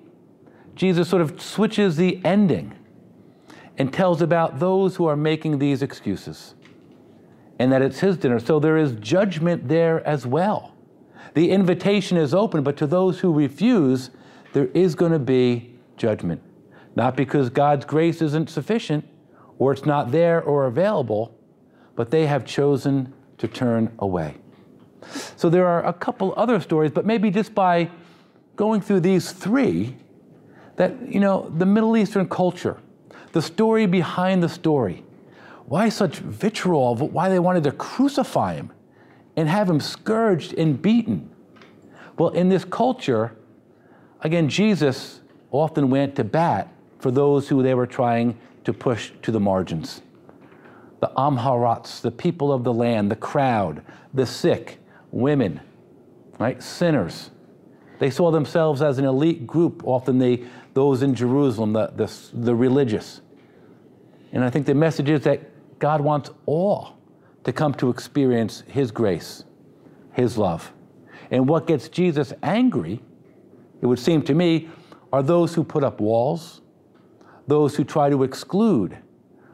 Jesus 0.75 1.09
sort 1.09 1.21
of 1.21 1.41
switches 1.41 1.97
the 1.97 2.19
ending 2.23 2.73
and 3.77 3.93
tells 3.93 4.21
about 4.21 4.59
those 4.59 4.95
who 4.95 5.05
are 5.05 5.15
making 5.15 5.59
these 5.59 5.81
excuses 5.81 6.55
and 7.59 7.71
that 7.71 7.81
it's 7.81 7.99
his 7.99 8.17
dinner. 8.17 8.39
So, 8.39 8.59
there 8.59 8.77
is 8.77 8.93
judgment 8.93 9.67
there 9.67 10.05
as 10.07 10.25
well. 10.25 10.75
The 11.33 11.51
invitation 11.51 12.17
is 12.17 12.33
open, 12.33 12.63
but 12.63 12.77
to 12.77 12.87
those 12.87 13.19
who 13.19 13.33
refuse, 13.33 14.09
there 14.53 14.67
is 14.73 14.95
going 14.95 15.11
to 15.11 15.19
be 15.19 15.75
judgment. 15.97 16.41
Not 16.95 17.15
because 17.15 17.49
God's 17.49 17.85
grace 17.85 18.21
isn't 18.21 18.49
sufficient 18.49 19.05
or 19.57 19.73
it's 19.73 19.85
not 19.85 20.11
there 20.11 20.41
or 20.41 20.65
available, 20.65 21.37
but 21.95 22.09
they 22.09 22.25
have 22.25 22.45
chosen 22.45 23.13
to 23.37 23.47
turn 23.47 23.93
away. 23.99 24.37
So 25.35 25.49
there 25.49 25.67
are 25.67 25.85
a 25.85 25.93
couple 25.93 26.33
other 26.37 26.59
stories, 26.59 26.91
but 26.91 27.05
maybe 27.05 27.31
just 27.31 27.55
by 27.55 27.89
going 28.55 28.81
through 28.81 28.99
these 28.99 29.31
three, 29.31 29.95
that, 30.75 31.11
you 31.11 31.19
know, 31.19 31.51
the 31.57 31.65
Middle 31.65 31.95
Eastern 31.97 32.27
culture, 32.27 32.77
the 33.31 33.41
story 33.41 33.85
behind 33.85 34.41
the 34.43 34.49
story, 34.49 35.03
why 35.65 35.89
such 35.89 36.17
vitriol, 36.17 36.95
why 36.95 37.29
they 37.29 37.39
wanted 37.39 37.63
to 37.63 37.71
crucify 37.71 38.55
him 38.55 38.71
and 39.35 39.47
have 39.47 39.69
him 39.69 39.79
scourged 39.79 40.53
and 40.53 40.81
beaten. 40.81 41.29
Well, 42.17 42.29
in 42.29 42.49
this 42.49 42.65
culture, 42.65 43.35
again, 44.21 44.49
Jesus 44.49 45.21
often 45.51 45.89
went 45.89 46.15
to 46.15 46.23
bat 46.23 46.73
for 46.99 47.11
those 47.11 47.47
who 47.47 47.63
they 47.63 47.73
were 47.73 47.87
trying 47.87 48.37
to 48.65 48.73
push 48.73 49.11
to 49.21 49.31
the 49.31 49.39
margins. 49.39 50.01
The 50.99 51.11
Am 51.17 51.37
ha'aretz, 51.37 52.01
the 52.01 52.11
people 52.11 52.51
of 52.51 52.63
the 52.63 52.73
land, 52.73 53.09
the 53.09 53.15
crowd, 53.15 53.83
the 54.13 54.25
sick, 54.25 54.78
women, 55.11 55.59
right? 56.39 56.61
Sinners. 56.61 57.31
They 57.99 58.09
saw 58.09 58.31
themselves 58.31 58.81
as 58.81 58.97
an 58.97 59.05
elite 59.05 59.45
group, 59.45 59.81
often 59.85 60.19
the, 60.19 60.43
those 60.73 61.03
in 61.03 61.15
Jerusalem, 61.15 61.73
the, 61.73 61.87
the, 61.87 62.13
the 62.33 62.55
religious. 62.55 63.21
And 64.31 64.43
I 64.43 64.49
think 64.49 64.65
the 64.65 64.75
message 64.75 65.09
is 65.09 65.23
that 65.23 65.79
God 65.79 66.01
wants 66.01 66.29
all 66.45 66.97
to 67.43 67.51
come 67.51 67.73
to 67.75 67.89
experience 67.89 68.63
His 68.67 68.91
grace, 68.91 69.43
His 70.13 70.37
love. 70.37 70.71
And 71.31 71.47
what 71.47 71.67
gets 71.67 71.89
Jesus 71.89 72.33
angry, 72.41 73.01
it 73.81 73.85
would 73.85 73.99
seem 73.99 74.21
to 74.23 74.33
me, 74.33 74.69
are 75.11 75.23
those 75.23 75.55
who 75.55 75.63
put 75.63 75.83
up 75.83 75.99
walls, 75.99 76.61
those 77.47 77.75
who 77.75 77.83
try 77.83 78.09
to 78.09 78.23
exclude, 78.23 78.97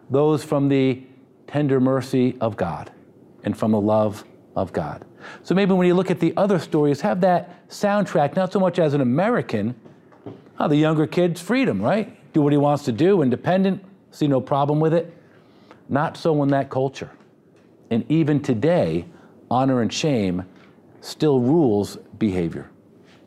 those 0.09 0.43
from 0.43 0.67
the 0.67 1.01
tender 1.47 1.79
mercy 1.79 2.37
of 2.41 2.57
God 2.57 2.91
and 3.43 3.57
from 3.57 3.71
the 3.71 3.79
love 3.79 4.23
of 4.55 4.73
God. 4.73 5.05
So 5.43 5.55
maybe 5.55 5.73
when 5.73 5.87
you 5.87 5.93
look 5.93 6.11
at 6.11 6.19
the 6.19 6.33
other 6.37 6.59
stories, 6.59 7.01
have 7.01 7.21
that 7.21 7.67
soundtrack, 7.69 8.35
not 8.35 8.51
so 8.51 8.59
much 8.59 8.79
as 8.79 8.93
an 8.93 9.01
American, 9.01 9.75
oh, 10.59 10.67
the 10.67 10.75
younger 10.75 11.07
kid's 11.07 11.41
freedom, 11.41 11.81
right? 11.81 12.17
Do 12.33 12.41
what 12.41 12.53
he 12.53 12.57
wants 12.57 12.83
to 12.85 12.91
do, 12.91 13.21
independent, 13.21 13.83
see 14.11 14.27
no 14.27 14.41
problem 14.41 14.79
with 14.79 14.93
it. 14.93 15.13
Not 15.89 16.17
so 16.17 16.41
in 16.43 16.49
that 16.49 16.69
culture. 16.69 17.11
And 17.89 18.09
even 18.09 18.41
today, 18.41 19.05
honor 19.51 19.81
and 19.81 19.93
shame 19.93 20.45
still 21.01 21.39
rules 21.39 21.97
behavior. 22.17 22.69